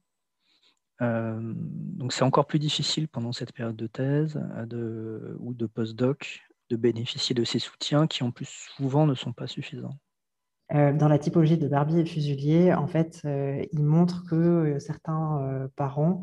donc 1.02 2.14
c'est 2.14 2.24
encore 2.24 2.48
plus 2.48 2.60
difficile 2.60 3.08
pendant 3.08 3.32
cette 3.32 3.54
période 3.54 3.76
de 3.76 3.88
thèse 3.88 4.40
de, 4.68 5.36
ou 5.40 5.54
de 5.54 5.66
postdoc 5.66 6.42
de 6.70 6.76
bénéficier 6.76 7.36
de 7.36 7.44
ces 7.44 7.60
soutiens 7.60 8.08
qui 8.08 8.24
en 8.24 8.32
plus 8.32 8.50
souvent 8.76 9.06
ne 9.06 9.16
sont 9.16 9.34
pas 9.34 9.48
suffisants. 9.48 9.98
Euh, 10.74 10.94
dans 10.94 11.08
la 11.08 11.20
typologie 11.20 11.58
de 11.58 11.68
Barbier 11.68 12.02
et 12.02 12.06
Fuselier, 12.06 12.74
en 12.74 12.88
fait, 12.88 13.22
euh, 13.26 13.64
il 13.72 13.84
montre 13.84 14.26
que 14.28 14.36
euh, 14.36 14.80
certains 14.80 15.70
parents 15.76 16.22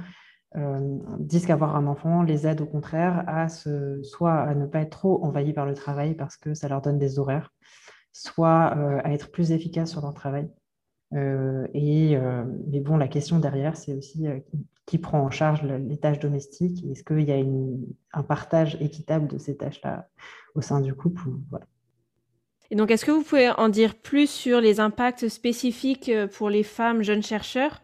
disent 1.19 1.47
qu'avoir 1.47 1.77
un 1.77 1.87
enfant 1.87 2.23
les 2.23 2.47
aide 2.47 2.61
au 2.61 2.67
contraire 2.67 3.25
à 3.27 3.49
se, 3.49 4.03
soit 4.03 4.35
à 4.35 4.55
ne 4.55 4.67
pas 4.67 4.81
être 4.81 4.91
trop 4.91 5.25
envahis 5.25 5.55
par 5.55 5.65
le 5.65 5.73
travail 5.73 6.15
parce 6.15 6.37
que 6.37 6.53
ça 6.53 6.69
leur 6.69 6.83
donne 6.83 6.99
des 6.99 7.19
horaires, 7.19 7.55
soit 8.13 8.67
à 9.03 9.13
être 9.15 9.31
plus 9.31 9.51
efficaces 9.53 9.93
sur 9.93 10.03
leur 10.03 10.13
travail. 10.13 10.51
et, 11.15 12.19
mais 12.71 12.81
bon, 12.81 12.99
la 12.99 13.09
question 13.09 13.39
derrière, 13.39 13.79
c'est 13.79 13.95
aussi 13.95 14.27
qui 14.85 14.99
prend 14.99 15.23
en 15.23 15.31
charge 15.31 15.63
les 15.63 15.97
tâches 15.97 16.19
domestiques 16.19 16.85
Est-ce 16.85 17.03
qu'il 17.03 17.23
y 17.23 17.33
a 17.33 17.43
un 18.13 18.23
partage 18.23 18.77
équitable 18.83 19.29
de 19.29 19.39
ces 19.39 19.57
tâches-là 19.57 20.11
au 20.55 20.61
sein 20.61 20.81
du 20.81 20.95
couple. 20.95 21.31
Et 22.73 22.75
donc, 22.75 22.91
est-ce 22.91 23.05
que 23.05 23.11
vous 23.11 23.23
pouvez 23.23 23.51
en 23.51 23.69
dire 23.69 23.95
plus 23.95 24.31
sur 24.31 24.63
les 24.63 24.81
impacts 24.81 25.29
spécifiques 25.29 26.09
euh, 26.09 26.27
pour 26.27 26.49
les 26.49 26.63
femmes 26.63 27.03
jeunes 27.03 27.23
chercheurs 27.23 27.83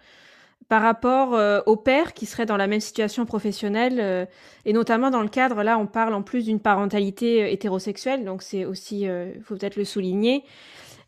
par 0.71 0.81
rapport 0.81 1.35
euh, 1.35 1.61
aux 1.67 1.77
pères 1.77 2.15
qui 2.15 2.25
seraient 2.25 2.47
dans 2.47 2.57
la 2.57 2.67
même 2.67 2.81
situation 2.81 3.27
professionnelle 3.27 3.99
euh, 4.01 4.25
et 4.65 4.73
notamment 4.73 5.11
dans 5.11 5.21
le 5.21 5.29
cadre, 5.29 5.63
là, 5.63 5.77
on 5.79 5.87
parle 5.87 6.15
en 6.15 6.23
plus 6.23 6.47
d'une 6.47 6.59
parentalité 6.59 7.53
hétérosexuelle, 7.53 8.25
donc 8.25 8.43
c'est 8.43 8.65
aussi, 8.65 9.03
il 9.03 9.43
faut 9.45 9.57
peut-être 9.57 9.77
le 9.77 9.85
souligner, 9.85 10.43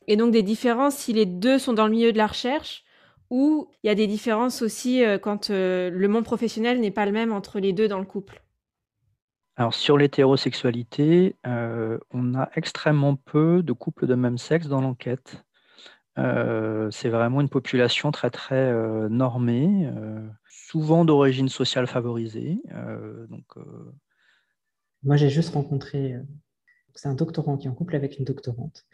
et 0.09 0.17
donc 0.17 0.31
des 0.31 0.43
différences 0.43 0.97
si 0.97 1.15
les 1.15 1.25
deux 1.25 1.59
sont 1.59 1.73
dans 1.73 1.87
le 1.87 1.93
milieu 1.93 2.13
de 2.13 2.19
la 2.19 2.27
recherche 2.27 2.85
ou 3.31 3.71
il 3.83 3.87
y 3.87 3.91
a 3.91 3.95
des 3.95 4.07
différences 4.07 4.61
aussi 4.61 5.03
quand 5.23 5.51
le 5.51 6.07
monde 6.07 6.25
professionnel 6.25 6.81
n'est 6.81 6.91
pas 6.91 7.07
le 7.07 7.13
même 7.13 7.33
entre 7.33 7.61
les 7.61 7.73
deux 7.73 7.89
dans 7.89 7.99
le 7.99 8.07
couple. 8.07 8.43
Alors 9.61 9.75
sur 9.75 9.99
l'hétérosexualité, 9.99 11.37
euh, 11.47 11.99
on 12.13 12.35
a 12.35 12.49
extrêmement 12.55 13.15
peu 13.15 13.63
de 13.63 13.75
couples 13.75 14.07
de 14.07 14.15
même 14.15 14.39
sexe 14.39 14.69
dans 14.69 14.81
l'enquête. 14.81 15.45
Euh, 16.17 16.91
c'est 16.91 17.11
vraiment 17.11 17.43
une 17.43 17.51
population 17.51 18.11
très 18.11 18.31
très 18.31 18.55
euh, 18.55 19.11
normée, 19.11 19.87
souvent 20.49 21.05
d'origine 21.05 21.51
sociale 21.51 21.87
favorisée. 21.87 22.63
Moi 25.03 25.17
j'ai 25.17 25.29
juste 25.29 25.53
rencontré, 25.53 26.17
c'est 26.95 27.09
un 27.09 27.15
doctorant 27.15 27.59
qui 27.59 27.67
est 27.67 27.71
en 27.71 27.75
couple 27.75 27.97
avec 27.97 28.19
une 28.19 28.25
doctorante. 28.25 28.87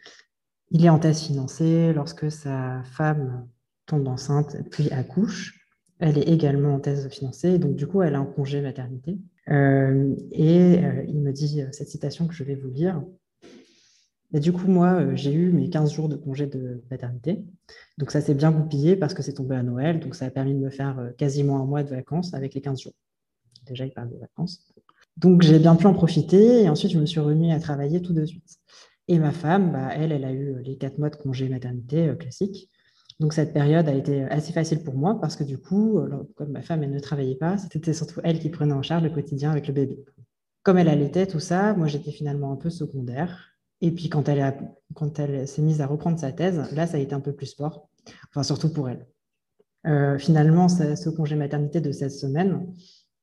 Il 0.71 0.83
est 0.83 0.89
en 0.89 0.99
thèse 0.99 1.21
financée 1.21 1.93
lorsque 1.93 2.29
sa 2.29 2.83
femme 2.83 3.47
tombe 3.85 4.09
enceinte 4.09 4.57
puis 4.69 4.91
accouche. 4.91 5.65
Elle 5.99 6.17
est 6.17 6.27
également 6.27 6.75
en 6.75 6.81
thèse 6.81 7.07
financée, 7.07 7.57
donc 7.57 7.77
du 7.77 7.87
coup 7.87 8.01
elle 8.01 8.15
a 8.15 8.19
un 8.19 8.25
congé 8.25 8.59
maternité. 8.59 9.17
Euh, 9.49 10.15
et 10.31 10.83
euh, 10.83 11.03
il 11.07 11.21
me 11.21 11.31
dit 11.31 11.61
euh, 11.61 11.67
cette 11.71 11.89
citation 11.89 12.27
que 12.27 12.33
je 12.33 12.43
vais 12.43 12.55
vous 12.55 12.69
lire. 12.69 13.01
Et 14.33 14.41
du 14.41 14.51
coup, 14.51 14.67
moi, 14.67 15.15
j'ai 15.15 15.31
eu 15.31 15.51
mes 15.51 15.69
15 15.69 15.93
jours 15.93 16.09
de 16.09 16.17
congé 16.17 16.47
de 16.47 16.83
paternité. 16.89 17.45
Donc, 17.97 18.11
ça 18.11 18.19
s'est 18.19 18.33
bien 18.33 18.51
goupillé 18.51 18.97
parce 18.97 19.13
que 19.13 19.23
c'est 19.23 19.33
tombé 19.33 19.55
à 19.55 19.63
Noël. 19.63 20.01
Donc, 20.01 20.15
ça 20.15 20.25
a 20.25 20.29
permis 20.29 20.53
de 20.53 20.59
me 20.59 20.69
faire 20.69 21.13
quasiment 21.17 21.61
un 21.61 21.65
mois 21.65 21.83
de 21.83 21.89
vacances 21.89 22.33
avec 22.33 22.53
les 22.53 22.59
15 22.59 22.81
jours. 22.81 22.93
Déjà, 23.65 23.85
il 23.85 23.93
parle 23.93 24.09
de 24.09 24.17
vacances. 24.17 24.67
Donc, 25.15 25.43
j'ai 25.43 25.59
bien 25.59 25.77
pu 25.77 25.85
en 25.85 25.93
profiter. 25.93 26.63
Et 26.63 26.69
ensuite, 26.69 26.91
je 26.91 26.99
me 26.99 27.05
suis 27.05 27.21
remis 27.21 27.53
à 27.53 27.59
travailler 27.61 28.01
tout 28.01 28.11
de 28.11 28.25
suite. 28.25 28.57
Et 29.07 29.17
ma 29.17 29.31
femme, 29.31 29.71
bah, 29.71 29.91
elle, 29.93 30.11
elle 30.11 30.25
a 30.25 30.33
eu 30.33 30.61
les 30.61 30.77
4 30.77 30.97
mois 30.97 31.09
de 31.09 31.15
congé 31.15 31.47
maternité 31.47 32.13
classique. 32.19 32.69
Donc 33.19 33.33
cette 33.33 33.51
période 33.51 33.87
a 33.89 33.93
été 33.93 34.23
assez 34.23 34.53
facile 34.53 34.83
pour 34.83 34.95
moi 34.95 35.19
parce 35.19 35.35
que 35.35 35.43
du 35.43 35.57
coup, 35.57 35.97
euh, 35.97 36.23
comme 36.35 36.51
ma 36.51 36.61
femme 36.61 36.83
elle 36.83 36.91
ne 36.91 36.99
travaillait 36.99 37.35
pas, 37.35 37.57
c'était 37.57 37.93
surtout 37.93 38.19
elle 38.23 38.39
qui 38.39 38.49
prenait 38.49 38.73
en 38.73 38.83
charge 38.83 39.03
le 39.03 39.09
quotidien 39.09 39.51
avec 39.51 39.67
le 39.67 39.73
bébé. 39.73 40.05
Comme 40.61 40.77
elle 40.77 40.89
allaitait 40.89 41.25
tout 41.25 41.39
ça, 41.39 41.73
moi 41.73 41.87
j'étais 41.87 42.11
finalement 42.11 42.51
un 42.51 42.57
peu 42.57 42.69
secondaire. 42.69 43.53
Et 43.81 43.91
puis 43.91 44.09
quand 44.09 44.27
elle, 44.29 44.55
quand 44.93 45.19
elle 45.19 45.47
s'est 45.47 45.61
mise 45.61 45.81
à 45.81 45.87
reprendre 45.87 46.19
sa 46.19 46.31
thèse, 46.31 46.71
là 46.73 46.85
ça 46.85 46.97
a 46.97 46.99
été 46.99 47.15
un 47.15 47.19
peu 47.19 47.33
plus 47.33 47.47
sport, 47.47 47.89
enfin 48.29 48.43
surtout 48.43 48.71
pour 48.71 48.89
elle. 48.89 49.07
Euh, 49.87 50.17
finalement, 50.17 50.67
ce, 50.67 51.09
congé 51.09 51.35
maternité 51.35 51.79
de 51.81 51.91
cette 51.91 52.11
semaine 52.11 52.67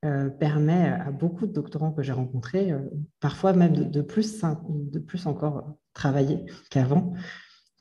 euh, 0.03 0.29
permet 0.29 0.89
à 0.89 1.11
beaucoup 1.11 1.45
de 1.45 1.53
doctorants 1.53 1.91
que 1.91 2.01
j'ai 2.01 2.13
rencontrés, 2.13 2.73
parfois 3.19 3.53
même 3.53 3.73
de, 3.73 4.01
plus, 4.01 4.41
de 4.41 4.99
plus 4.99 5.25
encore 5.27 5.77
travailler 5.93 6.45
qu'avant, 6.71 7.13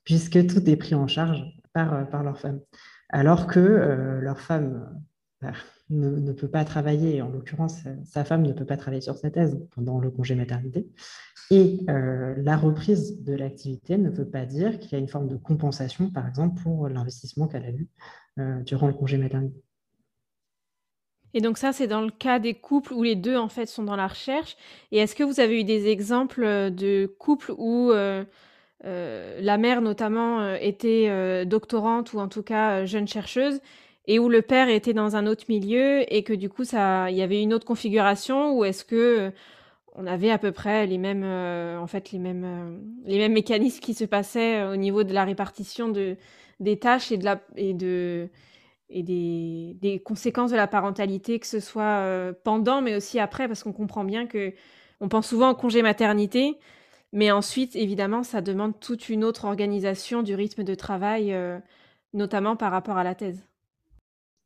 puisque 0.04 0.46
tout 0.46 0.68
est 0.68 0.76
pris 0.76 0.94
en 0.94 1.06
charge 1.06 1.44
euh, 1.76 2.04
par, 2.04 2.22
leur 2.22 2.38
femme. 2.38 2.60
Alors 3.08 3.46
que 3.46 3.60
euh, 3.60 4.20
leur 4.20 4.40
femme 4.40 5.02
bah, 5.40 5.52
ne, 5.90 6.32
peut 6.32 6.48
pas 6.48 6.64
travailler, 6.64 7.22
en 7.22 7.30
l'occurrence, 7.30 7.80
sa 8.04 8.24
femme 8.24 8.42
ne 8.42 8.52
peut 8.52 8.64
pas 8.64 8.76
travailler 8.76 9.00
sur 9.00 9.16
sa 9.16 9.30
thèse 9.30 9.58
pendant 9.74 9.98
le 9.98 10.10
congé 10.10 10.34
maternité. 10.34 10.88
Et 11.50 11.80
euh, 11.88 12.34
la 12.38 12.56
reprise 12.56 13.22
de 13.22 13.34
l'activité 13.34 13.98
ne 13.98 14.08
veut 14.08 14.28
pas 14.28 14.46
dire 14.46 14.78
qu'il 14.78 14.92
y 14.92 14.94
a 14.94 14.98
une 14.98 15.08
forme 15.08 15.28
de 15.28 15.36
compensation, 15.36 16.10
par 16.10 16.26
exemple, 16.26 16.62
pour 16.62 16.88
l'investissement 16.88 17.48
qu'elle 17.48 17.64
a 17.64 17.70
eu 17.70 17.88
durant 18.64 18.88
le 18.88 18.94
congé 18.94 19.16
maternité. 19.16 19.62
Et 21.34 21.40
donc 21.40 21.58
ça, 21.58 21.72
c'est 21.72 21.88
dans 21.88 22.00
le 22.00 22.10
cas 22.10 22.38
des 22.38 22.54
couples 22.54 22.92
où 22.92 23.02
les 23.02 23.16
deux, 23.16 23.36
en 23.36 23.48
fait, 23.48 23.66
sont 23.66 23.82
dans 23.82 23.96
la 23.96 24.06
recherche. 24.06 24.56
Et 24.92 24.98
est-ce 24.98 25.16
que 25.16 25.24
vous 25.24 25.40
avez 25.40 25.60
eu 25.60 25.64
des 25.64 25.88
exemples 25.88 26.70
de 26.70 27.12
couples 27.18 27.52
où 27.58 27.90
euh, 27.90 28.24
la 28.84 29.56
mère 29.58 29.80
notamment 29.80 30.40
euh, 30.40 30.56
était 30.60 31.06
euh, 31.08 31.44
doctorante 31.44 32.12
ou 32.12 32.18
en 32.18 32.28
tout 32.28 32.42
cas 32.42 32.84
jeune 32.84 33.08
chercheuse 33.08 33.60
et 34.06 34.18
où 34.18 34.28
le 34.28 34.42
père 34.42 34.68
était 34.68 34.92
dans 34.92 35.16
un 35.16 35.26
autre 35.26 35.44
milieu 35.48 36.12
et 36.12 36.22
que 36.22 36.32
du 36.32 36.50
coup 36.50 36.64
ça 36.64 37.10
il 37.10 37.16
y 37.16 37.22
avait 37.22 37.40
une 37.40 37.54
autre 37.54 37.66
configuration 37.66 38.56
ou 38.56 38.64
est-ce 38.64 38.84
que 38.84 39.32
on 39.94 40.06
avait 40.06 40.30
à 40.30 40.38
peu 40.38 40.52
près 40.52 40.86
les 40.86 40.98
mêmes 40.98 41.24
en 41.24 41.86
fait 41.86 42.12
les 42.12 42.18
mêmes 42.18 42.82
les 43.06 43.16
mêmes 43.16 43.32
mécanismes 43.32 43.80
qui 43.80 43.94
se 43.94 44.04
passaient 44.04 44.64
au 44.64 44.76
niveau 44.76 45.04
de 45.04 45.14
la 45.14 45.24
répartition 45.24 45.88
de 45.88 46.16
des 46.60 46.78
tâches 46.78 47.12
et 47.12 47.16
de 47.16 47.24
la 47.24 47.40
et 47.56 47.72
de 47.72 48.28
et 48.90 49.02
des, 49.02 49.76
des 49.80 49.98
conséquences 50.00 50.50
de 50.50 50.56
la 50.56 50.66
parentalité 50.66 51.38
que 51.38 51.46
ce 51.46 51.60
soit 51.60 52.04
pendant 52.42 52.82
mais 52.82 52.96
aussi 52.96 53.18
après 53.18 53.48
parce 53.48 53.62
qu'on 53.62 53.72
comprend 53.72 54.04
bien 54.04 54.26
que 54.26 54.52
on 55.00 55.08
pense 55.08 55.28
souvent 55.28 55.50
au 55.52 55.54
congé 55.54 55.80
maternité 55.80 56.58
mais 57.14 57.30
ensuite, 57.30 57.76
évidemment, 57.76 58.24
ça 58.24 58.40
demande 58.42 58.78
toute 58.80 59.08
une 59.08 59.22
autre 59.22 59.44
organisation 59.44 60.24
du 60.24 60.34
rythme 60.34 60.64
de 60.64 60.74
travail, 60.74 61.32
euh, 61.32 61.60
notamment 62.12 62.56
par 62.56 62.72
rapport 62.72 62.98
à 62.98 63.04
la 63.04 63.14
thèse. 63.14 63.44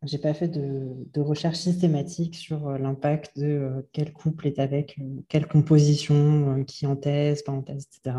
Je 0.06 0.14
n'ai 0.14 0.22
pas 0.22 0.34
fait 0.34 0.48
de, 0.48 1.20
recherche 1.20 1.56
systématique 1.56 2.36
sur 2.36 2.68
euh, 2.68 2.78
l'impact 2.78 3.38
de 3.38 3.46
euh, 3.46 3.88
quel 3.92 4.12
couple 4.12 4.46
est 4.46 4.58
avec 4.58 4.98
quelle 5.28 5.48
composition, 5.48 6.62
qui 6.66 6.86
en 6.86 6.94
thèse, 6.94 7.42
pas 7.42 7.52
en 7.52 7.62
thèse, 7.62 7.88
etc. 7.88 8.18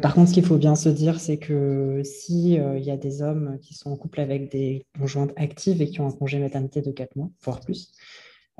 par 0.00 0.14
contre, 0.14 0.28
ce 0.28 0.34
qu'il 0.34 0.44
faut 0.44 0.58
bien 0.58 0.76
se 0.76 0.88
dire, 0.88 1.18
c'est 1.18 1.38
que 1.38 2.02
s'il 2.04 2.62
il 2.76 2.84
y 2.84 2.90
a 2.92 2.96
des 2.96 3.22
hommes 3.22 3.58
qui 3.60 3.74
sont 3.74 3.90
en 3.90 3.96
couple 3.96 4.20
avec 4.20 4.52
des 4.52 4.86
conjointes 4.96 5.32
actives 5.34 5.82
et 5.82 5.90
qui 5.90 6.00
ont 6.00 6.06
un 6.06 6.12
congé 6.12 6.38
maternité 6.38 6.80
de 6.80 6.92
4 6.92 7.16
mois, 7.16 7.30
voire 7.42 7.60
plus, 7.60 7.92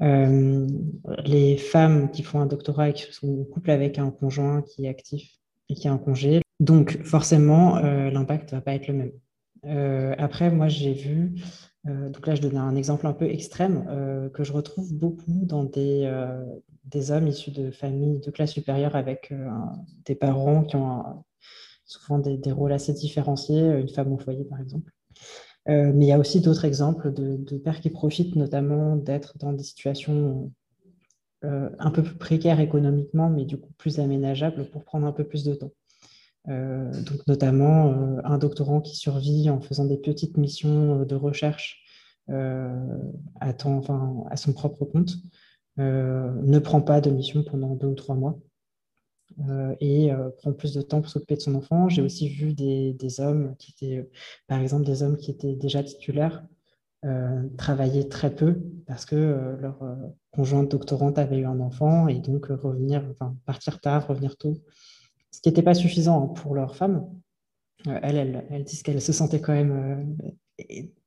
euh, 0.03 0.67
les 1.25 1.57
femmes 1.57 2.11
qui 2.11 2.23
font 2.23 2.41
un 2.41 2.47
doctorat 2.47 2.91
et 2.91 2.93
qui 2.93 3.13
sont 3.13 3.41
en 3.41 3.45
couple 3.45 3.71
avec 3.71 3.99
un 3.99 4.11
conjoint 4.11 4.63
qui 4.63 4.87
est 4.87 4.89
actif 4.89 5.31
et 5.69 5.75
qui 5.75 5.89
a 5.89 5.93
un 5.93 5.99
congé. 5.99 6.41
Donc, 6.59 7.03
forcément, 7.05 7.77
euh, 7.79 8.11
l'impact 8.11 8.53
ne 8.53 8.59
va 8.59 8.63
pas 8.63 8.75
être 8.75 8.89
le 8.89 8.95
même. 8.95 9.13
Euh, 9.67 10.15
après, 10.19 10.51
moi, 10.51 10.69
j'ai 10.69 10.95
vu, 10.95 11.35
donc 11.85 12.27
là, 12.27 12.35
je 12.35 12.43
donne 12.43 12.57
un 12.57 12.77
exemple 12.77 13.07
un 13.07 13.15
peu 13.15 13.25
extrême, 13.25 13.87
que 14.35 14.45
je 14.45 14.53
retrouve 14.53 14.93
beaucoup 14.93 15.47
dans 15.47 15.65
des, 15.65 16.11
des 16.85 17.11
hommes 17.11 17.27
issus 17.27 17.53
de 17.53 17.71
familles 17.71 18.21
de 18.21 18.31
classe 18.31 18.53
supérieure 18.53 18.97
avec 18.97 19.33
des 20.05 20.15
parents 20.15 20.63
qui 20.65 20.77
ont 20.77 21.25
souvent 21.87 22.19
des, 22.19 22.37
des, 22.37 22.53
rôles 22.53 22.73
assez 22.73 22.93
différenciés, 22.93 23.63
une 23.63 23.89
femme 23.89 24.13
au 24.13 24.19
foyer, 24.19 24.45
par 24.45 24.61
exemple. 24.61 24.93
Euh, 25.69 25.93
mais 25.95 26.07
il 26.07 26.09
y 26.09 26.13
a 26.13 26.19
aussi 26.19 26.41
d'autres 26.41 26.65
exemples 26.65 27.13
de, 27.13 27.59
pères 27.59 27.81
qui 27.81 27.91
profitent 27.91 28.37
notamment 28.37 28.97
d'être 28.97 29.37
dans 29.39 29.53
des 29.53 29.63
situations 29.63 30.53
un 31.43 31.91
peu 31.91 32.03
plus 32.03 32.17
précaires 32.17 32.61
économiquement, 32.61 33.31
mais 33.31 33.47
du 33.47 33.57
coup 33.57 33.73
plus 33.79 33.99
aménageables 33.99 34.67
pour 34.67 34.85
prendre 34.85 35.07
un 35.07 35.13
peu 35.13 35.25
plus 35.25 35.43
de 35.43 35.55
temps. 35.55 35.73
donc 36.47 37.27
notamment 37.27 38.19
un 38.25 38.37
doctorant 38.37 38.83
qui 38.83 38.95
survit 38.95 39.49
en 39.49 39.59
faisant 39.63 39.87
des 39.87 39.97
petites 39.97 40.37
missions 40.37 41.03
de 41.03 41.15
recherche 41.15 41.83
à 42.29 43.55
son 44.37 44.53
propre 44.53 44.85
compte, 44.85 45.17
ne 45.79 46.59
prend 46.59 46.83
pas 46.83 47.01
de 47.01 47.09
mission 47.11 47.43
pendant 47.43 47.75
deux 47.75 47.87
ou 47.87 47.95
trois 47.95 48.17
mois. 48.17 48.39
Euh, 49.49 49.75
et 49.81 50.13
euh, 50.13 50.31
plus 50.59 50.75
de 50.75 50.83
temps 50.83 51.01
pour 51.01 51.11
s'occuper 51.11 51.37
de 51.37 51.41
son 51.41 51.55
enfant. 51.55 51.89
J'ai 51.89 52.03
aussi 52.03 52.29
vu 52.29 52.53
des, 52.53 53.21
hommes 53.21 53.55
qui 53.59 53.73
étaient, 53.73 53.99
euh, 53.99 54.11
par 54.47 54.61
exemple, 54.61 54.85
des 54.85 55.03
hommes 55.03 55.17
qui 55.17 55.31
étaient 55.31 55.55
déjà 55.55 55.83
titulaires, 55.83 56.45
travailler 57.57 58.11
très 58.11 58.35
peu 58.35 58.61
parce 58.87 59.07
que 59.07 59.57
leur 59.59 59.83
conjointe 60.33 60.71
doctorante 60.71 61.19
avait 61.19 61.39
eu 61.39 61.47
un 61.47 61.59
enfant 61.61 62.09
et 62.09 62.19
donc 62.19 62.49
revenir, 62.49 63.03
enfin, 63.13 63.35
partir 63.47 63.81
tard, 63.81 64.07
revenir 64.07 64.37
tôt, 64.37 64.53
ce 65.31 65.41
qui 65.41 65.49
n'était 65.49 65.63
pas 65.63 65.73
suffisant 65.73 66.29
pour 66.29 66.55
leur 66.55 66.77
femme. 66.77 67.09
elle, 67.87 68.17
elle, 68.17 68.47
elle 68.51 68.65
dit 68.65 68.83
qu'elle 68.83 69.01
se 69.01 69.15
sentait 69.15 69.41
quand 69.41 69.55
même 69.55 70.15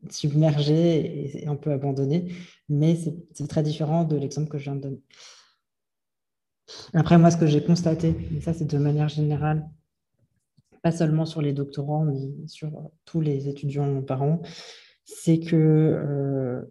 submergée 0.09 1.43
et 1.43 1.47
un 1.47 1.55
peu 1.55 1.71
abandonnée, 1.71 2.33
mais 2.69 2.97
c'est 3.35 3.47
très 3.47 3.61
différent 3.61 4.03
de 4.03 4.15
l'exemple 4.15 4.49
que 4.49 4.57
je 4.57 4.63
viens 4.63 4.75
de 4.75 4.81
donner. 4.81 5.01
Après, 6.93 7.17
moi, 7.17 7.31
ce 7.31 7.37
que 7.37 7.47
j'ai 7.47 7.63
constaté, 7.63 8.15
et 8.35 8.41
ça 8.41 8.53
c'est 8.53 8.65
de 8.65 8.77
manière 8.77 9.09
générale, 9.09 9.67
pas 10.81 10.91
seulement 10.91 11.25
sur 11.25 11.41
les 11.41 11.53
doctorants, 11.53 12.03
mais 12.03 12.47
sur 12.47 12.71
tous 13.05 13.21
les 13.21 13.47
étudiants 13.47 14.01
parents, 14.01 14.41
c'est 15.05 15.39
que 15.39 15.55
euh, 15.55 16.61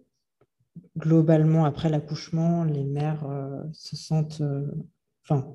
globalement, 0.98 1.64
après 1.64 1.88
l'accouchement, 1.88 2.64
les 2.64 2.84
mères 2.84 3.24
euh, 3.28 3.62
se 3.72 3.96
sentent, 3.96 4.42
euh, 4.42 4.70
enfin, 5.24 5.46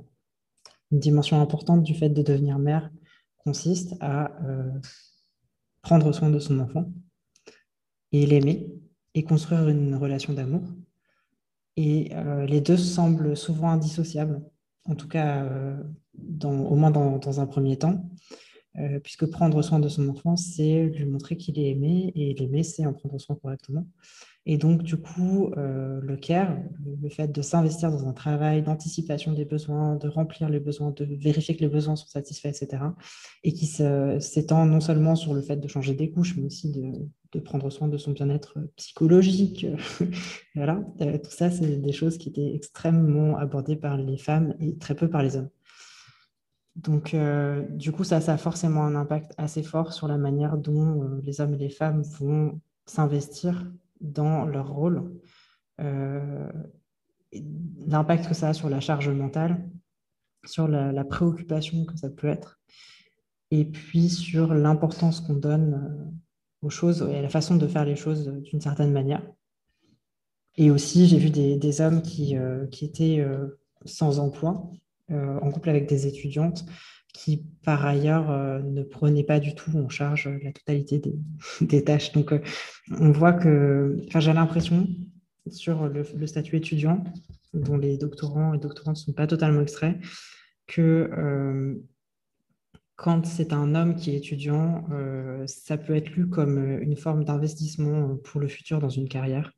une 0.91 0.99
dimension 0.99 1.41
importante 1.41 1.83
du 1.83 1.93
fait 1.93 2.09
de 2.09 2.21
devenir 2.21 2.59
mère 2.59 2.91
consiste 3.37 3.95
à 4.01 4.31
prendre 5.81 6.11
soin 6.11 6.29
de 6.29 6.39
son 6.39 6.59
enfant 6.59 6.91
et 8.11 8.25
l'aimer 8.25 8.69
et 9.13 9.23
construire 9.23 9.69
une 9.69 9.95
relation 9.95 10.33
d'amour. 10.33 10.63
Et 11.77 12.09
euh, 12.13 12.45
les 12.47 12.59
deux 12.59 12.75
semblent 12.75 13.37
souvent 13.37 13.69
indissociables, 13.69 14.41
en 14.85 14.95
tout 14.95 15.07
cas, 15.07 15.43
euh, 15.43 15.77
au 16.43 16.75
moins 16.75 16.89
dans, 16.89 17.39
un 17.39 17.45
premier 17.45 17.77
temps, 17.77 18.09
euh, 18.79 18.99
puisque 18.99 19.27
prendre 19.27 19.61
soin 19.61 19.79
de 19.79 19.87
son 19.87 20.09
enfant, 20.09 20.35
c'est 20.35 20.85
lui 20.85 21.05
montrer 21.05 21.37
qu'il 21.37 21.59
est 21.59 21.69
aimé, 21.69 22.11
et 22.15 22.33
l'aimer, 22.33 22.63
c'est 22.63 22.85
en 22.85 22.93
prendre 22.93 23.19
soin 23.19 23.35
correctement. 23.35 23.87
Et 24.49 24.57
donc, 24.57 24.81
du 24.81 24.95
coup, 24.95 25.51
le 25.57 26.15
care, 26.15 26.57
le 27.01 27.09
fait 27.09 27.27
de 27.27 27.41
s'investir 27.41 27.91
dans 27.91 28.07
un 28.07 28.13
travail 28.13 28.63
d'anticipation 28.63 29.33
des 29.33 29.43
besoins, 29.43 29.97
de 29.97 30.07
remplir 30.07 30.47
les 30.47 30.61
besoins, 30.61 30.91
de 30.91 31.03
vérifier 31.03 31.53
que 31.57 31.59
les 31.59 31.67
besoins 31.67 31.97
sont 31.97 32.07
satisfaits, 32.07 32.47
etc., 32.47 32.77
et 33.43 33.51
qui 33.51 33.65
s'étend 33.65 34.65
non 34.65 34.79
seulement 34.79 35.15
sur 35.15 35.33
le 35.33 35.41
fait 35.41 35.57
de 35.57 35.67
changer 35.67 35.93
des 35.93 36.09
couches, 36.11 36.37
mais 36.37 36.45
aussi 36.45 36.71
de, 36.71 37.39
prendre 37.41 37.69
soin 37.69 37.87
de 37.87 37.97
son 37.97 38.13
bien-être 38.13 38.57
psychologique. 38.77 39.67
voilà, 40.55 40.79
euh, 41.01 41.17
tout 41.19 41.29
ça, 41.29 41.51
c'est 41.51 41.81
des 41.81 41.91
choses 41.91 42.17
qui 42.17 42.29
étaient 42.29 42.55
extrêmement 42.55 43.37
abordées 43.37 43.75
par 43.75 43.95
les 43.97 44.17
femmes 44.17 44.55
et 44.59 44.77
très 44.77 44.95
peu 44.95 45.09
par 45.09 45.21
les 45.21 45.35
hommes. 45.35 45.49
Donc, 46.75 47.13
euh, 47.13 47.63
du 47.69 47.91
coup, 47.91 48.03
ça, 48.03 48.17
a 48.17 48.37
forcément 48.37 48.83
un 48.83 48.95
impact 48.95 49.33
assez 49.37 49.61
fort 49.61 49.93
sur 49.93 50.07
la 50.07 50.17
manière 50.17 50.57
dont 50.57 51.03
euh, 51.03 51.21
les 51.23 51.41
hommes 51.41 51.53
et 51.53 51.57
les 51.57 51.69
femmes 51.69 52.01
vont 52.19 52.59
s'investir 52.85 53.65
dans 54.01 54.45
leur 54.45 54.69
rôle, 54.69 55.11
l'impact 57.85 58.27
que 58.27 58.33
ça 58.33 58.49
a 58.49 58.53
sur 58.53 58.69
la 58.69 58.79
charge 58.79 59.09
mentale, 59.09 59.69
sur 60.45 60.67
la, 60.67 61.03
préoccupation 61.03 61.85
que 61.85 61.97
ça 61.97 62.09
peut 62.09 62.27
être, 62.27 62.59
et 63.51 63.65
puis 63.65 64.09
sur 64.09 64.53
l'importance 64.53 65.21
qu'on 65.21 65.35
donne 65.35 66.11
aux 66.61 66.69
choses 66.69 67.07
et 67.09 67.17
à 67.17 67.21
la 67.21 67.29
façon 67.29 67.55
de 67.55 67.67
faire 67.67 67.85
les 67.85 67.95
choses 67.95 68.27
d'une 68.27 68.61
certaine 68.61 68.91
manière. 68.91 69.23
Et 70.57 70.71
aussi, 70.71 71.07
j'ai 71.07 71.19
vu 71.19 71.29
des, 71.29 71.81
hommes 71.81 72.01
qui, 72.01 72.35
euh, 72.35 72.65
qui 72.67 72.85
étaient 72.85 73.19
euh, 73.19 73.59
sans 73.85 74.19
emploi, 74.19 74.71
euh, 75.11 75.39
en 75.39 75.51
couple 75.51 75.69
avec 75.69 75.87
des 75.87 76.07
étudiantes, 76.07 76.65
qui 77.17 77.43
par 77.63 77.85
ailleurs 77.85 78.63
ne 78.63 78.83
prenaient 78.83 79.23
pas 79.23 79.39
du 79.39 79.55
tout 79.55 79.75
en 79.75 79.89
charge 79.89 80.29
la 80.43 80.51
totalité 80.51 81.01
des, 81.61 81.83
tâches. 81.83 82.11
Donc, 82.11 82.33
on 82.91 83.11
voit 83.11 83.33
que, 83.33 83.97
j'ai 84.15 84.33
l'impression, 84.33 84.87
sur 85.49 85.87
le, 85.87 86.27
statut 86.27 86.57
étudiant, 86.57 87.03
dont 87.53 87.77
les 87.77 87.97
doctorants 87.97 88.53
et 88.53 88.59
doctorantes 88.59 88.97
ne 88.97 89.01
sont 89.01 89.13
pas 89.13 89.25
totalement 89.25 89.61
extraits, 89.61 89.97
que 90.67 91.09
quand 92.97 93.25
c'est 93.27 93.53
un 93.53 93.75
homme 93.75 93.95
qui 93.95 94.09
est 94.11 94.17
étudiant, 94.17 94.83
euh, 94.91 95.45
ça 95.45 95.77
peut 95.77 95.95
être 95.95 96.09
lu 96.09 96.27
comme 96.27 96.57
euh, 96.57 96.81
une 96.81 96.97
forme 96.97 97.23
d'investissement 97.23 98.09
euh, 98.09 98.15
pour 98.15 98.41
le 98.41 98.47
futur 98.47 98.79
dans 98.79 98.89
une 98.89 99.07
carrière 99.07 99.53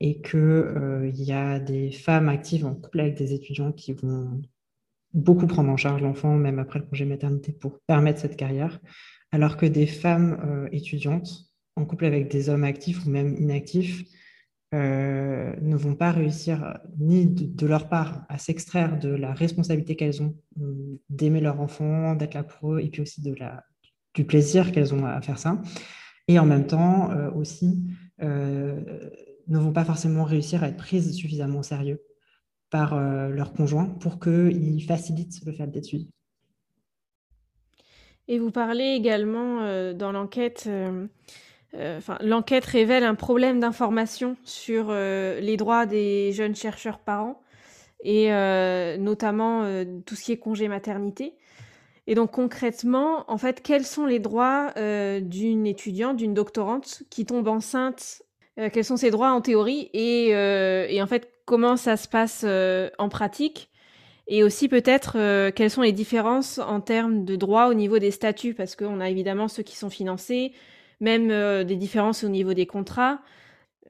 et 0.00 0.20
qu'il 0.20 1.12
y 1.14 1.32
a 1.32 1.60
des 1.60 1.92
femmes 1.92 2.28
actives 2.28 2.66
en 2.66 2.74
couple 2.74 3.00
avec 3.00 3.16
des 3.16 3.34
étudiants 3.34 3.70
qui 3.70 3.92
vont 3.92 4.42
beaucoup 5.14 5.46
prendre 5.46 5.70
en 5.70 5.76
charge 5.76 6.02
l'enfant, 6.02 6.36
même 6.36 6.58
après 6.58 6.78
le 6.78 6.86
congé 6.86 7.04
maternité, 7.04 7.52
pour 7.52 7.80
permettre 7.86 8.20
cette 8.20 8.36
carrière, 8.36 8.80
alors 9.30 9.56
que 9.56 9.66
des 9.66 9.86
femmes 9.86 10.68
étudiantes 10.72 11.52
en 11.76 11.84
couple 11.84 12.04
avec 12.04 12.30
des 12.30 12.48
hommes 12.48 12.64
actifs 12.64 13.04
ou 13.06 13.10
même 13.10 13.34
inactifs 13.38 14.04
euh, 14.74 15.54
ne 15.60 15.76
vont 15.76 15.94
pas 15.94 16.12
réussir 16.12 16.78
ni 16.98 17.26
de, 17.26 17.66
leur 17.66 17.90
part 17.90 18.24
à 18.30 18.38
s'extraire 18.38 18.98
de 18.98 19.10
la 19.10 19.34
responsabilité 19.34 19.96
qu'elles 19.96 20.22
ont 20.22 20.34
euh, 20.62 20.98
d'aimer 21.10 21.40
leur 21.40 21.60
enfant, 21.60 22.14
d'être 22.14 22.32
là 22.32 22.42
pour 22.42 22.74
eux, 22.74 22.80
et 22.80 22.88
puis 22.88 23.02
aussi 23.02 23.20
de 23.20 23.34
la, 23.34 23.64
du 24.14 24.24
plaisir 24.24 24.72
qu'elles 24.72 24.94
ont 24.94 25.04
à 25.04 25.20
faire 25.20 25.38
ça. 25.38 25.60
Et 26.26 26.38
en 26.38 26.46
même 26.46 26.66
temps 26.66 27.10
euh, 27.10 27.30
aussi 27.32 27.84
ne 28.18 29.58
vont 29.58 29.72
pas 29.72 29.84
forcément 29.84 30.22
réussir 30.22 30.62
à 30.62 30.68
être 30.68 30.76
prises 30.76 31.12
suffisamment 31.12 31.58
au 31.58 31.62
sérieux 31.64 32.00
par 32.72 32.98
leur 32.98 33.52
conjoint 33.52 33.86
pour 34.00 34.18
qu'ils 34.18 34.82
facilitent 34.82 35.44
le 35.46 35.52
fait 35.52 35.68
d'être. 35.68 35.94
Et 38.26 38.38
vous 38.38 38.50
parlez 38.50 38.94
également 38.96 39.92
dans 39.92 40.10
l'enquête 40.10 40.68
euh, 41.74 42.00
l'enquête 42.20 42.66
révèle 42.66 43.04
un 43.04 43.14
problème 43.14 43.60
d'information 43.60 44.36
sur 44.44 44.88
euh, 44.90 45.40
les 45.40 45.56
droits 45.56 45.86
des 45.86 46.32
jeunes 46.32 46.54
chercheurs 46.54 46.98
parents 46.98 47.40
et 48.04 48.32
euh, 48.32 48.98
notamment 48.98 49.64
tout 50.04 50.16
ce 50.16 50.24
qui 50.24 50.32
est 50.32 50.38
congé 50.38 50.68
maternité. 50.68 51.34
Et 52.08 52.16
donc 52.16 52.32
concrètement, 52.32 53.24
en 53.30 53.38
fait, 53.38 53.62
quels 53.62 53.86
sont 53.86 54.06
les 54.06 54.18
droits 54.18 54.72
d'une 55.20 55.66
étudiante, 55.66 56.16
d'une 56.16 56.34
doctorante 56.34 57.04
qui 57.10 57.24
tombe 57.24 57.46
enceinte 57.46 58.22
Quels 58.56 58.84
sont 58.84 58.96
ses 58.96 59.12
droits 59.12 59.30
en 59.30 59.40
théorie 59.40 59.88
et, 59.94 61.00
en 61.00 61.06
fait 61.06 61.30
comment 61.44 61.76
ça 61.76 61.96
se 61.96 62.08
passe 62.08 62.44
en 62.98 63.08
pratique 63.08 63.70
et 64.28 64.44
aussi 64.44 64.68
peut-être 64.68 65.50
quelles 65.50 65.70
sont 65.70 65.82
les 65.82 65.92
différences 65.92 66.58
en 66.58 66.80
termes 66.80 67.24
de 67.24 67.36
droits 67.36 67.68
au 67.68 67.74
niveau 67.74 67.98
des 67.98 68.10
statuts 68.10 68.54
parce 68.54 68.76
qu'on 68.76 69.00
a 69.00 69.10
évidemment 69.10 69.48
ceux 69.48 69.62
qui 69.62 69.76
sont 69.76 69.90
financés, 69.90 70.52
même 71.02 71.30
euh, 71.30 71.64
des 71.64 71.76
différences 71.76 72.24
au 72.24 72.28
niveau 72.28 72.54
des 72.54 72.66
contrats, 72.66 73.20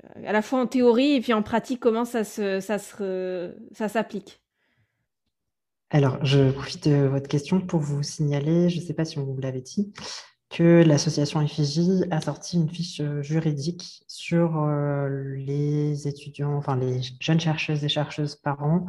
euh, 0.05 0.27
à 0.27 0.33
la 0.33 0.43
fois 0.43 0.61
en 0.61 0.67
théorie 0.67 1.13
et 1.13 1.21
puis 1.21 1.33
en 1.33 1.43
pratique, 1.43 1.79
comment 1.79 2.05
ça 2.05 2.25
ça 2.25 2.61
ça 2.61 3.89
s'applique. 3.89 4.41
Alors, 5.91 6.25
je 6.25 6.51
profite 6.51 6.89
de 6.89 7.07
votre 7.07 7.29
question 7.29 7.61
pour 7.61 7.81
vous 7.81 8.03
signaler, 8.03 8.71
je 8.71 8.81
ne 8.81 8.83
sais 8.83 8.95
pas 8.95 9.05
si 9.05 9.17
vous 9.17 9.37
l'avait 9.39 9.61
dit, 9.61 9.93
que 10.53 10.83
l'association 10.83 11.41
Effigie 11.41 12.05
a 12.11 12.21
sorti 12.21 12.57
une 12.57 12.69
fiche 12.69 13.01
euh, 13.01 13.23
juridique 13.23 14.03
sur 14.07 14.67
les 15.37 16.07
étudiants, 16.07 16.57
enfin 16.57 16.77
les 16.77 17.01
jeunes 17.21 17.41
chercheuses 17.41 17.85
et 17.85 17.89
chercheuses 17.89 18.37
par 18.37 18.63
an 18.63 18.87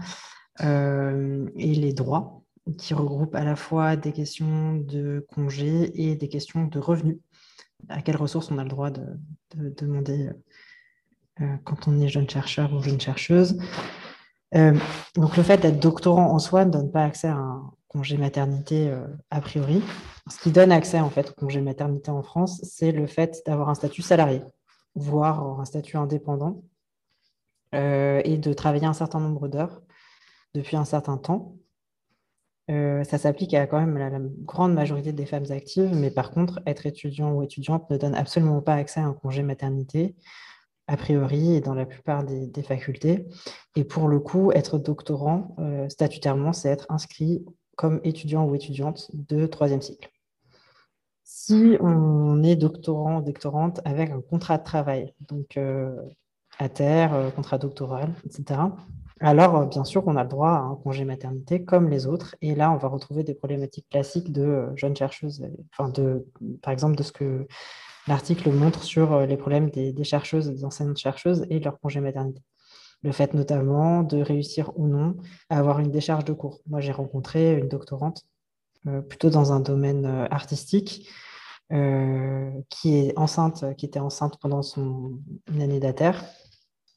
et 0.59 1.73
les 1.73 1.93
droits 1.93 2.43
qui 2.77 2.93
regroupent 2.93 3.35
à 3.35 3.43
la 3.43 3.55
fois 3.55 3.95
des 3.95 4.13
questions 4.13 4.75
de 4.75 5.25
congés 5.33 5.91
et 5.95 6.15
des 6.15 6.29
questions 6.29 6.65
de 6.65 6.79
revenus 6.79 7.17
à 7.89 8.01
quelles 8.01 8.17
ressources 8.17 8.51
on 8.51 8.57
a 8.57 8.63
le 8.63 8.69
droit 8.69 8.89
de, 8.89 9.03
demander 9.55 10.29
euh, 11.41 11.55
quand 11.63 11.87
on 11.87 11.99
est 11.99 12.07
jeune 12.07 12.29
chercheur 12.29 12.73
ou 12.73 12.81
jeune 12.81 12.99
chercheuse. 12.99 13.59
Euh, 14.55 14.77
donc 15.15 15.35
le 15.35 15.43
fait 15.43 15.57
d'être 15.57 15.79
doctorant 15.79 16.31
en 16.31 16.39
soi 16.39 16.65
ne 16.65 16.71
donne 16.71 16.91
pas 16.91 17.03
accès 17.03 17.27
à 17.27 17.35
un 17.35 17.73
congé 17.93 18.17
maternité 18.17 18.89
euh, 18.89 19.07
a 19.29 19.39
priori. 19.39 19.81
Ce 20.29 20.37
qui 20.39 20.51
donne 20.51 20.71
accès 20.71 20.99
en 20.99 21.09
fait 21.09 21.29
au 21.29 21.33
congé 21.33 21.61
maternité 21.61 22.11
en 22.11 22.23
France, 22.23 22.59
c'est 22.63 22.91
le 22.91 23.07
fait 23.07 23.41
d'avoir 23.45 23.69
un 23.69 23.75
statut 23.75 24.01
salarié, 24.01 24.41
voire 24.95 25.59
un 25.59 25.65
statut 25.65 25.97
indépendant, 25.97 26.63
et 27.73 28.37
de 28.37 28.53
travailler 28.53 28.85
un 28.85 28.93
certain 28.93 29.19
nombre 29.19 29.47
d'heures 29.47 29.81
depuis 30.53 30.77
un 30.77 30.85
certain 30.85 31.17
temps 31.17 31.55
euh, 32.71 33.03
ça 33.03 33.17
s'applique 33.17 33.53
à 33.53 33.67
quand 33.67 33.79
même 33.79 33.97
la, 33.97 34.09
grande 34.45 34.73
majorité 34.73 35.11
des 35.11 35.25
femmes 35.25 35.51
actives, 35.51 35.93
mais 35.93 36.09
par 36.09 36.31
contre, 36.31 36.61
être 36.65 36.85
étudiant 36.85 37.33
ou 37.33 37.43
étudiante 37.43 37.89
ne 37.89 37.97
donne 37.97 38.15
absolument 38.15 38.61
pas 38.61 38.75
accès 38.75 39.01
à 39.01 39.05
un 39.05 39.13
congé 39.13 39.43
maternité. 39.43 40.15
a 40.87 40.97
priori 40.97 41.55
et 41.55 41.61
dans 41.61 41.73
la 41.75 41.85
plupart 41.85 42.23
des, 42.25 42.63
facultés. 42.63 43.25
Et 43.75 43.83
pour 43.85 44.07
le 44.09 44.19
coup, 44.19 44.51
être 44.51 44.77
doctorant, 44.77 45.55
statutairement, 45.89 46.51
c'est 46.53 46.69
être 46.69 46.87
inscrit 46.89 47.45
comme 47.75 47.99
étudiant 48.03 48.45
ou 48.45 48.55
étudiante 48.55 49.09
de 49.13 49.45
troisième 49.45 49.81
cycle. 49.81 50.09
Si 51.23 51.77
on 51.79 52.43
est 52.43 52.55
doctorant 52.55 53.19
ou 53.19 53.21
doctorante 53.21 53.81
avec 53.85 54.11
un 54.11 54.21
contrat 54.21 54.57
de 54.57 54.63
travail, 54.63 55.13
donc 55.21 55.57
à 56.59 56.69
terre, 56.69 57.31
contrat 57.35 57.57
doctoral, 57.57 58.13
etc., 58.25 58.59
alors, 59.25 59.55
euh, 59.55 59.65
bien 59.65 59.85
sûr, 59.85 60.03
on 60.05 60.17
a 60.17 60.23
le 60.23 60.29
droit 60.29 60.49
à 60.49 60.59
un 60.59 60.75
congé 60.75 61.05
maternité 61.05 61.63
comme 61.63 61.89
les 61.89 62.07
autres. 62.07 62.35
Et 62.41 62.55
là, 62.55 62.71
on 62.71 62.77
va 62.77 62.89
retrouver 62.89 63.23
des 63.23 63.33
problématiques 63.33 63.87
classiques 63.89 64.33
de 64.33 64.41
euh, 64.43 64.75
jeunes 64.75 64.97
chercheuses, 64.97 65.45
enfin 65.71 65.89
de, 65.89 66.25
par 66.61 66.73
exemple, 66.73 66.97
de 66.97 67.03
ce 67.03 67.13
que 67.13 67.47
l'article 68.07 68.51
montre 68.51 68.83
sur 68.83 69.13
euh, 69.13 69.25
les 69.25 69.37
problèmes 69.37 69.69
des, 69.69 70.03
chercheuses, 70.03 70.49
des 70.49 70.65
enseignantes 70.65 70.97
chercheuses 70.97 71.45
et 71.49 71.59
leur 71.59 71.79
congé 71.79 72.01
maternité. 72.01 72.41
Le 73.03 73.11
fait 73.11 73.33
notamment 73.33 74.03
de 74.03 74.21
réussir 74.21 74.71
ou 74.75 74.87
non 74.87 75.17
à 75.49 75.59
avoir 75.59 75.79
une 75.79 75.91
décharge 75.91 76.25
de 76.25 76.33
cours. 76.33 76.61
Moi, 76.67 76.79
j'ai 76.79 76.91
rencontré 76.91 77.57
une 77.57 77.67
doctorante 77.67 78.23
plutôt 79.09 79.29
dans 79.29 79.51
un 79.53 79.59
domaine 79.59 80.05
artistique 80.31 81.09
qui 81.69 82.95
est 82.97 83.17
enceinte, 83.17 83.65
qui 83.77 83.85
était 83.85 83.99
enceinte 83.99 84.37
pendant 84.39 84.61
son 84.61 85.19
année 85.59 85.79
d'ATER 85.79 86.11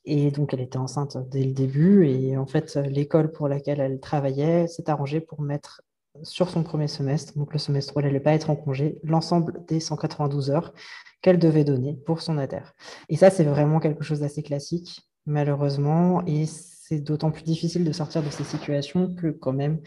et 0.06 0.30
donc, 0.30 0.54
elle 0.54 0.60
était 0.60 0.78
enceinte 0.78 1.18
dès 1.30 1.42
le 1.42 1.52
début. 1.52 2.06
Et 2.06 2.36
en 2.36 2.46
fait, 2.46 2.76
l'école 2.76 3.32
pour 3.32 3.48
laquelle 3.48 3.80
elle 3.80 3.98
travaillait 3.98 4.68
s'est 4.68 4.88
arrangée 4.88 5.20
pour 5.20 5.42
mettre 5.42 5.82
sur 6.22 6.48
son 6.48 6.62
premier 6.62 6.88
semestre, 6.88 7.36
donc 7.36 7.52
le 7.52 7.58
semestre 7.58 7.94
où 7.94 8.00
elle 8.00 8.06
n'allait 8.06 8.20
pas 8.20 8.32
être 8.32 8.48
en 8.48 8.56
congé, 8.56 8.98
l'ensemble 9.02 9.64
des 9.66 9.80
192 9.80 10.50
heures 10.50 10.72
qu'elle 11.20 11.38
devait 11.38 11.64
donner 11.64 11.94
pour 12.06 12.22
son 12.22 12.38
ATER. 12.38 12.62
Et 13.08 13.16
ça, 13.16 13.30
c'est 13.30 13.44
vraiment 13.44 13.80
quelque 13.80 14.04
chose 14.04 14.20
d'assez 14.20 14.42
classique, 14.42 15.02
malheureusement. 15.26 16.24
Et 16.26 16.46
c'est 16.46 17.00
d'autant 17.00 17.30
plus 17.30 17.42
difficile 17.42 17.84
de 17.84 17.92
sortir 17.92 18.22
de 18.22 18.30
ces 18.30 18.44
situations 18.44 19.14
que 19.14 19.28
quand 19.28 19.52
même, 19.52 19.80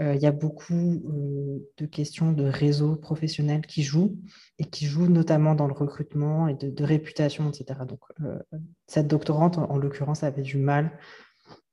euh, 0.00 0.14
il 0.14 0.20
y 0.20 0.26
a 0.26 0.32
beaucoup 0.32 0.74
euh, 0.74 1.58
de 1.76 1.86
questions 1.86 2.32
de 2.32 2.44
réseau 2.44 2.94
professionnel 2.94 3.66
qui 3.66 3.82
jouent 3.82 4.16
et 4.58 4.64
qui 4.64 4.86
jouent 4.86 5.08
notamment 5.08 5.56
dans 5.56 5.66
le 5.66 5.72
recrutement 5.72 6.46
et 6.46 6.54
de, 6.54 6.84
réputation, 6.84 7.50
etc. 7.50 7.80
Donc, 7.86 8.00
euh, 8.22 8.38
cette 8.86 9.08
doctorante, 9.08 9.58
en, 9.58 9.76
l'occurrence, 9.76 10.22
avait 10.22 10.42
du 10.42 10.56
mal 10.56 10.96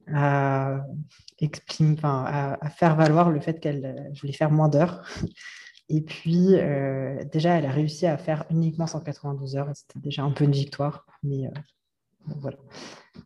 à, 0.08 0.84
à, 2.04 2.70
faire 2.70 2.96
valoir 2.96 3.30
le 3.30 3.40
fait 3.40 3.60
qu'elle 3.60 4.12
voulait 4.20 4.34
faire 4.34 4.52
moins 4.52 4.70
d'heures. 4.70 5.08
Et 5.88 6.02
puis, 6.02 6.56
déjà, 7.32 7.58
elle 7.58 7.66
a 7.66 7.72
réussi 7.72 8.08
à 8.08 8.18
faire 8.18 8.46
uniquement 8.50 8.88
192 8.88 9.56
heures. 9.56 9.70
C'était 9.76 10.00
déjà 10.00 10.24
un 10.24 10.32
peu 10.32 10.44
une 10.44 10.52
victoire. 10.52 11.06
Mais 11.24 11.50
voilà. 12.42 12.58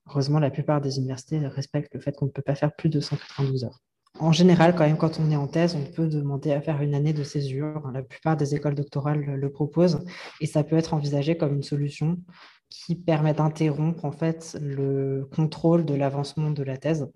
Heureusement, 0.08 0.39
la 0.39 0.52
plupart 0.52 0.82
des 0.82 0.97
universités 0.97 1.39
respectent 1.47 1.93
le 1.93 2.00
fait 2.00 2.16
qu'on 2.16 2.26
ne 2.26 2.32
peut 2.32 2.41
pas 2.41 2.56
faire 2.56 2.76
plus 2.76 2.89
de 2.89 3.00
192 3.00 3.64
heures 3.66 3.80
en 4.18 4.32
général, 4.32 4.76
quand 4.76 4.86
même, 4.86 4.97
quand 4.97 5.20
on 5.20 5.32
est 5.32 5.36
en 5.36 5.47
thèse, 5.47 5.76
on 5.76 5.91
peut 5.91 6.08
demander 6.08 6.52
à 6.52 6.62
faire 6.62 6.82
une 6.82 6.93
année 6.93 7.14
de 7.14 7.24
césure. 7.24 7.89
La 7.93 8.02
plupart 8.02 8.36
des 8.36 8.56
écoles 8.56 8.76
doctorales 8.76 9.22
le 9.22 9.52
proposent 9.52 10.04
et 10.41 10.45
ça 10.45 10.64
peut 10.64 10.78
être 10.78 10.93
envisagé 10.93 11.38
comme 11.38 11.54
une 11.56 11.64
solution 11.64 12.18
qui 12.70 12.95
permet 12.95 13.34
d'interrompre 13.34 14.06
en 14.06 14.12
fait 14.12 14.58
le 14.62 15.28
contrôle 15.36 15.86
de 15.86 15.95
l'avancement 15.95 16.52
de 16.52 16.64
la 16.64 16.78
thèse, 16.78 17.10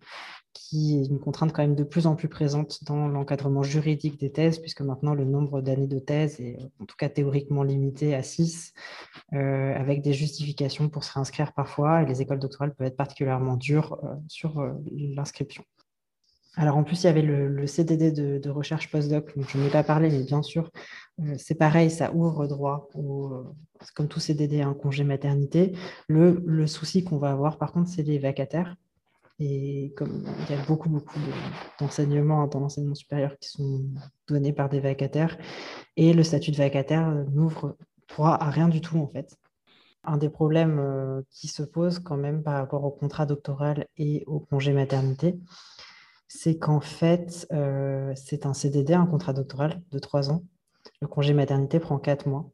qui 0.54 1.00
est 1.00 1.06
une 1.06 1.20
contrainte 1.20 1.52
quand 1.52 1.62
même 1.62 1.76
de 1.76 1.84
plus 1.84 2.08
en 2.08 2.16
plus 2.16 2.30
présente 2.30 2.84
dans 2.84 3.08
l'encadrement 3.08 3.64
juridique 3.64 4.20
des 4.20 4.32
thèses, 4.32 4.60
puisque 4.60 4.82
maintenant 4.82 5.14
le 5.14 5.26
nombre 5.26 5.62
d'années 5.62 5.88
de 5.88 6.00
thèse 6.00 6.40
est 6.40 6.58
en 6.80 6.86
tout 6.86 6.96
cas 6.98 7.10
théoriquement 7.10 7.64
limité 7.64 8.16
à 8.16 8.24
6, 8.24 8.74
euh, 9.34 9.76
avec 9.76 10.02
des 10.02 10.14
justifications 10.14 10.90
pour 10.90 11.04
se 11.04 11.14
réinscrire 11.14 11.54
parfois, 11.54 12.04
et 12.04 12.06
les 12.06 12.22
écoles 12.22 12.40
doctorales 12.40 12.74
peuvent 12.74 12.88
être 12.88 12.98
particulièrement 12.98 13.58
dures 13.58 14.00
euh, 14.04 14.16
sur 14.28 14.60
euh, 14.60 14.74
l'inscription. 14.92 15.64
Alors 16.56 16.78
en 16.78 16.84
plus, 16.84 17.02
il 17.02 17.06
y 17.08 17.10
avait 17.10 17.24
le, 17.24 17.66
CDD 17.66 18.12
de, 18.12 18.50
recherche 18.50 18.92
postdoc, 18.92 19.36
donc 19.36 19.50
je 19.50 19.58
n'ai 19.58 19.70
pas 19.70 19.84
parlé, 19.84 20.10
mais 20.10 20.24
bien 20.24 20.44
sûr, 20.44 20.70
euh, 21.20 21.34
c'est 21.38 21.56
pareil, 21.56 21.90
ça 21.90 22.14
ouvre 22.14 22.46
droit, 22.46 22.90
au, 22.94 23.34
euh, 23.34 23.44
comme 23.96 24.08
tout 24.08 24.20
CDD, 24.20 24.62
un 24.62 24.76
congé 24.76 25.04
maternité. 25.04 25.76
Le, 26.08 26.68
souci 26.68 27.04
qu'on 27.04 27.18
va 27.18 27.32
avoir, 27.32 27.58
par 27.58 27.72
contre, 27.72 27.90
c'est 27.90 28.04
les 28.04 28.20
vacataires. 28.20 28.76
Et 29.46 29.94
comme 29.98 30.24
il 30.40 30.56
y 30.56 30.58
a 30.58 30.64
beaucoup, 30.64 30.88
beaucoup 30.88 31.20
d'enseignements 31.78 32.48
dans 32.48 32.62
l'enseignement 32.62 32.96
supérieur 32.96 33.38
qui 33.38 33.50
sont 33.50 33.84
donnés 34.26 34.54
par 34.54 34.70
des 34.70 34.80
vacataires, 34.80 35.38
et 35.98 36.14
le 36.14 36.24
statut 36.24 36.52
de 36.52 36.56
vacataire 36.56 37.10
n'ouvre 37.30 37.76
droit 38.08 38.38
à 38.40 38.50
rien 38.50 38.70
du 38.70 38.80
tout, 38.80 38.98
en 38.98 39.08
fait. 39.08 39.36
Un 40.06 40.16
des 40.16 40.30
problèmes 40.30 40.80
euh, 40.80 41.22
qui 41.30 41.50
se 41.50 41.62
pose 41.62 42.00
quand 42.00 42.16
même 42.16 42.42
par 42.42 42.54
rapport 42.54 42.86
au 42.86 42.92
contrat 42.92 43.26
doctoral 43.26 43.86
et 43.98 44.24
au 44.28 44.40
congé 44.40 44.72
maternité, 44.72 45.38
c'est 46.30 46.58
qu'en 46.58 46.80
fait, 46.80 47.46
euh, 47.52 48.14
c'est 48.16 48.46
un 48.46 48.54
CDD, 48.54 48.94
un 48.94 49.06
contrat 49.06 49.34
doctoral 49.34 49.82
de 49.92 50.00
trois 50.00 50.32
ans. 50.32 50.44
Le 51.02 51.08
congé 51.08 51.34
maternité 51.34 51.80
prend 51.80 52.00
quatre 52.00 52.30
mois. 52.30 52.50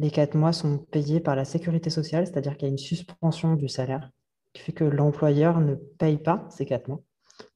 Les 0.00 0.10
quatre 0.10 0.34
mois 0.34 0.52
sont 0.52 0.78
payés 0.78 1.20
par 1.20 1.36
la 1.36 1.44
sécurité 1.44 1.90
sociale, 1.90 2.26
c'est-à-dire 2.26 2.56
qu'il 2.56 2.66
y 2.66 2.70
a 2.70 2.72
une 2.72 2.78
suspension 2.78 3.54
du 3.54 3.68
salaire 3.68 4.10
qui 4.54 4.62
fait 4.62 4.72
que 4.72 4.84
l'employeur 4.84 5.60
ne 5.60 5.74
paye 5.74 6.16
pas 6.16 6.46
ces 6.48 6.64
quatre 6.64 6.88
mois. 6.88 7.02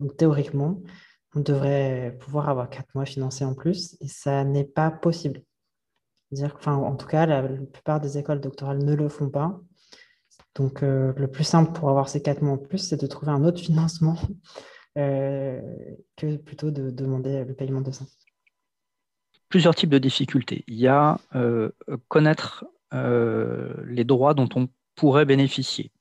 Donc 0.00 0.16
théoriquement, 0.16 0.82
on 1.34 1.40
devrait 1.40 2.16
pouvoir 2.20 2.48
avoir 2.48 2.68
quatre 2.68 2.94
mois 2.94 3.06
financés 3.06 3.44
en 3.44 3.54
plus 3.54 3.96
et 4.00 4.08
ça 4.08 4.44
n'est 4.44 4.64
pas 4.64 4.90
possible. 4.90 5.42
Dire, 6.30 6.54
enfin, 6.58 6.74
en 6.74 6.96
tout 6.96 7.06
cas, 7.06 7.24
la, 7.24 7.42
plupart 7.42 8.00
des 8.00 8.18
écoles 8.18 8.40
doctorales 8.40 8.84
ne 8.84 8.94
le 8.94 9.08
font 9.08 9.30
pas. 9.30 9.58
Donc, 10.54 10.82
euh, 10.82 11.12
le 11.16 11.30
plus 11.30 11.44
simple 11.44 11.72
pour 11.72 11.88
avoir 11.88 12.08
ces 12.08 12.20
quatre 12.20 12.42
mois 12.42 12.54
en 12.54 12.58
plus, 12.58 12.78
c'est 12.78 13.00
de 13.00 13.06
trouver 13.06 13.32
un 13.32 13.44
autre 13.44 13.60
financement 13.60 14.16
euh, 14.98 15.60
que 16.16 16.36
plutôt 16.36 16.70
de 16.70 16.90
demander 16.90 17.44
le 17.44 17.54
paiement 17.54 17.80
de 17.80 17.92
ça. 17.92 18.04
Plusieurs 19.48 19.74
types 19.74 19.90
de 19.90 19.98
difficultés. 19.98 20.64
Il 20.66 20.74
y 20.74 20.88
a 20.88 21.18
euh, 21.34 21.70
connaître 22.08 22.66
les 22.92 24.04
droits 24.04 24.32
dont 24.32 24.48
on 24.54 24.68
pourrait 24.94 25.26
bénéficier. 25.26 25.92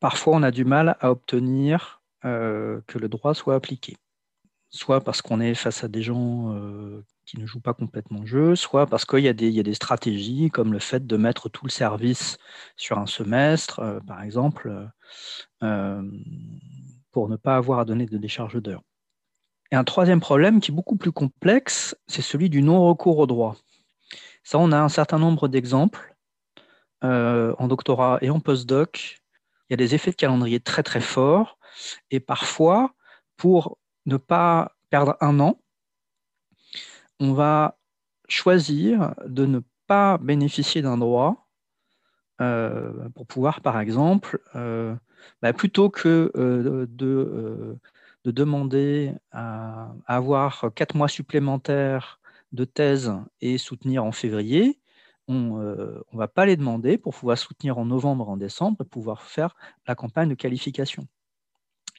Parfois, 0.00 0.36
on 0.36 0.42
a 0.42 0.50
du 0.50 0.64
mal 0.64 0.96
à 1.00 1.10
obtenir 1.10 2.02
que 2.22 2.98
le 2.98 3.08
droit 3.08 3.34
soit 3.34 3.54
appliqué. 3.54 3.96
Soit 4.70 5.00
parce 5.00 5.22
qu'on 5.22 5.40
est 5.40 5.54
face 5.54 5.84
à 5.84 5.88
des 5.88 6.02
gens 6.02 6.52
qui 7.24 7.38
ne 7.38 7.46
jouent 7.46 7.60
pas 7.60 7.72
complètement 7.72 8.20
le 8.20 8.26
jeu, 8.26 8.56
soit 8.56 8.86
parce 8.86 9.04
qu'il 9.04 9.20
y, 9.20 9.28
a 9.28 9.32
des 9.32 9.74
stratégies 9.74 10.50
comme 10.50 10.72
le 10.72 10.80
fait 10.80 11.06
de 11.06 11.16
mettre 11.16 11.48
tout 11.48 11.64
le 11.64 11.70
service 11.70 12.36
sur 12.76 12.98
un 12.98 13.06
semestre, 13.06 14.00
par 14.06 14.22
exemple 14.22 14.90
pour 17.16 17.30
ne 17.30 17.36
pas 17.36 17.56
avoir 17.56 17.78
à 17.78 17.86
donner 17.86 18.04
de 18.04 18.18
décharge 18.18 18.60
d'heures. 18.60 18.82
Et 19.72 19.74
un 19.74 19.84
troisième 19.84 20.20
problème 20.20 20.60
qui 20.60 20.70
est 20.70 20.74
beaucoup 20.74 20.96
plus 20.96 21.12
complexe, 21.12 21.96
c'est 22.06 22.20
celui 22.20 22.50
du 22.50 22.60
non-recours 22.60 23.16
au 23.16 23.26
droit. 23.26 23.56
Ça, 24.44 24.58
on 24.58 24.70
a 24.70 24.78
un 24.78 24.90
certain 24.90 25.18
nombre 25.18 25.48
d'exemples 25.48 26.14
euh, 27.04 27.54
en 27.58 27.68
doctorat 27.68 28.18
et 28.20 28.28
en 28.28 28.38
postdoc. 28.38 29.22
Il 29.68 29.72
y 29.72 29.74
a 29.74 29.76
des 29.76 29.94
effets 29.94 30.10
de 30.10 30.16
calendrier 30.16 30.60
très 30.60 30.82
très 30.82 31.00
forts. 31.00 31.58
Et 32.10 32.20
parfois, 32.20 32.94
pour 33.36 33.78
ne 34.06 34.16
pas 34.16 34.76
perdre 34.90 35.16
un 35.20 35.40
an, 35.40 35.60
on 37.20 37.32
va 37.32 37.78
choisir 38.28 39.14
de 39.26 39.46
ne 39.46 39.60
pas 39.86 40.18
bénéficier 40.18 40.82
d'un 40.82 40.98
droit 40.98 41.46
euh, 42.40 43.08
pour 43.14 43.26
pouvoir, 43.26 43.60
par 43.60 43.80
exemple, 43.80 44.40
euh, 44.54 44.94
bah, 45.42 45.52
plutôt 45.52 45.88
que 45.88 46.30
euh, 46.36 46.86
de, 46.88 47.78
de, 48.24 48.30
demander 48.30 49.14
à, 49.32 49.92
avoir 50.06 50.66
quatre 50.74 50.96
mois 50.96 51.08
supplémentaires 51.08 52.20
de 52.52 52.64
thèse 52.64 53.12
et 53.40 53.58
soutenir 53.58 54.04
en 54.04 54.12
février, 54.12 54.78
on 55.28 55.58
ne 55.58 56.18
va 56.18 56.28
pas 56.28 56.46
les 56.46 56.56
demander 56.56 56.98
pour 56.98 57.14
pouvoir 57.14 57.38
soutenir 57.38 57.78
en 57.78 57.86
novembre, 57.86 58.28
en 58.28 58.36
décembre 58.36 58.78
et 58.82 58.84
pouvoir 58.84 59.22
faire 59.22 59.56
la 59.86 59.94
campagne 59.94 60.28
de 60.28 60.34
qualification. 60.34 61.06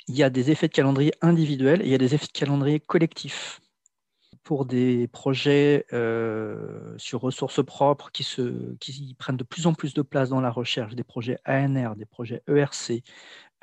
Il 0.07 0.15
y 0.15 0.23
a 0.23 0.29
des 0.29 0.51
effets 0.51 0.67
de 0.67 0.73
calendrier 0.73 1.13
individuels 1.21 1.81
et 1.81 1.85
il 1.85 1.91
y 1.91 1.95
a 1.95 1.97
des 1.97 2.15
effets 2.15 2.27
de 2.27 2.31
calendrier 2.31 2.79
collectifs 2.79 3.59
pour 4.47 4.65
des 4.65 5.09
projets 5.09 5.85
euh, 5.91 6.93
sur 6.97 7.19
ressources 7.19 7.61
propres 7.65 8.11
qui, 8.13 9.15
prennent 9.19 9.35
de 9.35 9.43
plus 9.43 9.67
en 9.67 9.73
plus 9.73 9.93
de 9.93 10.01
place 10.01 10.29
dans 10.29 10.39
la 10.39 10.49
recherche, 10.49 10.95
des 10.95 11.03
projets 11.03 11.37
ANR, 11.45 11.97
des 11.97 12.05
projets 12.05 12.43
ERC, 12.47 13.03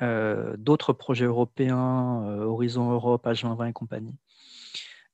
euh, 0.03 0.55
d'autres 0.57 0.93
projets 0.93 1.25
européens, 1.25 2.23
euh, 2.27 2.43
Horizon 2.43 2.91
Europe, 2.91 3.25
H2020 3.25 3.69
et 3.69 3.73
compagnie. 3.73 4.15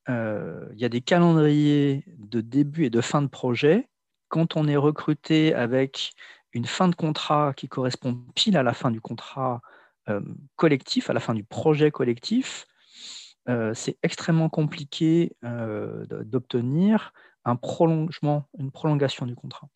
Il 0.10 0.78
y 0.78 0.84
a 0.84 0.89
des 0.89 0.99
calendriers 0.99 2.04
de 2.18 2.41
début 2.41 2.84
et 2.84 2.89
de 2.89 2.99
fin 2.99 3.22
de 3.22 3.28
projet. 3.28 3.88
Quand 4.32 4.55
on 4.55 4.67
est 4.67 4.77
recruté 4.77 5.53
avec 5.53 6.13
une 6.53 6.65
fin 6.65 6.88
de 6.88 6.95
contrat 6.95 7.53
qui 7.55 7.67
correspond 7.67 8.17
pile 8.34 8.57
à 8.57 8.63
la 8.63 8.73
fin 8.73 8.89
du 8.89 9.01
contrat 9.01 9.61
collectif, 10.55 11.09
à 11.09 11.13
la 11.13 11.19
fin 11.19 11.34
du 11.34 11.43
projet 11.43 11.91
collectif, 11.91 12.65
euh, 13.49 13.73
c'est 13.73 13.97
extrêmement 14.03 14.49
compliqué 14.49 15.36
euh, 15.43 16.05
d'obtenir 16.23 17.11
un 17.43 17.55
prolongement, 17.55 18.45
une 18.57 18.71
prolongation 18.71 19.25
du 19.25 19.36
contrat. 19.36 19.67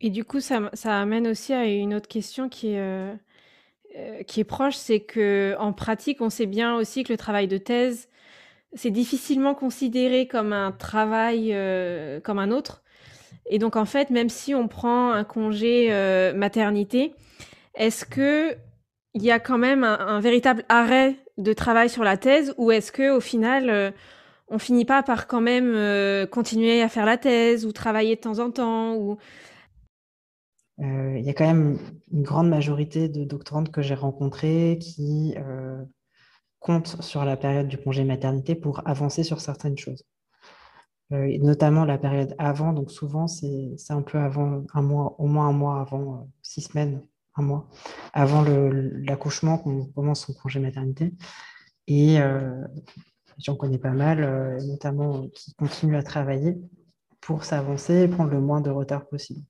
Et 0.00 0.10
du 0.10 0.24
coup, 0.24 0.40
ça, 0.40 0.70
ça 0.74 1.00
amène 1.00 1.26
aussi 1.26 1.52
à 1.52 1.64
une 1.64 1.94
autre 1.94 2.08
question 2.08 2.48
qui 2.48 2.74
est, 2.74 3.16
qui 4.26 4.40
est 4.40 4.44
proche, 4.44 4.76
c'est 4.76 5.00
que 5.00 5.56
en 5.58 5.72
pratique, 5.72 6.20
on 6.20 6.30
sait 6.30 6.46
bien 6.46 6.74
aussi 6.76 7.04
que 7.04 7.12
le 7.12 7.16
travail 7.16 7.48
de 7.48 7.56
thèse, 7.56 8.08
c'est 8.74 8.90
difficilement 8.90 9.54
considéré 9.54 10.26
comme 10.26 10.52
un 10.52 10.72
travail 10.72 11.56
comme 12.22 12.38
un 12.38 12.50
autre. 12.50 12.82
Et 13.46 13.58
donc, 13.58 13.76
en 13.76 13.84
fait, 13.84 14.10
même 14.10 14.28
si 14.28 14.54
on 14.54 14.68
prend 14.68 15.12
un 15.12 15.24
congé 15.24 15.88
maternité, 16.34 17.14
est-ce 17.74 18.04
que 18.04 18.56
il 19.14 19.22
y 19.22 19.30
a 19.30 19.38
quand 19.38 19.58
même 19.58 19.84
un, 19.84 20.20
véritable 20.20 20.64
arrêt 20.68 21.16
de 21.38 21.52
travail 21.52 21.88
sur 21.88 22.04
la 22.04 22.16
thèse 22.16 22.54
ou 22.56 22.70
est-ce 22.70 22.92
que 22.92 23.14
au 23.14 23.20
final 23.20 23.70
euh, 23.70 23.90
on 24.48 24.58
finit 24.58 24.84
pas 24.84 25.02
par 25.02 25.26
quand 25.26 25.40
même 25.40 25.72
euh, 25.74 26.26
continuer 26.26 26.82
à 26.82 26.88
faire 26.88 27.06
la 27.06 27.18
thèse 27.18 27.64
ou 27.66 27.72
travailler 27.72 28.16
de 28.16 28.20
temps 28.20 28.38
en 28.38 28.50
temps 28.50 28.94
ou 28.96 29.18
euh, 30.80 31.18
il 31.18 31.24
y 31.24 31.30
a 31.30 31.34
quand 31.34 31.46
même 31.46 31.78
une 32.12 32.22
grande 32.22 32.48
majorité 32.48 33.08
de 33.08 33.24
doctorantes 33.24 33.70
que 33.70 33.82
j'ai 33.82 33.94
rencontrées 33.94 34.78
qui 34.80 35.34
comptent 36.58 37.02
sur 37.02 37.24
la 37.24 37.36
période 37.36 37.68
du 37.68 37.76
congé 37.76 38.04
maternité 38.04 38.54
pour 38.54 38.86
avancer 38.86 39.22
sur 39.22 39.40
certaines 39.40 39.76
choses. 39.76 40.04
Notamment 41.40 41.84
la 41.84 41.98
période 41.98 42.34
avant, 42.38 42.72
donc 42.72 42.90
souvent 42.90 43.26
c'est 43.26 43.76
un 43.90 44.02
peu 44.02 44.18
avant, 44.18 44.64
un 44.74 44.82
mois, 44.82 45.14
au 45.18 45.26
moins 45.26 45.48
un 45.48 45.52
mois 45.52 45.80
avant, 45.80 46.28
six 46.42 46.62
semaines 46.62 47.02
un 47.36 47.42
mois 47.42 47.68
avant 48.12 48.42
l'accouchement 48.42 49.58
qu'on 49.58 49.86
commence 49.86 50.26
son 50.26 50.34
congé 50.34 50.60
maternité. 50.60 51.12
Et 51.86 52.20
euh, 52.20 52.62
j'en 53.38 53.56
connais 53.56 53.78
pas 53.78 53.90
mal, 53.90 54.22
euh, 54.22 54.58
notamment 54.66 55.28
qui 55.28 55.54
continuent 55.54 55.96
à 55.96 56.02
travailler 56.02 56.56
pour 57.20 57.44
s'avancer 57.44 58.02
et 58.02 58.08
prendre 58.08 58.30
le 58.30 58.40
moins 58.40 58.60
de 58.60 58.70
retard 58.70 59.06
possible. 59.06 59.40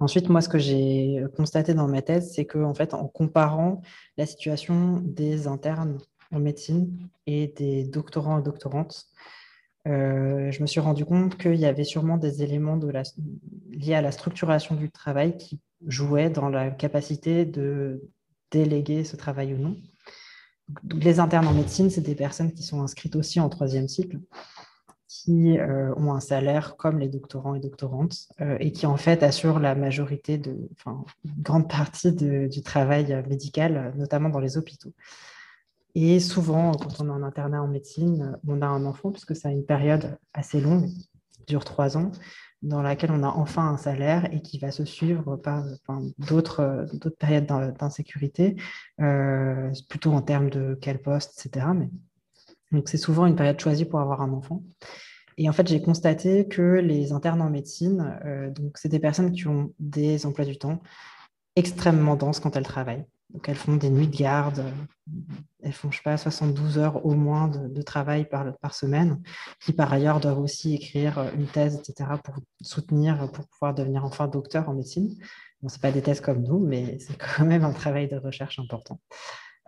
Ensuite, 0.00 0.28
moi, 0.28 0.40
ce 0.40 0.48
que 0.48 0.58
j'ai 0.58 1.24
constaté 1.36 1.74
dans 1.74 1.86
ma 1.86 2.02
thèse, 2.02 2.32
c'est 2.34 2.46
qu'en 2.46 2.64
en 2.64 2.74
fait, 2.74 2.94
en 2.94 3.06
comparant 3.06 3.80
la 4.16 4.26
situation 4.26 5.00
des 5.04 5.46
internes 5.46 5.98
en 6.32 6.40
médecine 6.40 7.08
et 7.26 7.48
des 7.48 7.84
doctorants 7.84 8.40
et 8.40 8.42
doctorantes, 8.42 9.06
euh, 9.86 10.50
je 10.50 10.62
me 10.62 10.66
suis 10.66 10.80
rendu 10.80 11.04
compte 11.04 11.36
qu'il 11.36 11.56
y 11.56 11.66
avait 11.66 11.84
sûrement 11.84 12.16
des 12.16 12.42
éléments 12.42 12.78
liés 13.70 13.94
à 13.94 14.02
la 14.02 14.12
structuration 14.12 14.74
du 14.74 14.90
travail 14.90 15.36
qui 15.36 15.60
jouait 15.86 16.30
dans 16.30 16.48
la 16.48 16.70
capacité 16.70 17.44
de 17.44 18.02
déléguer 18.50 19.04
ce 19.04 19.16
travail 19.16 19.52
ou 19.54 19.58
non. 19.58 19.76
les 20.90 21.20
internes 21.20 21.46
en 21.46 21.52
médecine, 21.52 21.90
c'est 21.90 22.00
des 22.00 22.14
personnes 22.14 22.52
qui 22.52 22.62
sont 22.62 22.82
inscrites 22.82 23.16
aussi 23.16 23.40
en 23.40 23.50
troisième 23.50 23.88
cycle, 23.88 24.20
qui 25.06 25.58
euh, 25.58 25.94
ont 25.96 26.14
un 26.14 26.20
salaire 26.20 26.76
comme 26.76 26.98
les 26.98 27.08
doctorants 27.08 27.54
et 27.54 27.60
doctorantes, 27.60 28.28
euh, 28.40 28.56
et 28.60 28.72
qui 28.72 28.86
en 28.86 28.96
fait 28.96 29.22
assurent 29.22 29.58
la 29.58 29.74
majorité, 29.74 30.40
enfin, 30.72 31.04
une 31.24 31.42
grande 31.42 31.68
partie 31.68 32.12
du 32.12 32.62
travail 32.62 33.22
médical, 33.28 33.92
notamment 33.96 34.30
dans 34.30 34.40
les 34.40 34.56
hôpitaux. 34.56 34.94
Et 35.94 36.18
souvent, 36.18 36.72
quand 36.72 37.00
on 37.00 37.06
est 37.06 37.12
en 37.12 37.22
internat 37.22 37.62
en 37.62 37.68
médecine, 37.68 38.38
on 38.46 38.62
a 38.62 38.66
un 38.66 38.84
enfant, 38.84 39.10
puisque 39.12 39.36
c'est 39.36 39.52
une 39.52 39.64
période 39.64 40.18
assez 40.32 40.60
longue, 40.60 40.88
dure 41.46 41.64
trois 41.64 41.96
ans, 41.96 42.10
dans 42.62 42.82
laquelle 42.82 43.12
on 43.12 43.22
a 43.22 43.28
enfin 43.28 43.68
un 43.68 43.76
salaire 43.76 44.32
et 44.32 44.40
qui 44.40 44.58
va 44.58 44.70
se 44.70 44.84
suivre 44.84 45.36
par 45.36 45.64
d'autres 46.18 46.86
périodes 47.18 47.46
d'insécurité, 47.78 48.56
euh, 49.00 49.70
plutôt 49.88 50.12
en 50.12 50.22
termes 50.22 50.50
de 50.50 50.76
quel 50.80 51.00
poste, 51.00 51.46
etc. 51.46 51.66
Donc 52.72 52.88
c'est 52.88 52.96
souvent 52.96 53.26
une 53.26 53.36
période 53.36 53.60
choisie 53.60 53.84
pour 53.84 54.00
avoir 54.00 54.22
un 54.22 54.32
enfant. 54.32 54.62
Et 55.36 55.48
en 55.48 55.52
fait, 55.52 55.68
j'ai 55.68 55.82
constaté 55.82 56.48
que 56.48 56.62
les 56.62 57.12
internes 57.12 57.42
en 57.42 57.50
médecine, 57.50 58.18
euh, 58.24 58.50
donc 58.50 58.78
c'est 58.78 58.88
des 58.88 59.00
personnes 59.00 59.32
qui 59.32 59.46
ont 59.46 59.72
des 59.78 60.26
emplois 60.26 60.44
du 60.44 60.56
temps 60.56 60.80
extrêmement 61.56 62.16
denses 62.16 62.40
quand 62.40 62.56
elles 62.56 62.64
travaillent. 62.64 63.04
Donc, 63.34 63.48
elles 63.48 63.56
font 63.56 63.74
des 63.74 63.90
nuits 63.90 64.06
de 64.06 64.16
garde, 64.16 64.64
elles 65.60 65.72
font, 65.72 65.90
je 65.90 65.96
sais 65.96 66.02
pas, 66.04 66.16
72 66.16 66.78
heures 66.78 67.04
au 67.04 67.14
moins 67.14 67.48
de, 67.48 67.82
travail 67.82 68.28
par, 68.28 68.74
semaine, 68.74 69.20
qui 69.60 69.72
par 69.72 69.92
ailleurs 69.92 70.20
doivent 70.20 70.38
aussi 70.38 70.74
écrire 70.74 71.32
une 71.34 71.46
thèse, 71.46 71.74
etc., 71.76 72.10
pour 72.22 72.36
soutenir, 72.62 73.30
pour 73.32 73.48
pouvoir 73.48 73.74
devenir 73.74 74.04
enfin 74.04 74.28
docteur 74.28 74.68
en 74.68 74.74
médecine. 74.74 75.16
Bon, 75.60 75.68
ce 75.68 75.80
pas 75.80 75.90
des 75.90 76.00
thèses 76.00 76.20
comme 76.20 76.44
nous, 76.44 76.60
mais 76.60 76.98
c'est 77.00 77.16
quand 77.18 77.44
même 77.44 77.64
un 77.64 77.72
travail 77.72 78.06
de 78.06 78.16
recherche 78.16 78.60
important. 78.60 79.00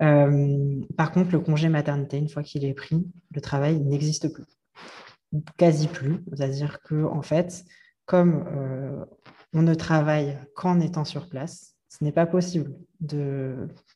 Euh, 0.01 0.81
par 0.97 1.11
contre, 1.11 1.33
le 1.33 1.41
congé 1.41 1.69
maternité, 1.69 2.19
une 2.19 2.29
fois 2.29 2.45
qu'il 2.45 2.65
est 2.65 2.75
pris, 2.75 3.05
le 3.35 3.41
travail 3.41 3.81
n'existe 3.81 4.33
plus, 4.33 4.45
quasi 5.57 5.89
plus. 5.89 6.23
C'est-à-dire 6.33 6.81
que, 6.83 7.05
en 7.05 7.23
fait, 7.23 7.65
comme 8.05 8.45
euh, 8.47 9.05
on 9.53 9.63
ne 9.63 9.75
travaille 9.75 10.39
qu'en 10.55 10.79
étant 10.79 11.05
sur 11.05 11.29
place, 11.29 11.76
ce 11.89 12.05
n'est 12.05 12.13
pas 12.13 12.27
possible 12.27 12.73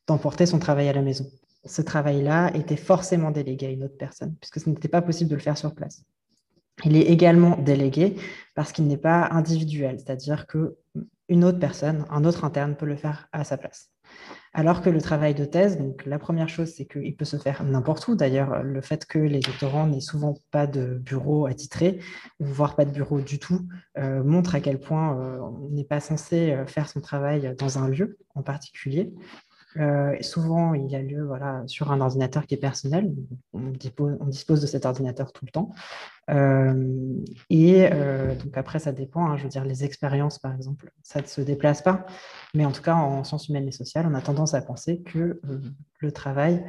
d'emporter 0.06 0.46
son 0.46 0.58
travail 0.58 0.88
à 0.88 0.92
la 0.92 1.02
maison. 1.02 1.26
Ce 1.64 1.82
travail-là 1.82 2.54
était 2.56 2.76
forcément 2.76 3.30
délégué 3.30 3.66
à 3.66 3.70
une 3.70 3.84
autre 3.84 3.98
personne, 3.98 4.34
puisque 4.40 4.60
ce 4.60 4.70
n'était 4.70 4.88
pas 4.88 5.02
possible 5.02 5.30
de 5.30 5.34
le 5.34 5.40
faire 5.40 5.58
sur 5.58 5.74
place. 5.74 6.04
Il 6.84 6.96
est 6.96 7.02
également 7.02 7.56
délégué 7.58 8.16
parce 8.54 8.72
qu'il 8.72 8.86
n'est 8.86 8.96
pas 8.96 9.28
individuel, 9.30 9.98
c'est-à-dire 9.98 10.46
qu'une 10.46 11.44
autre 11.44 11.58
personne, 11.58 12.06
un 12.10 12.24
autre 12.24 12.44
interne 12.44 12.74
peut 12.74 12.86
le 12.86 12.96
faire 12.96 13.28
à 13.32 13.44
sa 13.44 13.58
place. 13.58 13.90
Alors 14.52 14.82
que 14.82 14.90
le 14.90 15.00
travail 15.00 15.34
de 15.34 15.44
thèse, 15.44 15.78
la 16.06 16.18
première 16.18 16.48
chose, 16.48 16.72
c'est 16.76 16.84
qu'il 16.84 17.14
peut 17.14 17.24
se 17.24 17.36
faire 17.36 17.62
n'importe 17.62 18.08
où. 18.08 18.16
D'ailleurs, 18.16 18.64
le 18.64 18.80
fait 18.80 19.06
que 19.06 19.18
les 19.18 19.38
doctorants 19.38 19.86
n'aient 19.86 20.00
souvent 20.00 20.34
pas 20.50 20.66
de 20.66 20.98
bureau 20.98 21.46
attitré, 21.46 22.00
voire 22.40 22.74
pas 22.74 22.84
de 22.84 22.90
bureau 22.90 23.20
du 23.20 23.38
tout, 23.38 23.68
euh, 23.96 24.24
montre 24.24 24.56
à 24.56 24.60
quel 24.60 24.80
point 24.80 25.16
euh, 25.16 25.38
on 25.38 25.68
n'est 25.70 25.84
pas 25.84 26.00
censé 26.00 26.50
euh, 26.50 26.66
faire 26.66 26.88
son 26.88 27.00
travail 27.00 27.54
dans 27.58 27.78
un 27.78 27.88
lieu 27.88 28.18
en 28.34 28.42
particulier. 28.42 29.14
Euh, 29.76 30.16
souvent, 30.20 30.74
il 30.74 30.94
a 30.94 31.02
lieu 31.02 31.24
voilà, 31.24 31.62
sur 31.66 31.92
un 31.92 32.00
ordinateur 32.00 32.46
qui 32.46 32.54
est 32.54 32.58
personnel. 32.58 33.12
On 33.52 33.70
dispose, 33.70 34.60
de 34.60 34.66
cet 34.66 34.86
ordinateur 34.86 35.32
tout 35.32 35.44
le 35.44 35.50
temps. 35.50 35.70
Euh, 36.30 37.14
et 37.50 37.88
euh, 37.92 38.34
donc 38.34 38.56
après, 38.56 38.78
ça 38.78 38.92
dépend. 38.92 39.26
Hein, 39.26 39.36
je 39.36 39.44
veux 39.44 39.48
dire, 39.48 39.64
les 39.64 39.84
expériences, 39.84 40.38
par 40.38 40.54
exemple, 40.54 40.90
ça 41.02 41.20
ne 41.20 41.26
se 41.26 41.40
déplace 41.40 41.82
pas. 41.82 42.04
Mais 42.54 42.64
en 42.64 42.72
tout 42.72 42.82
cas, 42.82 42.94
en 42.94 43.22
sciences 43.24 43.48
humaines 43.48 43.68
et 43.68 43.72
sociales, 43.72 44.06
on 44.10 44.14
a 44.14 44.20
tendance 44.20 44.54
à 44.54 44.62
penser 44.62 45.02
que 45.02 45.40
le 45.98 46.12
travail 46.12 46.64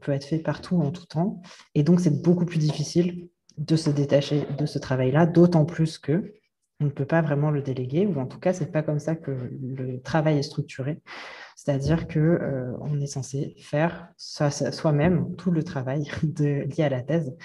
peut 0.00 0.12
être 0.12 0.24
fait 0.24 0.38
partout 0.38 0.80
en 0.80 0.90
tout 0.90 1.06
temps. 1.06 1.40
Et 1.74 1.82
donc, 1.82 2.00
c'est 2.00 2.22
beaucoup 2.22 2.46
plus 2.46 2.58
difficile 2.58 3.28
de 3.58 3.76
se 3.76 3.90
détacher 3.90 4.46
de 4.58 4.66
ce 4.66 4.78
travail-là, 4.78 5.26
d'autant 5.26 5.64
plus 5.64 5.98
que 5.98 6.34
on 6.80 6.86
ne 6.86 6.90
peut 6.90 7.04
pas 7.04 7.20
vraiment 7.20 7.50
le 7.50 7.60
déléguer, 7.60 8.06
ou 8.06 8.18
en 8.18 8.26
tout 8.26 8.38
cas, 8.38 8.54
ce 8.54 8.64
n'est 8.64 8.70
pas 8.70 8.82
comme 8.82 8.98
ça 8.98 9.14
que 9.14 9.30
le 9.30 10.00
travail 10.00 10.38
est 10.38 10.42
structuré. 10.42 10.98
C'est-à-dire 11.62 12.08
qu'on 12.08 12.20
euh, 12.20 13.00
est 13.02 13.06
censé 13.06 13.54
faire 13.58 14.08
soi-même 14.16 15.36
tout 15.36 15.50
le 15.50 15.62
travail 15.62 16.10
lié 16.38 16.82
à 16.84 16.88
la 16.88 17.02
thèse. 17.02 17.36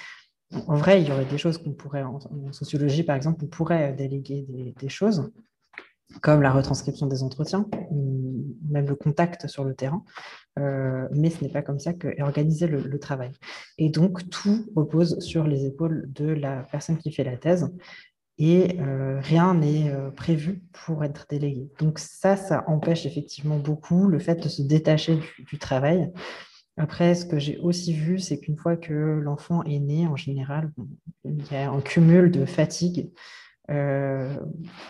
En 0.68 0.76
vrai, 0.76 1.02
il 1.02 1.10
y 1.10 1.12
aurait 1.12 1.26
des 1.26 1.38
choses 1.38 1.58
qu'on 1.58 1.74
pourrait, 1.74 2.04
en, 2.04 2.22
sociologie 2.54 3.04
par 3.04 3.18
exemple, 3.18 3.44
on 3.44 3.48
pourrait 3.48 3.92
déléguer 3.92 4.74
des, 4.80 4.88
choses, 4.88 5.30
comme 6.22 6.42
la 6.42 6.54
retranscription 6.54 7.08
des 7.08 7.24
entretiens, 7.24 7.68
même 8.70 8.88
le 8.88 8.96
contact 8.96 9.48
sur 9.48 9.66
le 9.66 9.76
terrain, 9.76 10.06
euh, 10.60 11.10
mais 11.12 11.30
ce 11.30 11.44
n'est 11.44 11.52
pas 11.52 11.62
comme 11.62 11.80
ça 11.80 11.92
qu'est 11.92 12.22
organisé 12.22 12.68
le, 12.68 13.00
travail. 13.00 13.34
Et 13.78 13.90
donc, 13.90 14.30
tout 14.30 14.66
repose 14.78 15.20
sur 15.20 15.46
les 15.46 15.66
épaules 15.66 16.06
de 16.14 16.28
la 16.28 16.64
personne 16.72 16.98
qui 16.98 17.12
fait 17.12 17.26
la 17.26 17.36
thèse, 17.36 17.70
et 18.38 18.80
euh, 18.82 19.20
rien 19.22 19.54
n'est 19.54 19.90
euh, 19.90 20.12
prévu 20.12 20.62
pour 20.74 21.04
être 21.04 21.26
délégué. 21.30 21.70
Donc 21.80 22.00
ça, 22.00 22.36
ça 22.36 22.66
empêche 22.68 23.06
effectivement 23.06 23.58
beaucoup 23.58 24.08
le 24.08 24.20
fait 24.20 24.36
de 24.36 24.50
se 24.50 24.62
détacher 24.62 25.20
du, 25.40 25.58
travail. 25.58 26.12
Après, 26.78 27.16
ce 27.16 27.26
que 27.26 27.40
j'ai 27.40 27.58
aussi 27.60 27.94
vu, 27.94 28.20
c'est 28.20 28.40
qu'une 28.40 28.58
fois 28.58 28.76
que 28.76 28.94
l'enfant 28.94 29.64
est 29.64 29.80
né, 29.80 30.08
en 30.08 30.18
général, 30.18 30.72
il 31.24 31.46
y 31.50 31.56
a 31.56 31.72
un 31.72 31.80
cumul 31.80 32.30
de 32.30 32.46
fatigue, 32.46 33.12
euh, 33.72 34.36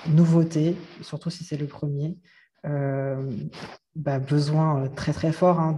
nouveauté, 0.08 0.76
surtout 1.02 1.30
si 1.30 1.44
c'est 1.44 1.58
le 1.58 1.68
premier, 1.68 2.18
bah, 3.96 4.20
besoin 4.20 4.88
très 4.90 5.14
très 5.14 5.32
fort 5.32 5.60
hein, 5.60 5.78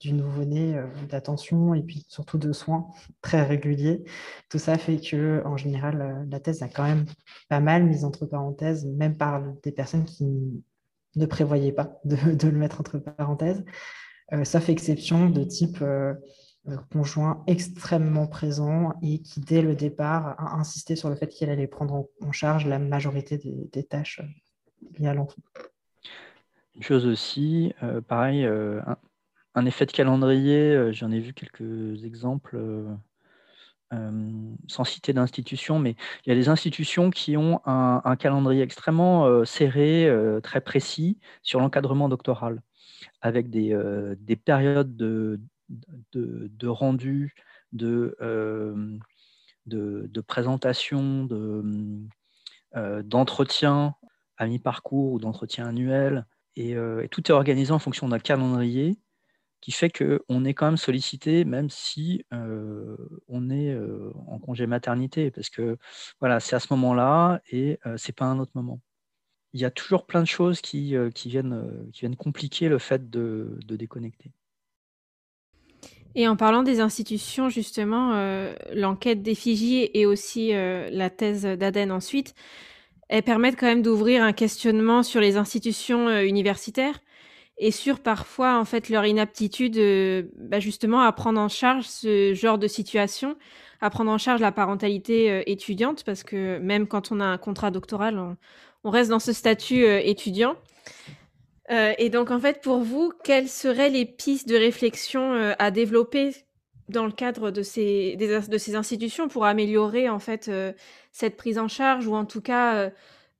du 0.00 0.12
nouveau-né, 0.12 0.76
euh, 0.76 0.86
d'attention 1.08 1.74
et 1.74 1.82
puis 1.82 2.04
surtout 2.08 2.38
de 2.38 2.52
soins 2.52 2.88
très 3.20 3.42
réguliers. 3.42 4.04
Tout 4.48 4.58
ça 4.58 4.78
fait 4.78 4.98
que, 4.98 5.42
en 5.44 5.56
général, 5.56 6.00
euh, 6.00 6.24
la 6.30 6.40
thèse 6.40 6.62
a 6.62 6.68
quand 6.68 6.84
même 6.84 7.06
pas 7.48 7.60
mal 7.60 7.84
mise 7.84 8.04
entre 8.04 8.26
parenthèses, 8.26 8.86
même 8.86 9.16
par 9.16 9.42
des 9.62 9.72
personnes 9.72 10.04
qui 10.04 10.24
ne 11.16 11.26
prévoyaient 11.26 11.72
pas 11.72 11.98
de, 12.04 12.16
le 12.48 12.56
mettre 12.56 12.80
entre 12.80 12.98
parenthèses, 12.98 13.64
euh, 14.32 14.44
sauf 14.44 14.68
exception 14.68 15.30
de 15.30 15.44
type 15.44 15.82
conjoint 16.92 17.44
extrêmement 17.46 18.26
présent 18.26 18.92
et 19.00 19.22
qui, 19.22 19.40
dès 19.40 19.62
le 19.62 19.74
départ, 19.74 20.38
a 20.38 20.56
insisté 20.56 20.96
sur 20.96 21.08
le 21.08 21.16
fait 21.16 21.28
qu'il 21.28 21.48
allait 21.48 21.66
prendre 21.66 22.08
en, 22.20 22.32
charge 22.32 22.66
la 22.66 22.78
majorité 22.78 23.38
des, 23.38 23.84
tâches 23.84 24.20
liées 24.98 25.08
à 25.08 25.14
l'enfant. 25.14 25.40
Chose 26.80 27.06
aussi, 27.06 27.72
pareil, 28.06 28.48
un 29.58 29.66
effet 29.66 29.86
de 29.86 29.92
calendrier, 29.92 30.72
euh, 30.72 30.92
j'en 30.92 31.10
ai 31.10 31.20
vu 31.20 31.32
quelques 31.32 32.04
exemples. 32.04 32.56
Euh, 32.56 32.94
sans 34.66 34.84
citer 34.84 35.14
d'institutions, 35.14 35.78
mais 35.78 35.96
il 36.24 36.28
y 36.28 36.32
a 36.32 36.34
des 36.34 36.50
institutions 36.50 37.08
qui 37.08 37.38
ont 37.38 37.62
un, 37.64 38.16
calendrier 38.16 38.62
extrêmement 38.62 39.46
serré, 39.46 40.12
très 40.42 40.60
précis 40.60 41.18
sur 41.42 41.58
l'encadrement 41.58 42.10
doctoral, 42.10 42.60
avec 43.22 43.48
des, 43.48 43.74
périodes 44.44 44.94
de, 44.94 45.40
de, 46.12 46.66
rendu, 46.66 47.34
de, 47.72 48.14
de, 49.64 50.20
présentation, 50.20 51.26
d'entretien 52.74 53.94
à 54.36 54.46
mi-parcours 54.46 55.12
ou 55.14 55.18
d'entretien 55.18 55.66
annuel. 55.66 56.26
Et, 56.58 56.70
et, 56.72 57.08
tout 57.08 57.30
est 57.30 57.34
organisé 57.34 57.72
en 57.72 57.78
fonction 57.78 58.08
d'un 58.08 58.18
calendrier 58.18 58.98
qui 59.60 59.72
fait 59.72 59.90
qu'on 59.90 60.44
est 60.44 60.54
quand 60.54 60.66
même 60.66 60.76
sollicité, 60.76 61.44
même 61.44 61.70
si 61.70 62.24
euh, 62.32 62.96
on 63.28 63.50
est 63.50 63.72
euh, 63.72 64.12
en 64.28 64.38
congé 64.38 64.66
maternité, 64.66 65.30
parce 65.30 65.50
que 65.50 65.76
voilà, 66.20 66.40
c'est 66.40 66.54
à 66.54 66.60
ce 66.60 66.68
moment-là 66.70 67.40
et 67.50 67.78
euh, 67.86 67.96
c'est 67.96 68.14
pas 68.14 68.26
un 68.26 68.38
autre 68.38 68.52
moment. 68.54 68.80
Il 69.52 69.60
y 69.60 69.64
a 69.64 69.70
toujours 69.70 70.06
plein 70.06 70.20
de 70.20 70.26
choses 70.26 70.60
qui, 70.60 70.94
viennent, 71.24 72.16
compliquer 72.18 72.68
le 72.68 72.78
fait 72.78 73.08
de, 73.08 73.58
de, 73.66 73.76
déconnecter. 73.76 74.30
Et 76.14 76.28
en 76.28 76.36
parlant 76.36 76.62
des 76.62 76.80
institutions, 76.80 77.48
justement, 77.48 78.12
l'enquête 78.74 79.22
des 79.22 79.34
Fidji 79.34 79.88
et 79.94 80.04
aussi 80.04 80.50
la 80.50 81.08
thèse 81.08 81.44
d'Aden 81.44 81.90
ensuite, 81.92 82.34
elles 83.08 83.22
permettent 83.22 83.58
quand 83.58 83.66
même 83.66 83.82
d'ouvrir 83.82 84.22
un 84.22 84.32
questionnement 84.32 85.02
sur 85.02 85.20
les 85.20 85.36
institutions 85.36 86.10
universitaires 86.20 87.00
et 87.58 87.70
sur 87.70 88.00
parfois 88.00 88.58
en 88.58 88.64
fait 88.64 88.88
leur 88.88 89.04
inaptitude 89.04 89.76
euh, 89.78 90.22
bah, 90.36 90.60
justement 90.60 91.00
à 91.00 91.12
prendre 91.12 91.40
en 91.40 91.48
charge 91.48 91.84
ce 91.84 92.32
genre 92.34 92.58
de 92.58 92.68
situation, 92.68 93.36
à 93.80 93.90
prendre 93.90 94.10
en 94.10 94.18
charge 94.18 94.40
la 94.40 94.52
parentalité 94.52 95.30
euh, 95.30 95.42
étudiante 95.46 96.04
parce 96.04 96.22
que 96.22 96.58
même 96.58 96.86
quand 96.86 97.10
on 97.10 97.20
a 97.20 97.24
un 97.24 97.38
contrat 97.38 97.70
doctoral, 97.70 98.18
on, 98.84 98.90
reste 98.90 99.10
dans 99.10 99.18
ce 99.18 99.32
statut 99.32 99.84
euh, 99.84 100.00
étudiant. 100.02 100.56
et 101.70 102.08
donc 102.08 102.30
en 102.30 102.40
fait 102.40 102.62
pour 102.62 102.78
vous, 102.78 103.12
quelles 103.24 103.48
seraient 103.48 103.90
les 103.90 104.06
pistes 104.06 104.48
de 104.48 104.56
réflexion 104.56 105.52
à 105.58 105.70
développer 105.70 106.32
dans 106.88 107.06
le 107.06 107.12
cadre 107.12 107.50
de 107.50 107.62
ces, 107.62 108.16
de 108.16 108.58
ces 108.58 108.74
institutions 108.74 109.28
pour 109.28 109.44
améliorer 109.44 110.08
en 110.08 110.18
fait 110.18 110.50
cette 111.12 111.36
prise 111.36 111.58
en 111.58 111.68
charge 111.68 112.06
ou 112.06 112.14
en 112.14 112.24
tout 112.24 112.40
cas 112.40 112.90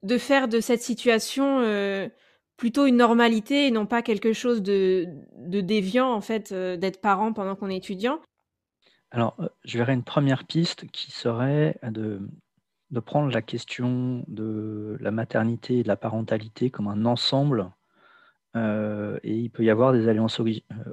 de 0.03 0.19
faire 0.19 0.49
de 0.49 0.61
cette 0.61 0.83
situation 0.83 1.63
plutôt 2.59 2.87
une 2.87 2.97
normalité 2.97 3.69
et 3.69 3.71
non 3.71 3.87
pas 3.87 4.03
quelque 4.03 4.35
chose 4.35 4.63
de, 4.63 5.07
déviant 5.37 6.13
en 6.13 6.21
fait 6.21 6.53
euh, 6.53 6.77
d'être 6.77 7.01
parent 7.01 7.33
pendant 7.33 7.57
qu'on 7.57 7.71
est 7.71 7.77
étudiant 7.77 8.21
Alors, 9.13 9.37
euh, 9.39 9.49
je 9.65 9.79
verrais 9.79 9.95
une 9.95 10.03
première 10.03 10.45
piste 10.45 10.91
qui 10.91 11.13
serait 11.13 11.79
de, 11.83 12.21
de, 12.91 13.01
prendre 13.01 13.33
la 13.33 13.43
question 13.43 14.25
de 14.27 14.99
la 15.01 15.13
maternité 15.13 15.79
et 15.79 15.83
de 15.85 15.89
la 15.89 15.97
parentalité 15.97 16.69
comme 16.69 16.89
un 16.89 17.07
ensemble. 17.07 17.71
Euh, 18.57 19.21
et 19.23 19.37
il 19.37 19.51
peut 19.51 19.63
y 19.63 19.71
avoir 19.71 19.93
des 19.93 20.09
alliances 20.09 20.41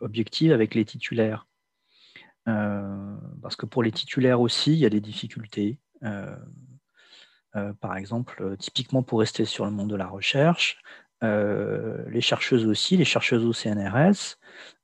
objectives 0.01 0.51
avec 0.51 0.75
les 0.75 0.85
titulaires. 0.85 1.47
Parce 2.45 3.55
que 3.55 3.65
pour 3.65 3.83
les 3.83 3.91
titulaires 3.91 4.41
aussi, 4.41 4.73
il 4.73 4.79
y 4.79 4.85
a 4.85 4.89
des 4.89 5.01
difficultés. 5.01 5.79
par 7.79 7.97
exemple, 7.97 8.55
typiquement 8.57 9.03
pour 9.03 9.19
rester 9.19 9.45
sur 9.45 9.65
le 9.65 9.71
monde 9.71 9.89
de 9.89 9.95
la 9.95 10.07
recherche, 10.07 10.77
euh, 11.23 12.03
les 12.09 12.21
chercheuses 12.21 12.65
aussi, 12.65 12.97
les 12.97 13.05
chercheuses 13.05 13.45
au 13.45 13.53
CNRS, 13.53 14.37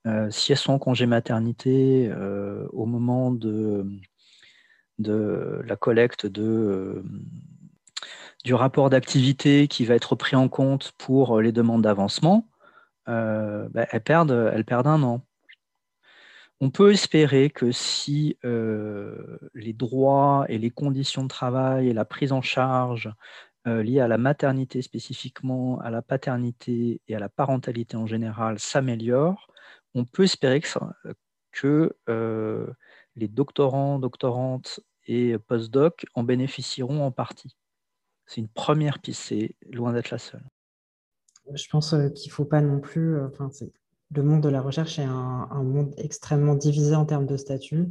euh, 0.07 0.29
si 0.31 0.51
elles 0.51 0.57
sont 0.57 0.73
en 0.73 0.79
congé 0.79 1.05
maternité 1.05 2.09
euh, 2.09 2.67
au 2.71 2.85
moment 2.85 3.31
de, 3.31 3.85
la 4.97 5.75
collecte 5.75 6.25
de, 6.25 7.03
du 8.43 8.53
rapport 8.53 8.89
d'activité 8.89 9.67
qui 9.67 9.85
va 9.85 9.95
être 9.95 10.15
pris 10.15 10.35
en 10.35 10.47
compte 10.47 10.93
pour 10.97 11.41
les 11.41 11.51
demandes 11.51 11.81
d'avancement, 11.81 12.47
bah, 13.07 13.87
elles 13.91 14.03
perdent 14.03 14.31
un 14.31 15.03
an. 15.03 15.25
On 16.61 16.69
peut 16.69 16.91
espérer 16.91 17.49
que 17.49 17.71
si 17.71 18.37
les 18.43 19.73
droits 19.73 20.45
et 20.47 20.57
les 20.57 20.69
conditions 20.69 21.23
de 21.23 21.27
travail 21.27 21.89
et 21.89 21.93
la 21.93 22.05
prise 22.05 22.31
en 22.31 22.41
charge 22.41 23.11
euh, 23.67 23.83
liées 23.83 23.99
à 23.99 24.07
la 24.07 24.17
maternité 24.17 24.81
spécifiquement, 24.81 25.79
à 25.81 25.91
la 25.91 26.01
paternité 26.01 26.99
et 27.07 27.15
à 27.15 27.19
la 27.19 27.29
parentalité 27.29 27.95
en 27.95 28.07
général 28.07 28.57
s'améliorent, 28.57 29.47
on 29.93 30.03
peut 30.03 30.23
espérer 30.23 30.63
que, 31.51 31.95
euh, 32.09 32.67
les 33.15 33.27
doctorants, 33.27 33.99
doctorantes 33.99 34.79
et 35.05 35.37
postdocs 35.37 36.07
en 36.15 36.23
bénéficieront 36.23 37.05
en 37.05 37.11
partie. 37.11 37.55
C'est 38.25 38.41
une 38.41 38.49
première 38.49 38.97
piste, 38.97 39.21
c'est 39.21 39.55
loin 39.69 39.93
d'être 39.93 40.09
la 40.09 40.17
seule. 40.17 40.43
Je 41.53 41.67
pense 41.69 41.93
euh, 41.93 42.09
qu'il 42.09 42.31
ne 42.31 42.33
faut 42.33 42.45
pas 42.45 42.61
non 42.61 42.79
plus. 42.79 43.15
Le 44.13 44.23
monde 44.23 44.41
de 44.41 44.49
la 44.49 44.61
recherche 44.61 44.99
est 44.99 45.03
un, 45.03 45.63
monde 45.63 45.93
extrêmement 45.97 46.55
divisé 46.55 46.95
en 46.95 47.05
termes 47.05 47.25
de 47.25 47.37
statut. 47.37 47.87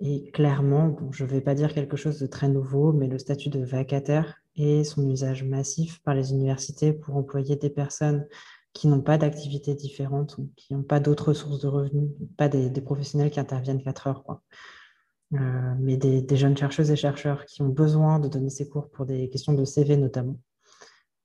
Et 0.00 0.30
clairement, 0.30 0.96
je 1.10 1.24
ne 1.24 1.28
vais 1.28 1.40
pas 1.40 1.54
dire 1.54 1.74
quelque 1.74 1.96
chose 1.96 2.18
de 2.18 2.26
très 2.26 2.48
nouveau, 2.48 2.92
mais 2.92 3.06
le 3.06 3.18
statut 3.18 3.48
de 3.48 3.62
vacataire 3.62 4.36
et 4.56 4.84
son 4.84 5.08
usage 5.08 5.44
massif 5.44 6.02
par 6.02 6.14
les 6.14 6.32
universités 6.32 6.92
pour 6.92 7.16
employer 7.16 7.56
des 7.56 7.70
personnes 7.70 8.26
qui 8.72 8.88
n'ont 8.88 9.00
pas 9.00 9.18
d'activités 9.18 9.74
différentes, 9.74 10.36
qui 10.56 10.74
n'ont 10.74 10.82
pas 10.82 11.00
d'autres 11.00 11.32
sources 11.32 11.60
de 11.60 11.68
revenus, 11.68 12.10
pas 12.36 12.48
des, 12.48 12.70
professionnels 12.80 13.30
qui 13.30 13.40
interviennent 13.40 13.82
4 13.82 14.06
heures, 14.06 14.24
quoi. 14.24 14.42
Euh, 15.34 15.74
mais 15.78 15.96
des, 15.96 16.36
jeunes 16.36 16.56
chercheuses 16.56 16.90
et 16.90 16.96
chercheurs 16.96 17.46
qui 17.46 17.62
ont 17.62 17.68
besoin 17.68 18.18
de 18.18 18.28
donner 18.28 18.50
ces 18.50 18.68
cours 18.68 18.90
pour 18.90 19.06
des 19.06 19.28
questions 19.28 19.52
de 19.52 19.64
CV 19.64 19.96
notamment. 19.96 20.38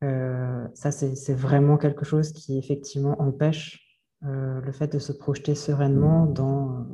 Euh, 0.03 0.67
ça, 0.73 0.91
c'est 0.91 1.33
vraiment 1.33 1.77
quelque 1.77 2.05
chose 2.05 2.31
qui 2.31 2.57
effectivement 2.57 3.19
empêche 3.21 3.84
euh, 4.23 4.61
le 4.61 4.71
fait 4.71 4.91
de 4.91 4.99
se 4.99 5.11
projeter 5.11 5.55
sereinement 5.55 6.25
dans 6.25 6.87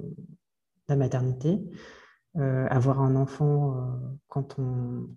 la 0.87 0.95
maternité. 0.95 1.61
avoir 2.35 3.01
un 3.01 3.15
enfant 3.15 3.99
quand 4.27 4.57
on, 4.57 5.07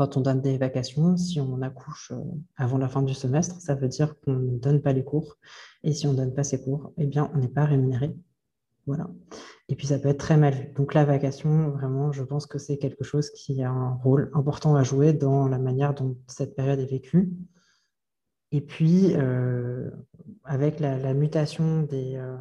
quand 0.00 0.16
on 0.16 0.22
donne 0.22 0.40
des 0.40 0.56
vacations, 0.56 1.18
si 1.18 1.40
on 1.40 1.60
accouche 1.60 2.10
euh, 2.12 2.22
avant 2.56 2.78
la 2.78 2.88
fin 2.88 3.02
du 3.02 3.12
semestre, 3.12 3.60
ça 3.60 3.74
veut 3.74 3.88
dire 3.88 4.18
qu'on 4.20 4.32
ne 4.32 4.58
donne 4.58 4.80
pas 4.80 4.94
les 4.94 5.04
cours. 5.04 5.36
Et 5.82 5.92
si 5.92 6.06
on 6.06 6.12
ne 6.12 6.16
donne 6.16 6.32
pas 6.32 6.42
ces 6.42 6.62
cours, 6.62 6.94
eh 6.96 7.04
bien, 7.04 7.30
on 7.34 7.38
n'est 7.38 7.48
pas 7.48 7.66
rémunéré. 7.66 8.16
Voilà. 8.86 9.10
Et 9.68 9.74
puis, 9.76 9.86
ça 9.86 9.98
peut 9.98 10.08
être 10.08 10.20
très 10.20 10.38
mal 10.38 10.54
vu. 10.54 10.72
Donc, 10.74 10.94
la 10.94 11.04
vacation, 11.04 11.68
vraiment, 11.68 12.12
je 12.12 12.22
pense 12.22 12.46
que 12.46 12.56
c'est 12.56 12.78
quelque 12.78 13.04
chose 13.04 13.28
qui 13.28 13.62
a 13.62 13.70
un 13.70 13.92
rôle 13.96 14.30
important 14.32 14.74
à 14.74 14.84
jouer 14.84 15.12
dans 15.12 15.48
la 15.48 15.58
manière 15.58 15.92
dont 15.92 16.16
cette 16.28 16.56
période 16.56 16.80
est 16.80 16.90
vécue. 16.90 17.30
Et 18.52 18.60
puis, 18.60 19.14
euh, 19.14 19.90
avec 20.44 20.80
la, 20.80 21.14
mutation 21.14 21.82
des 21.82 22.16
euh, 22.16 22.36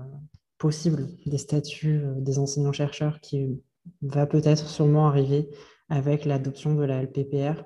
possibles 0.57 1.07
des 1.25 1.37
statuts 1.37 2.01
des 2.17 2.39
enseignants-chercheurs 2.39 3.19
qui 3.21 3.61
va 4.01 4.25
peut-être 4.25 4.67
sûrement 4.67 5.07
arriver 5.07 5.49
avec 5.89 6.25
l'adoption 6.25 6.75
de 6.75 6.83
la 6.83 7.03
LPPR, 7.03 7.63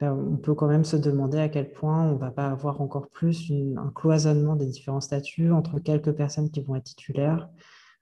ben, 0.00 0.12
on 0.14 0.36
peut 0.36 0.54
quand 0.54 0.66
même 0.66 0.84
se 0.84 0.96
demander 0.96 1.38
à 1.38 1.48
quel 1.48 1.70
point 1.70 2.02
on 2.02 2.14
ne 2.14 2.18
va 2.18 2.30
pas 2.30 2.48
avoir 2.48 2.80
encore 2.80 3.08
plus 3.08 3.52
un 3.76 3.90
cloisonnement 3.94 4.56
des 4.56 4.66
différents 4.66 5.00
statuts 5.00 5.52
entre 5.52 5.78
quelques 5.78 6.12
personnes 6.12 6.50
qui 6.50 6.60
vont 6.60 6.74
être 6.74 6.84
titulaires, 6.84 7.48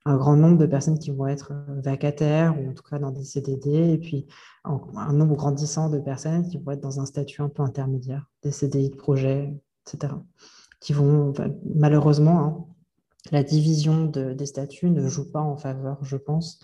un 0.07 0.16
grand 0.16 0.36
nombre 0.36 0.57
de 0.57 0.66
personnes 0.66 0.99
qui 0.99 1.11
vont 1.11 1.26
être 1.26 1.53
euh, 1.53 1.80
vacataires 1.82 2.59
ou 2.59 2.70
en 2.70 2.72
tout 2.72 2.82
cas 2.82 2.99
dans 2.99 3.11
des 3.11 3.24
CDD, 3.24 3.93
et 3.93 3.99
puis 3.99 4.26
un 4.64 5.12
nombre 5.12 5.36
grandissant 5.36 5.91
de 5.91 5.99
personnes 5.99 6.49
qui 6.49 6.59
vont 6.59 6.72
être 6.72 6.80
dans 6.80 7.01
un 7.01 7.07
statut 7.07 7.43
un 7.43 7.49
peu 7.49 7.62
intermédiaire, 7.62 8.26
des 8.43 8.51
CDI 8.51 8.91
de 8.91 8.97
projet, 8.97 9.55
Qui 10.80 10.95
vont, 10.95 11.34
malheureusement, 11.74 12.41
hein, 12.41 12.66
la 13.32 13.43
division 13.43 14.07
des 14.07 14.47
statuts 14.47 14.91
ne 14.91 15.07
joue 15.09 15.30
pas 15.30 15.41
en 15.41 15.57
faveur, 15.57 16.03
je 16.03 16.16
pense, 16.16 16.61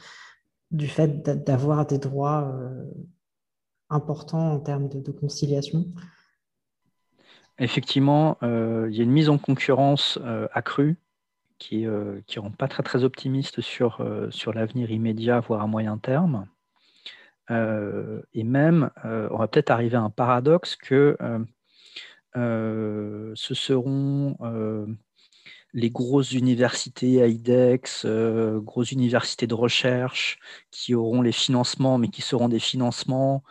du 0.70 0.88
fait 0.88 1.22
d'avoir 1.22 1.86
des 1.86 1.98
droits 1.98 2.50
euh, 2.54 2.84
importants 3.90 4.52
en 4.52 4.60
termes 4.60 4.88
de, 4.88 5.12
conciliation 5.12 5.86
Effectivement, 7.58 8.36
euh, 8.42 8.88
il 8.90 8.96
y 8.96 9.00
a 9.00 9.04
une 9.04 9.12
mise 9.12 9.28
en 9.28 9.38
concurrence 9.38 10.18
euh, 10.22 10.48
accrue 10.52 10.96
qui 11.58 11.86
ne 11.86 12.38
rend 12.38 12.50
pas 12.50 12.68
très, 12.68 12.82
très 12.82 13.02
optimiste 13.02 13.62
sur, 13.62 14.06
sur 14.28 14.52
l'avenir 14.52 14.90
immédiat, 14.90 15.40
voire 15.40 15.62
à 15.62 15.66
moyen 15.66 15.96
terme. 15.96 16.46
et 17.48 18.44
même, 18.44 18.90
on 19.04 19.38
va 19.38 19.48
peut-être 19.48 19.70
arriver 19.70 19.96
à 19.96 20.02
un 20.02 20.10
paradoxe 20.10 20.76
que 20.76 21.16
ce 22.36 23.54
seront 23.54 24.36
les 25.76 25.90
grosses 25.90 26.32
universités 26.32 27.18
AIDEX, 27.18 28.06
euh, 28.06 28.60
grosses 28.60 28.92
universités 28.92 29.46
de 29.46 29.54
recherche 29.54 30.38
qui 30.70 30.94
auront 30.94 31.20
les 31.20 31.32
financements, 31.32 31.98
mais 31.98 32.08
qui 32.08 32.22
seront 32.22 32.48
des 32.48 32.58
financements 32.58 33.44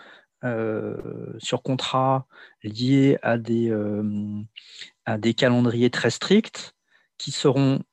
euh, 0.44 0.98
sur 1.38 1.62
contrat 1.62 2.26
liés 2.64 3.20
euh, 3.24 4.44
à 5.06 5.18
des 5.20 5.34
calendriers 5.36 5.92
très 5.92 6.10
stricts, 6.10 6.76
qui 7.20 7.32
seront 7.32 7.84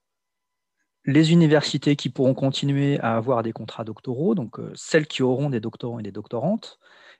les 1.04 1.32
universités 1.32 1.94
qui 1.94 2.08
pourront 2.08 2.34
continuer 2.34 2.98
à 3.00 3.16
avoir 3.16 3.42
des 3.42 3.52
contrats 3.52 3.84
doctoraux, 3.84 4.34
donc 4.34 4.56
celles 4.74 5.06
qui 5.06 5.22
auront 5.22 5.50
des 5.50 5.60
doctorants 5.60 5.98
et 5.98 6.02
des 6.02 6.12
doctorantes, 6.12 6.78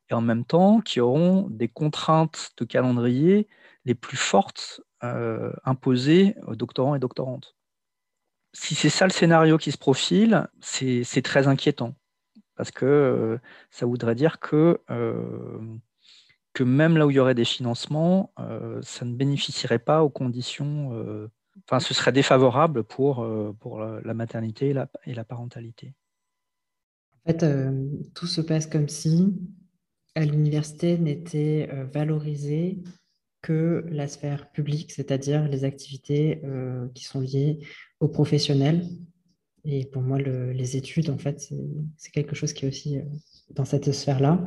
et 0.08 0.14
en 0.14 0.22
même 0.22 0.46
temps 0.46 0.80
qui 0.80 1.00
auront 1.00 1.46
des 1.50 1.68
contraintes 1.68 2.52
de 2.56 2.64
calendrier 2.64 3.48
les 3.84 3.94
plus 3.94 4.16
fortes 4.16 4.80
imposées 5.64 6.36
aux 6.46 6.54
doctorants 6.54 6.94
et 6.94 7.00
doctorantes. 7.00 7.56
Si 8.52 8.74
c'est 8.74 8.90
ça 8.90 9.06
le 9.06 9.12
scénario 9.12 9.58
qui 9.58 9.72
se 9.72 9.78
profile, 9.78 10.48
c'est 10.60 11.22
très 11.22 11.48
inquiétant 11.48 11.94
parce 12.54 12.70
que 12.70 13.40
ça 13.70 13.86
voudrait 13.86 14.14
dire 14.14 14.38
que 14.38 14.78
que 16.52 16.64
même 16.64 16.96
là 16.96 17.06
où 17.06 17.10
il 17.10 17.16
y 17.16 17.18
aurait 17.18 17.34
des 17.34 17.44
financements, 17.44 18.32
euh, 18.38 18.80
ça 18.82 19.04
ne 19.04 19.14
bénéficierait 19.14 19.78
pas 19.78 20.02
aux 20.02 20.10
conditions, 20.10 20.92
euh, 20.92 21.30
enfin 21.64 21.80
ce 21.80 21.94
serait 21.94 22.12
défavorable 22.12 22.84
pour, 22.84 23.22
euh, 23.22 23.54
pour 23.58 23.80
la, 23.80 24.14
maternité 24.14 24.74
et 25.06 25.14
la, 25.14 25.24
parentalité. 25.24 25.94
En 27.24 27.30
fait, 27.30 27.46
tout 28.14 28.26
se 28.26 28.40
passe 28.40 28.66
comme 28.66 28.88
si 28.88 29.34
à 30.14 30.24
l'université 30.24 30.98
n'était 30.98 31.70
valorisé 31.92 32.82
que 33.43 33.84
la 33.90 34.09
sphère 34.09 34.51
publique, 34.53 34.93
c'est-à-dire 34.93 35.49
les 35.49 35.64
activités 35.64 36.40
qui 36.95 37.05
sont 37.05 37.20
liées 37.20 37.59
aux 38.01 38.09
professionnels. 38.09 38.86
Et 39.64 39.84
pour 39.84 40.03
moi, 40.03 40.18
les 40.18 40.76
études, 40.76 41.11
en 41.11 41.18
fait, 41.18 41.53
c'est 41.97 42.11
quelque 42.12 42.34
chose 42.34 42.53
qui 42.53 42.64
est 42.64 42.68
aussi 42.68 43.01
dans 43.51 43.64
cette 43.64 43.93
sphère-là 43.93 44.45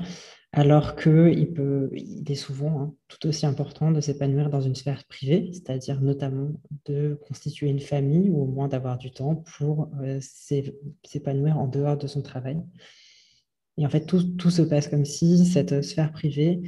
alors 0.55 0.95
qu'il 0.95 1.53
il 1.93 2.31
est 2.31 2.35
souvent 2.35 2.79
hein, 2.79 2.93
tout 3.09 3.27
aussi 3.27 3.45
important 3.45 3.91
de 3.91 3.99
s'épanouir 3.99 4.49
dans 4.49 4.61
une 4.61 4.73
sphère 4.73 5.03
privée, 5.03 5.49
c'est-à-dire 5.51 5.99
notamment 5.99 6.53
de 6.85 7.19
constituer 7.27 7.67
une 7.67 7.81
famille 7.81 8.29
ou 8.29 8.43
au 8.43 8.45
moins 8.45 8.69
d'avoir 8.69 8.97
du 8.97 9.11
temps 9.11 9.43
pour 9.57 9.89
euh, 10.01 10.19
s'épanouir 11.03 11.57
en 11.57 11.67
dehors 11.67 11.97
de 11.97 12.07
son 12.07 12.21
travail. 12.21 12.63
Et 13.77 13.85
en 13.85 13.89
fait, 13.89 14.05
tout, 14.05 14.49
se 14.49 14.61
passe 14.61 14.87
comme 14.87 15.03
si 15.03 15.45
cette 15.45 15.81
sphère 15.81 16.13
privée 16.13 16.61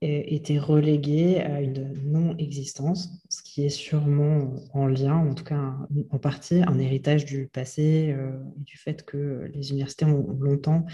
était 0.00 0.58
reléguée 0.58 1.40
à 1.40 1.60
une 1.60 1.94
non-existence, 2.04 3.10
ce 3.30 3.42
qui 3.42 3.64
est 3.64 3.70
sûrement 3.70 4.54
en 4.72 4.86
lien, 4.86 5.16
en 5.16 5.34
tout 5.34 5.44
cas 5.44 5.74
en 6.10 6.18
partie, 6.18 6.62
un 6.62 6.78
héritage 6.78 7.24
du 7.24 7.46
passé 7.46 8.14
euh, 8.16 8.32
et 8.60 8.64
du 8.64 8.76
fait 8.76 9.04
que 9.04 9.50
les 9.54 9.70
universités 9.70 10.04
ont 10.04 10.36
longtemps 10.40 10.84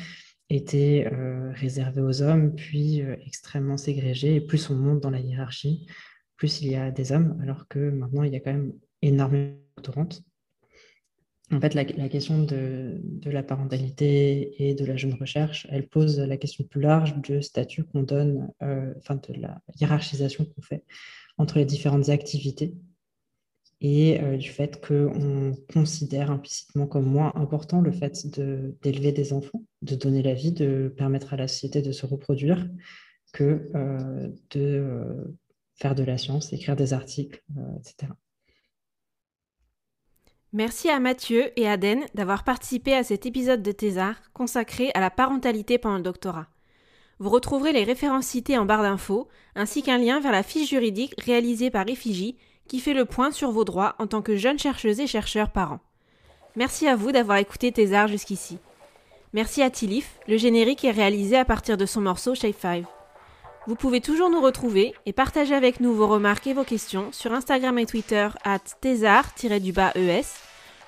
était 0.49 1.09
euh, 1.13 1.53
réservé 1.55 2.01
aux 2.01 2.23
hommes, 2.23 2.55
puis 2.55 3.03
euh, 3.03 3.17
extrêmement 3.25 3.77
ségrégé. 3.77 4.37
Et 4.37 4.41
plus 4.41 4.69
on 4.71 4.75
monte 4.75 5.01
dans 5.01 5.11
la 5.11 5.21
hiérarchie, 5.21 5.87
plus 6.37 6.61
il 6.63 6.71
y 6.71 6.77
a 6.77 6.91
des 6.91 7.13
hommes, 7.13 7.39
alors 7.43 7.69
que 7.69 7.91
maintenant 7.91 8.23
il 8.23 8.33
y 8.33 8.37
a 8.37 8.41
quand 8.41 8.53
même 8.53 8.73
énormément 9.03 9.53
de 9.53 9.83
doctorantes. 9.83 10.23
En 11.53 11.61
fait, 11.61 11.75
la, 11.75 11.85
question 11.85 12.45
de, 12.45 13.01
la 13.25 13.43
parentalité 13.43 14.55
et 14.63 14.75
de 14.75 14.85
la 14.85 14.97
jeune 14.97 15.15
recherche, 15.15 15.67
elle 15.71 15.89
pose 15.89 16.21
la 16.21 16.37
question 16.37 16.63
plus 16.63 16.81
large 16.81 17.17
du 17.17 17.43
statut 17.43 17.83
qu'on 17.83 18.05
donne, 18.05 18.53
euh, 18.63 18.95
enfin 18.99 19.17
de 19.17 19.35
la 19.35 19.61
hiérarchisation 19.81 20.45
qu'on 20.45 20.63
fait 20.63 20.85
entre 21.39 21.59
les 21.59 21.65
différentes 21.65 22.09
activités 22.09 22.75
et 23.81 24.21
euh, 24.21 24.37
du 24.37 24.49
fait 24.49 24.81
qu'on 24.87 25.53
considère 25.73 26.31
implicitement 26.31 26.87
comme 26.87 27.07
moins 27.07 27.33
important 27.35 27.81
le 27.81 27.91
fait 27.91 28.29
d'élever 28.83 29.11
des 29.11 29.33
enfants, 29.33 29.65
de 29.83 29.97
donner 29.97 30.23
la 30.23 30.35
vie, 30.35 30.53
de 30.53 30.93
permettre 30.97 31.35
à 31.35 31.37
la 31.37 31.49
société 31.49 31.83
de 31.83 31.91
se 31.91 32.07
reproduire, 32.07 32.69
que 33.33 33.71
euh, 33.75 34.29
de 34.51 35.35
faire 35.75 35.97
de 35.97 36.05
la 36.05 36.17
science, 36.17 36.53
écrire 36.53 36.77
des 36.77 36.93
articles, 36.93 37.43
etc. 37.79 38.13
Merci 40.53 40.91
à 40.91 40.99
Mathieu 40.99 41.53
et 41.55 41.69
à 41.69 41.77
Den 41.77 42.05
d'avoir 42.15 42.43
participé 42.43 42.95
à 42.95 43.05
cet 43.05 43.25
épisode 43.25 43.63
de 43.63 43.71
Thésard 43.71 44.17
consacré 44.33 44.91
à 44.95 45.01
la 45.01 45.11
parentalité 45.11 45.79
pendant 45.79 45.99
le 45.99 46.03
doctorat. 46.03 46.49
Vous 47.21 47.31
retrouverez 47.31 47.73
les 47.73 47.85
références 47.85 48.27
citées 48.27 48.59
en 48.59 48.65
barre 48.65 48.83
d'infos, 48.83 49.29
ainsi 49.55 49.85
qu'un 49.85 49.99
lien 49.99 50.19
vers 50.19 50.33
la 50.33 50.43
fiche 50.43 50.71
juridique 50.71 51.15
réalisée 51.23 51.71
par 51.71 51.89
Effigie 51.89 52.37
qui 52.67 52.81
fait 52.81 52.95
le 52.95 53.05
point 53.05 53.31
sur 53.31 53.53
vos 53.53 53.65
droits 53.65 53.95
en 53.99 54.09
tant 54.09 54.23
que 54.23 54.37
jeune 54.37 54.59
chercheuse 54.59 54.99
et 54.99 55.07
chercheur 55.07 55.51
parent. 55.51 55.81
Merci 56.57 56.89
à 56.89 56.97
vous 56.97 57.13
d'avoir 57.13 57.39
écouté 57.39 57.71
Thésard 57.71 58.09
jusqu'ici. 58.09 58.59
Merci 59.33 59.63
à 59.63 59.71
Tilif, 59.71 60.19
le 60.27 60.37
générique 60.37 60.85
est 60.85 60.91
réalisé 60.91 61.37
à 61.37 61.45
partir 61.45 61.77
de 61.77 61.87
son 61.87 62.01
morceau 62.01 62.35
Shape 62.35 62.59
5. 62.59 62.85
Vous 63.67 63.75
pouvez 63.75 64.01
toujours 64.01 64.31
nous 64.31 64.41
retrouver 64.41 64.95
et 65.05 65.13
partager 65.13 65.55
avec 65.55 65.81
nous 65.81 65.93
vos 65.93 66.07
remarques 66.07 66.47
et 66.47 66.55
vos 66.55 66.65
questions 66.65 67.13
sur 67.13 67.33
Instagram 67.33 67.79
et 67.79 67.85
Twitter 67.85 68.27
at 68.43 68.61
thésard-es 68.81 70.25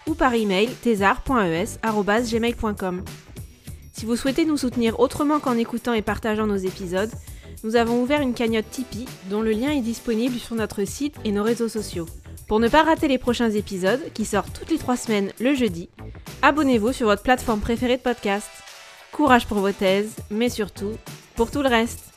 ou 0.07 0.15
par 0.15 0.33
email 0.35 0.71
thésard.es.gmail.com. 0.83 3.05
Si 3.93 4.07
vous 4.07 4.17
souhaitez 4.17 4.47
nous 4.47 4.57
soutenir 4.57 5.01
autrement 5.01 5.39
qu'en 5.39 5.59
écoutant 5.59 5.93
et 5.93 6.01
partageant 6.01 6.47
nos 6.47 6.57
épisodes, 6.57 7.13
nous 7.63 7.77
avons 7.77 8.01
ouvert 8.03 8.23
une 8.23 8.33
cagnotte 8.33 8.71
Tipeee 8.71 9.05
dont 9.29 9.43
le 9.43 9.53
lien 9.53 9.71
est 9.71 9.83
disponible 9.83 10.39
sur 10.39 10.57
notre 10.57 10.85
site 10.85 11.17
et 11.25 11.33
nos 11.33 11.43
réseaux 11.43 11.69
sociaux. 11.69 12.07
Pour 12.49 12.59
ne 12.59 12.69
pas 12.69 12.85
rater 12.85 13.07
les 13.07 13.19
prochains 13.19 13.51
épisodes, 13.51 14.01
qui 14.15 14.25
sortent 14.25 14.59
toutes 14.59 14.71
les 14.71 14.79
trois 14.79 14.97
semaines 14.97 15.31
le 15.39 15.55
jeudi, 15.55 15.91
abonnez-vous 16.41 16.93
sur 16.93 17.07
votre 17.07 17.23
plateforme 17.23 17.61
préférée 17.61 17.99
de 17.99 18.03
podcast. 18.03 18.49
Courage 19.13 19.47
pour 19.47 19.59
vos 19.59 19.73
thèses, 19.73 20.17
mais 20.31 20.49
surtout 20.49 20.93
pour 21.37 21.51
tout 21.51 21.61
le 21.63 21.69
reste. 21.69 22.15